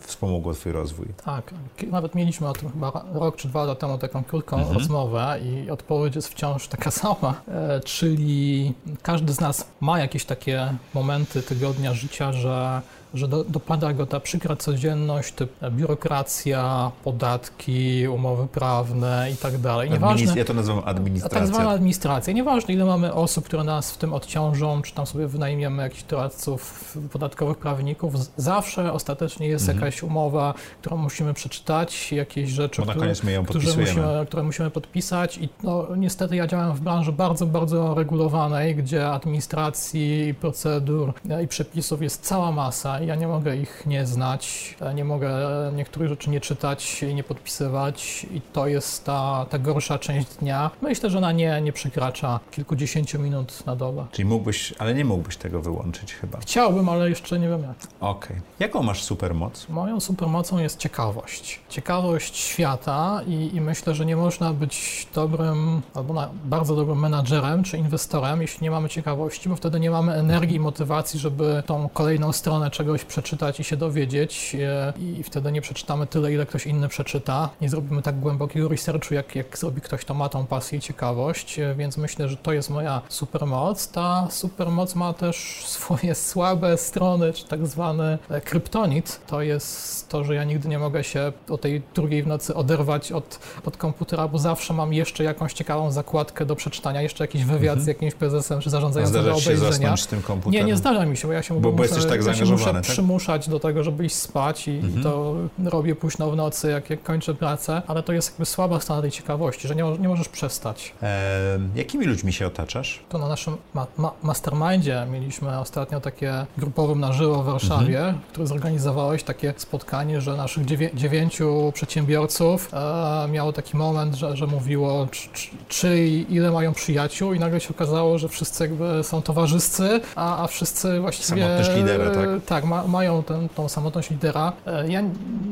[0.00, 1.06] wspomogło Twój rozwój?
[1.24, 1.54] Tak.
[1.90, 4.78] Nawet mieliśmy o tym chyba rok czy dwa lata temu taką krótką mhm.
[4.78, 10.74] rozmowę i odpowiedź jest wciąż taka sama, e, czyli każdy z nas ma jakieś takie
[10.94, 12.82] momenty tygodnia życia, że
[13.14, 19.90] że do, dopada go ta przykra codzienność, typ biurokracja, podatki, umowy prawne i tak dalej.
[19.90, 21.38] Nieważne, ja to nazywam administracja.
[21.38, 22.32] Tak zwana administracja.
[22.32, 26.94] Nieważne, ile mamy osób, które nas w tym odciążą, czy tam sobie wynajmiemy jakichś doradców
[27.12, 29.78] podatkowych, prawników, zawsze ostatecznie jest mhm.
[29.78, 34.42] jakaś umowa, którą musimy przeczytać, jakieś rzeczy, Bo na które, my ją które, musimy, które
[34.42, 41.12] musimy podpisać i no, niestety ja działam w branży bardzo, bardzo regulowanej, gdzie administracji, procedur
[41.44, 45.30] i przepisów jest cała masa ja nie mogę ich nie znać, nie mogę
[45.76, 50.70] niektórych rzeczy nie czytać i nie podpisywać i to jest ta, ta gorsza część dnia.
[50.82, 54.06] Myślę, że ona nie, nie przekracza kilkudziesięciu minut na dobę.
[54.12, 56.38] Czyli mógłbyś, ale nie mógłbyś tego wyłączyć chyba.
[56.38, 57.76] Chciałbym, ale jeszcze nie wiem jak.
[58.00, 58.36] Okej.
[58.36, 58.42] Okay.
[58.58, 59.68] Jaką masz supermoc?
[59.68, 61.60] Moją supermocą jest ciekawość.
[61.68, 67.64] Ciekawość świata i, i myślę, że nie można być dobrym albo na, bardzo dobrym menadżerem
[67.64, 71.88] czy inwestorem, jeśli nie mamy ciekawości, bo wtedy nie mamy energii i motywacji, żeby tą
[71.88, 76.66] kolejną stronę czegoś przeczytać i się dowiedzieć e, i wtedy nie przeczytamy tyle, ile ktoś
[76.66, 77.50] inny przeczyta.
[77.60, 81.58] Nie zrobimy tak głębokiego researchu, jak, jak zrobi ktoś, kto ma tą pasję i ciekawość,
[81.58, 83.88] e, więc myślę, że to jest moja supermoc.
[83.88, 89.20] Ta supermoc ma też swoje słabe strony, czy tak zwany e, kryptonit.
[89.26, 93.12] To jest to, że ja nigdy nie mogę się o tej drugiej w nocy oderwać
[93.12, 97.78] od, od komputera, bo zawsze mam jeszcze jakąś ciekawą zakładkę do przeczytania, jeszcze jakiś wywiad
[97.78, 97.84] mhm.
[97.84, 99.96] z jakimś prezesem czy zarządzającym do obejrzenia.
[99.96, 100.66] z tym komputerem?
[100.66, 102.72] Nie, nie zdarza mi się, bo ja się, bo, bo muszę, tak ja się muszę
[102.84, 102.92] tak?
[102.92, 105.00] przymuszać do tego, żeby iść spać i, mhm.
[105.00, 105.34] i, to
[105.64, 109.10] robię późno w nocy, jak, jak kończę pracę, ale to jest jakby słaba strona tej
[109.10, 110.94] ciekawości, że nie, nie możesz przestać.
[111.02, 113.00] E, jakimi ludźmi się otaczasz?
[113.08, 118.18] To na naszym ma, ma, mastermindzie mieliśmy ostatnio takie grupowym na żywo w Warszawie, mhm.
[118.32, 124.46] które zorganizowałeś takie spotkanie, że naszych dziewię dziewięciu przedsiębiorców e, miało taki moment, że, że
[124.46, 125.28] mówiło, czy,
[125.68, 130.46] czy, ile mają przyjaciół i nagle się okazało, że wszyscy jakby są towarzyscy, a, a
[130.46, 131.42] wszyscy właściwie...
[131.42, 132.28] Samotność lidera, tak?
[132.46, 134.52] Tak, ma, mają ten, tą samotność lidera.
[134.66, 135.02] E, ja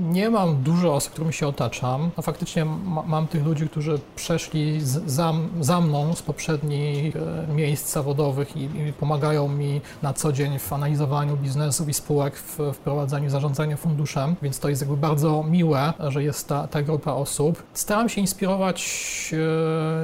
[0.00, 2.10] nie mam dużo osób, którymi się otaczam.
[2.16, 7.52] No faktycznie ma, mam tych ludzi, którzy przeszli z, za, za mną z poprzednich e,
[7.54, 12.58] miejsc zawodowych i, i, pomagają mi na co dzień w analizowaniu biznesów i spółek, w
[12.74, 17.62] wprowadzaniu zarządzania funduszem, więc to jest jakby bardzo miłe, że jest ta, ta grupa osób.
[17.72, 18.80] Staram się inspirować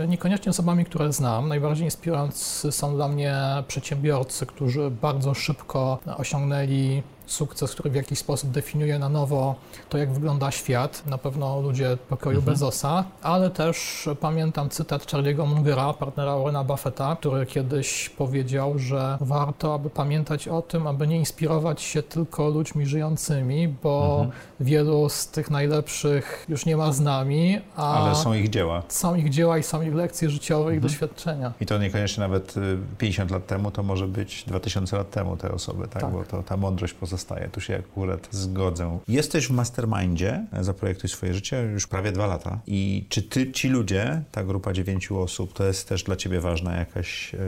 [0.03, 1.49] e, niekoniecznie osobami, które znam.
[1.49, 3.35] Najbardziej inspirujący są dla mnie
[3.69, 9.55] przedsiębiorcy, którzy bardzo szybko osiągnęli see sukces, który w jakiś sposób definiuje na nowo
[9.89, 11.07] to, jak wygląda świat.
[11.07, 12.55] Na pewno ludzie pokoju mhm.
[12.55, 19.75] Bezosa, ale też pamiętam cytat Charlie'ego Mungera, partnera Warrena Buffetta, który kiedyś powiedział, że warto,
[19.75, 24.41] aby pamiętać o tym, aby nie inspirować się tylko ludźmi żyjącymi, bo mhm.
[24.61, 28.83] wielu z tych najlepszych już nie ma z nami, a ale są ich dzieła.
[28.89, 30.77] Są ich dzieła i są ich lekcje życiowe, mhm.
[30.77, 31.53] ich doświadczenia.
[31.61, 32.55] I to niekoniecznie nawet
[32.99, 36.03] 50 y, lat temu, to może być 2000 lat temu te osoby, tak?
[36.03, 36.13] tak.
[36.13, 37.49] Bo to ta mądrość pozostaje zostaje.
[37.49, 38.99] Tu się akurat zgodzę.
[39.09, 42.59] Jesteś w mastermindzie, zaprojektuj swoje życie już prawie dwa lata.
[42.67, 46.77] I czy ty, ci ludzie, ta grupa dziewięciu osób, to jest też dla ciebie ważna
[46.77, 47.39] jakaś e,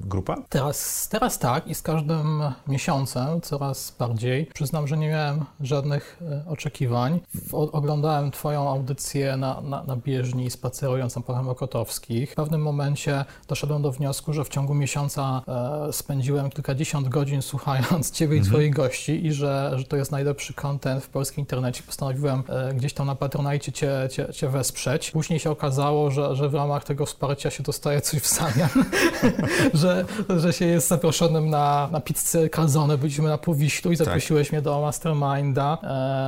[0.00, 0.36] grupa?
[0.48, 4.46] Teraz, teraz tak i z każdym miesiącem coraz bardziej.
[4.46, 7.20] Przyznam, że nie miałem żadnych e, oczekiwań.
[7.52, 12.32] Oglądałem twoją audycję na, na, na bieżni spacerując na Okotowskich.
[12.32, 15.42] W pewnym momencie doszedłem do wniosku, że w ciągu miesiąca
[15.88, 20.12] e, spędziłem kilkadziesiąt godzin słuchając ciebie ciebie i twoich gości i że, że to jest
[20.12, 21.82] najlepszy content w polskim internecie.
[21.86, 25.10] Postanowiłem e, gdzieś tam na Patronite cię, cię, cię wesprzeć.
[25.10, 28.68] Później się okazało, że, że w ramach tego wsparcia się dostaje coś w zamian,
[29.74, 30.04] że,
[30.36, 34.06] że się jest zaproszonym na, na pizzę calzone, byliśmy na Powiślu i tak.
[34.06, 34.52] zaprosiłeś tak.
[34.52, 35.78] mnie do Masterminda,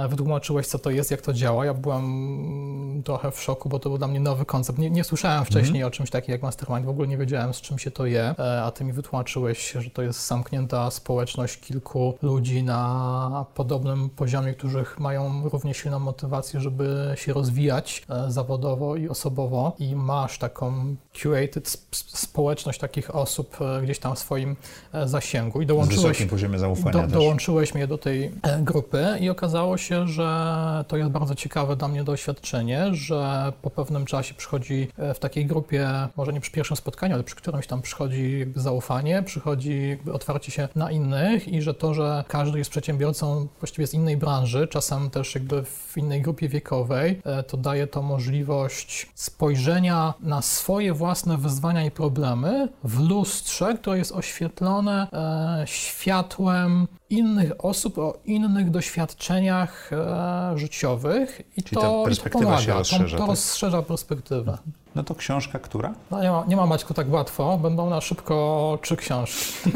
[0.04, 1.64] e, wytłumaczyłeś co to jest, jak to działa.
[1.64, 4.78] Ja byłem trochę w szoku, bo to był dla mnie nowy koncept.
[4.78, 5.88] Nie, nie słyszałem wcześniej mm.
[5.88, 8.62] o czymś takim jak Mastermind, w ogóle nie wiedziałem z czym się to je, e,
[8.62, 14.54] a ty mi wytłumaczyłeś, że to jest zamknięta społeczność kilku kilku ludzi na podobnym poziomie,
[14.54, 19.72] którzy mają równie silną motywację, żeby się rozwijać e, zawodowo i osobowo.
[19.78, 24.56] I masz taką curated społeczność takich osób e, gdzieś tam w swoim
[24.92, 25.62] e, zasięgu.
[25.62, 30.96] I dołączyłeś, poziomie zaufania do, dołączyłeś mnie do tej grupy i okazało się, że to
[30.96, 36.32] jest bardzo ciekawe dla mnie doświadczenie, że po pewnym czasie przychodzi w takiej grupie, może
[36.32, 41.48] nie przy pierwszym spotkaniu, ale przy którymś tam przychodzi zaufanie, przychodzi otwarcie się na innych
[41.48, 45.96] i że to, że każdy jest przedsiębiorcą właściwie z innej branży, czasem też jakby w
[45.96, 52.68] innej grupie wiekowej, e, to daje to możliwość spojrzenia na swoje własne wyzwania i problemy
[52.84, 61.62] w lustrze, które jest oświetlone e, światłem innych osób o innych doświadczeniach e, życiowych i
[61.62, 63.04] Czyli to, ta perspektywa pomaga, się rozszerza.
[63.04, 63.28] To, to tak?
[63.28, 64.58] rozszerza perspektywę.
[64.94, 65.92] No to książka która?
[66.10, 69.70] No nie ma, nie ma Maćku tak łatwo, będą na szybko trzy książki.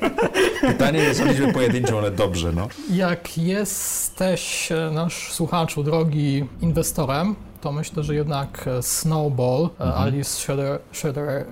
[0.60, 2.68] Pytanie jest liczbę pojedynczą, ale dobrze, no.
[2.90, 10.02] Jak jesteś, e, nasz słuchaczu, drogi inwestorem, to myślę, że jednak e, Snowball, mhm.
[10.02, 11.44] Alice Schroeder, Schroeder e,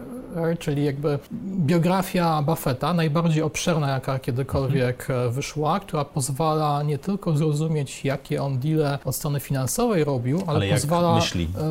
[0.58, 1.18] czyli jakby
[1.58, 5.32] biografia Buffetta, najbardziej obszerna, jaka kiedykolwiek mhm.
[5.32, 10.68] wyszła, która pozwala nie tylko zrozumieć, jakie on deale od strony finansowej robił, ale, ale
[10.68, 11.20] pozwala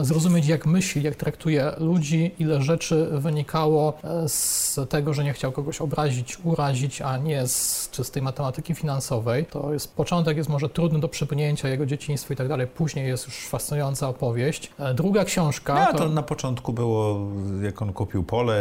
[0.01, 3.93] zrozumieć, jak myśli, jak traktuje ludzi, ile rzeczy wynikało
[4.27, 9.45] z tego, że nie chciał kogoś obrazić, urazić, a nie z czystej matematyki finansowej.
[9.45, 12.67] To jest początek, jest może trudny do przypomnięcia, jego dzieciństwo i tak dalej.
[12.67, 14.71] Później jest już fascynująca opowieść.
[14.95, 15.79] Druga książka.
[15.79, 15.97] Ja, to...
[15.97, 17.19] to na początku było,
[17.63, 18.52] jak on kupił pole,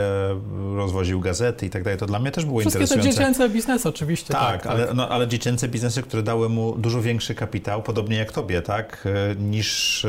[0.76, 1.98] rozwoził gazety i tak dalej.
[1.98, 3.08] To dla mnie też było Wszystkie interesujące.
[3.08, 4.34] Wszystkie te dziecięce biznesy oczywiście.
[4.34, 4.72] Tak, tak, tak.
[4.72, 9.04] Ale, no, ale dziecięce biznesy, które dały mu dużo większy kapitał, podobnie jak tobie, tak?
[9.32, 10.08] E, niż, e,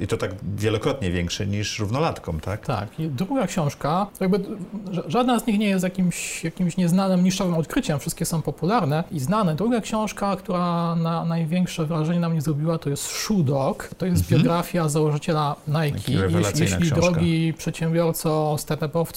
[0.00, 2.66] i to tak wielokrotnie większy niż równolatkom, tak?
[2.66, 3.00] Tak.
[3.00, 4.40] I druga książka, jakby
[5.06, 7.98] żadna z nich nie jest jakimś, jakimś nieznanym, niszowym odkryciem.
[7.98, 9.54] Wszystkie są popularne i znane.
[9.54, 13.90] Druga książka, która na największe wrażenie na mnie zrobiła, to jest Shoe Dog.
[13.98, 14.42] To jest mhm.
[14.42, 16.12] biografia założyciela Nike.
[16.12, 18.58] Jeśli, jeśli drogi przedsiębiorco,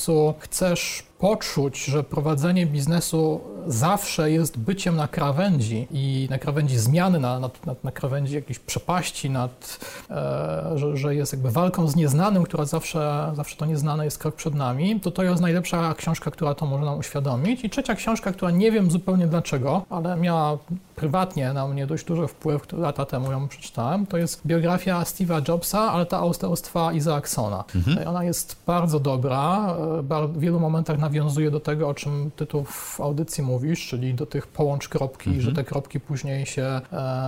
[0.03, 7.19] startupowcu, chcesz poczuć, że prowadzenie biznesu zawsze jest byciem na krawędzi i na krawędzi zmiany,
[7.19, 7.49] na, na,
[7.83, 9.79] na krawędzi jakiejś przepaści, nad,
[10.09, 14.35] e, że, że, jest jakby walką z nieznanym, która zawsze, zawsze to nieznane jest krok
[14.35, 17.63] przed nami, to to jest najlepsza książka, która to może nam uświadomić.
[17.63, 20.57] I trzecia książka, która nie wiem zupełnie dlaczego, ale miała
[20.95, 25.91] prywatnie na mnie dość duży wpływ, lata temu ją przeczytałem, to jest biografia Steve'a Jobsa,
[25.91, 27.63] ale ta autorstwa Isaacsona.
[27.75, 28.07] Mhm.
[28.07, 29.75] Ona jest bardzo dobra,
[30.09, 34.13] e, w wielu momentach nawiązuje do tego, o czym ty tu w audycji mówisz, czyli
[34.13, 35.45] do tych połącz kropki, mhm.
[35.45, 36.81] że te kropki później się e,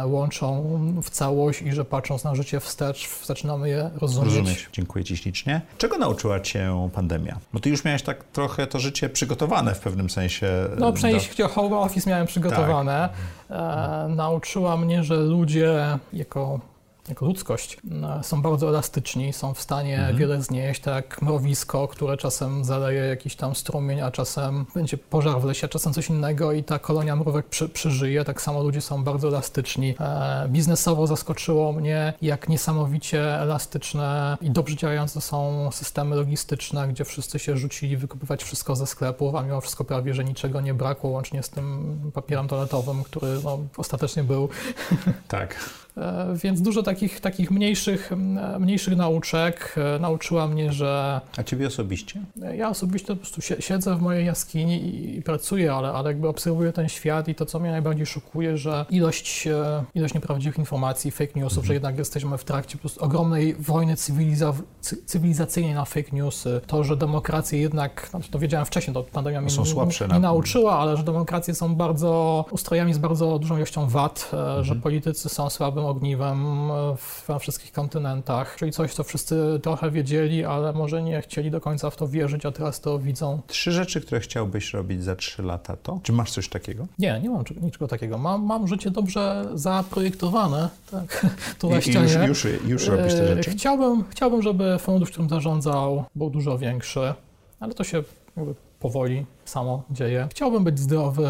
[0.05, 0.63] łączą
[1.03, 4.35] w całość i że patrząc na życie wstecz, zaczynamy je rozumieć.
[4.35, 4.69] rozumieć.
[4.73, 5.61] Dziękuję Ci ślicznie.
[5.77, 7.37] Czego nauczyła Cię pandemia?
[7.53, 10.47] Bo Ty już miałeś tak trochę to życie przygotowane w pewnym sensie.
[10.77, 11.27] No przynajmniej do...
[11.27, 13.09] jeśli chodzi o home office miałem przygotowane.
[13.47, 13.57] Tak.
[14.11, 16.59] E, nauczyła mnie, że ludzie jako
[17.09, 20.17] jako ludzkość no, są bardzo elastyczni, są w stanie mhm.
[20.17, 25.43] wiele znieść, tak mrowisko, które czasem zaleje jakiś tam strumień, a czasem będzie pożar w
[25.43, 28.23] lesie, a czasem coś innego i ta kolonia mrówek przy, przeżyje.
[28.23, 29.95] Tak samo ludzie są bardzo elastyczni.
[29.99, 37.39] E, biznesowo zaskoczyło mnie, jak niesamowicie elastyczne i dobrze działające są systemy logistyczne, gdzie wszyscy
[37.39, 41.43] się rzucili wykupywać wszystko ze sklepów, a mimo wszystko prawie, że niczego nie brakło, łącznie
[41.43, 44.49] z tym papierem toaletowym, który no, ostatecznie był.
[45.27, 45.55] Tak.
[45.97, 48.11] E, więc dużo takich, takich mniejszych,
[48.59, 51.21] mniejszych nauczek e, nauczyła mnie, że...
[51.37, 52.21] A ciebie osobiście?
[52.55, 56.73] Ja osobiście po prostu siedzę w mojej jaskini i, i pracuję, ale, ale jakby obserwuję
[56.73, 61.31] ten świat i to, co mnie najbardziej szokuje, że ilość, e, ilość nieprawdziwych informacji, fake
[61.35, 61.67] newsów, mhm.
[61.67, 64.53] że jednak jesteśmy w trakcie po prostu ogromnej wojny cywiliza
[65.05, 66.61] cywilizacyjnej na fake newsy.
[66.67, 69.51] To, że demokracje jednak, znaczy to wiedziałem wcześniej, to pandemia mnie
[70.13, 74.63] nie nauczyła, ale że demokracje są bardzo ustrojami z bardzo dużą ilością wad, mhm.
[74.63, 76.45] że politycy są słabym ogniwem
[77.27, 81.89] we wszystkich kontynentach, czyli coś, co wszyscy trochę wiedzieli, ale może nie chcieli do końca
[81.89, 83.41] w to wierzyć, a teraz to widzą.
[83.47, 85.99] Trzy rzeczy, które chciałbyś robić za trzy lata, to?
[86.03, 86.87] Czy masz coś takiego?
[86.99, 88.17] Nie, nie mam niczego takiego.
[88.17, 91.25] Mam, mam życie dobrze zaprojektowane, tak,
[91.59, 92.27] tu na ścianie.
[92.27, 93.51] Już, już, już robisz te rzeczy?
[93.51, 97.13] Chciałbym, chciałbym, żeby fundusz, którym zarządzał, był dużo większy,
[97.59, 98.03] ale to się
[98.37, 100.27] jakby powoli samo dzieje.
[100.31, 101.27] Chciałbym być zdrowy,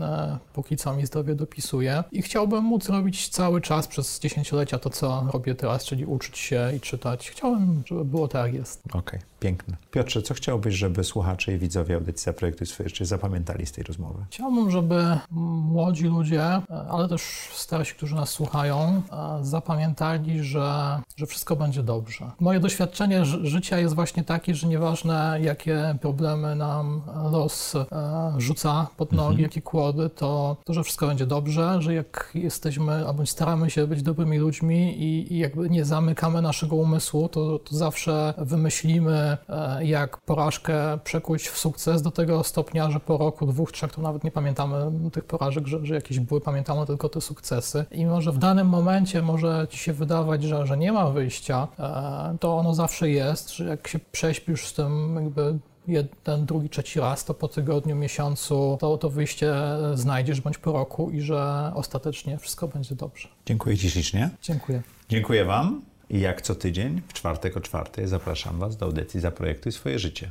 [0.00, 4.90] e, póki co mi zdrowie dopisuje i chciałbym móc robić cały czas przez dziesięciolecia to,
[4.90, 7.30] co robię teraz, czyli uczyć się i czytać.
[7.30, 8.82] Chciałbym, żeby było tak, jak jest.
[8.86, 9.76] Okej, okay, piękne.
[9.90, 14.24] Piotrze, co chciałbyś, żeby słuchacze i widzowie audycji Projektu Swoje Życie zapamiętali z tej rozmowy?
[14.30, 17.22] Chciałbym, żeby młodzi ludzie, e, ale też
[17.52, 22.30] starsi, którzy nas słuchają, e, zapamiętali, że, że wszystko będzie dobrze.
[22.40, 27.02] Moje doświadczenie życia jest właśnie takie, że nieważne, jakie problemy nam
[27.32, 29.42] los los e, rzuca pod nogi, mhm.
[29.42, 34.02] jakie kłody, to, to, że wszystko będzie dobrze, że jak jesteśmy, albo staramy się być
[34.02, 40.16] dobrymi ludźmi i, i jakby nie zamykamy naszego umysłu, to, to zawsze wymyślimy, e, jak
[40.16, 44.30] porażkę przekuć w sukces do tego stopnia, że po roku, dwóch, trzech to nawet nie
[44.30, 44.76] pamiętamy
[45.12, 47.84] tych porażek, że, że jakieś były, pamiętamy tylko te sukcesy.
[47.90, 52.36] I może w danym momencie może ci się wydawać, że, że nie ma wyjścia, e,
[52.40, 55.58] to ono zawsze jest, że jak się prześpisz z tym jakby
[55.88, 59.54] jeden, drugi, trzeci raz, to po tygodniu, miesiącu to, to wyjście
[59.94, 63.28] znajdziesz bądź po roku i że ostatecznie wszystko będzie dobrze.
[63.46, 64.30] Dziękuję Ci ślicznie.
[64.42, 64.82] Dziękuję.
[65.08, 69.72] Dziękuję Wam i jak co tydzień w czwartek o czwartej zapraszam Was do audycji Zaprojektuj
[69.72, 70.30] swoje życie.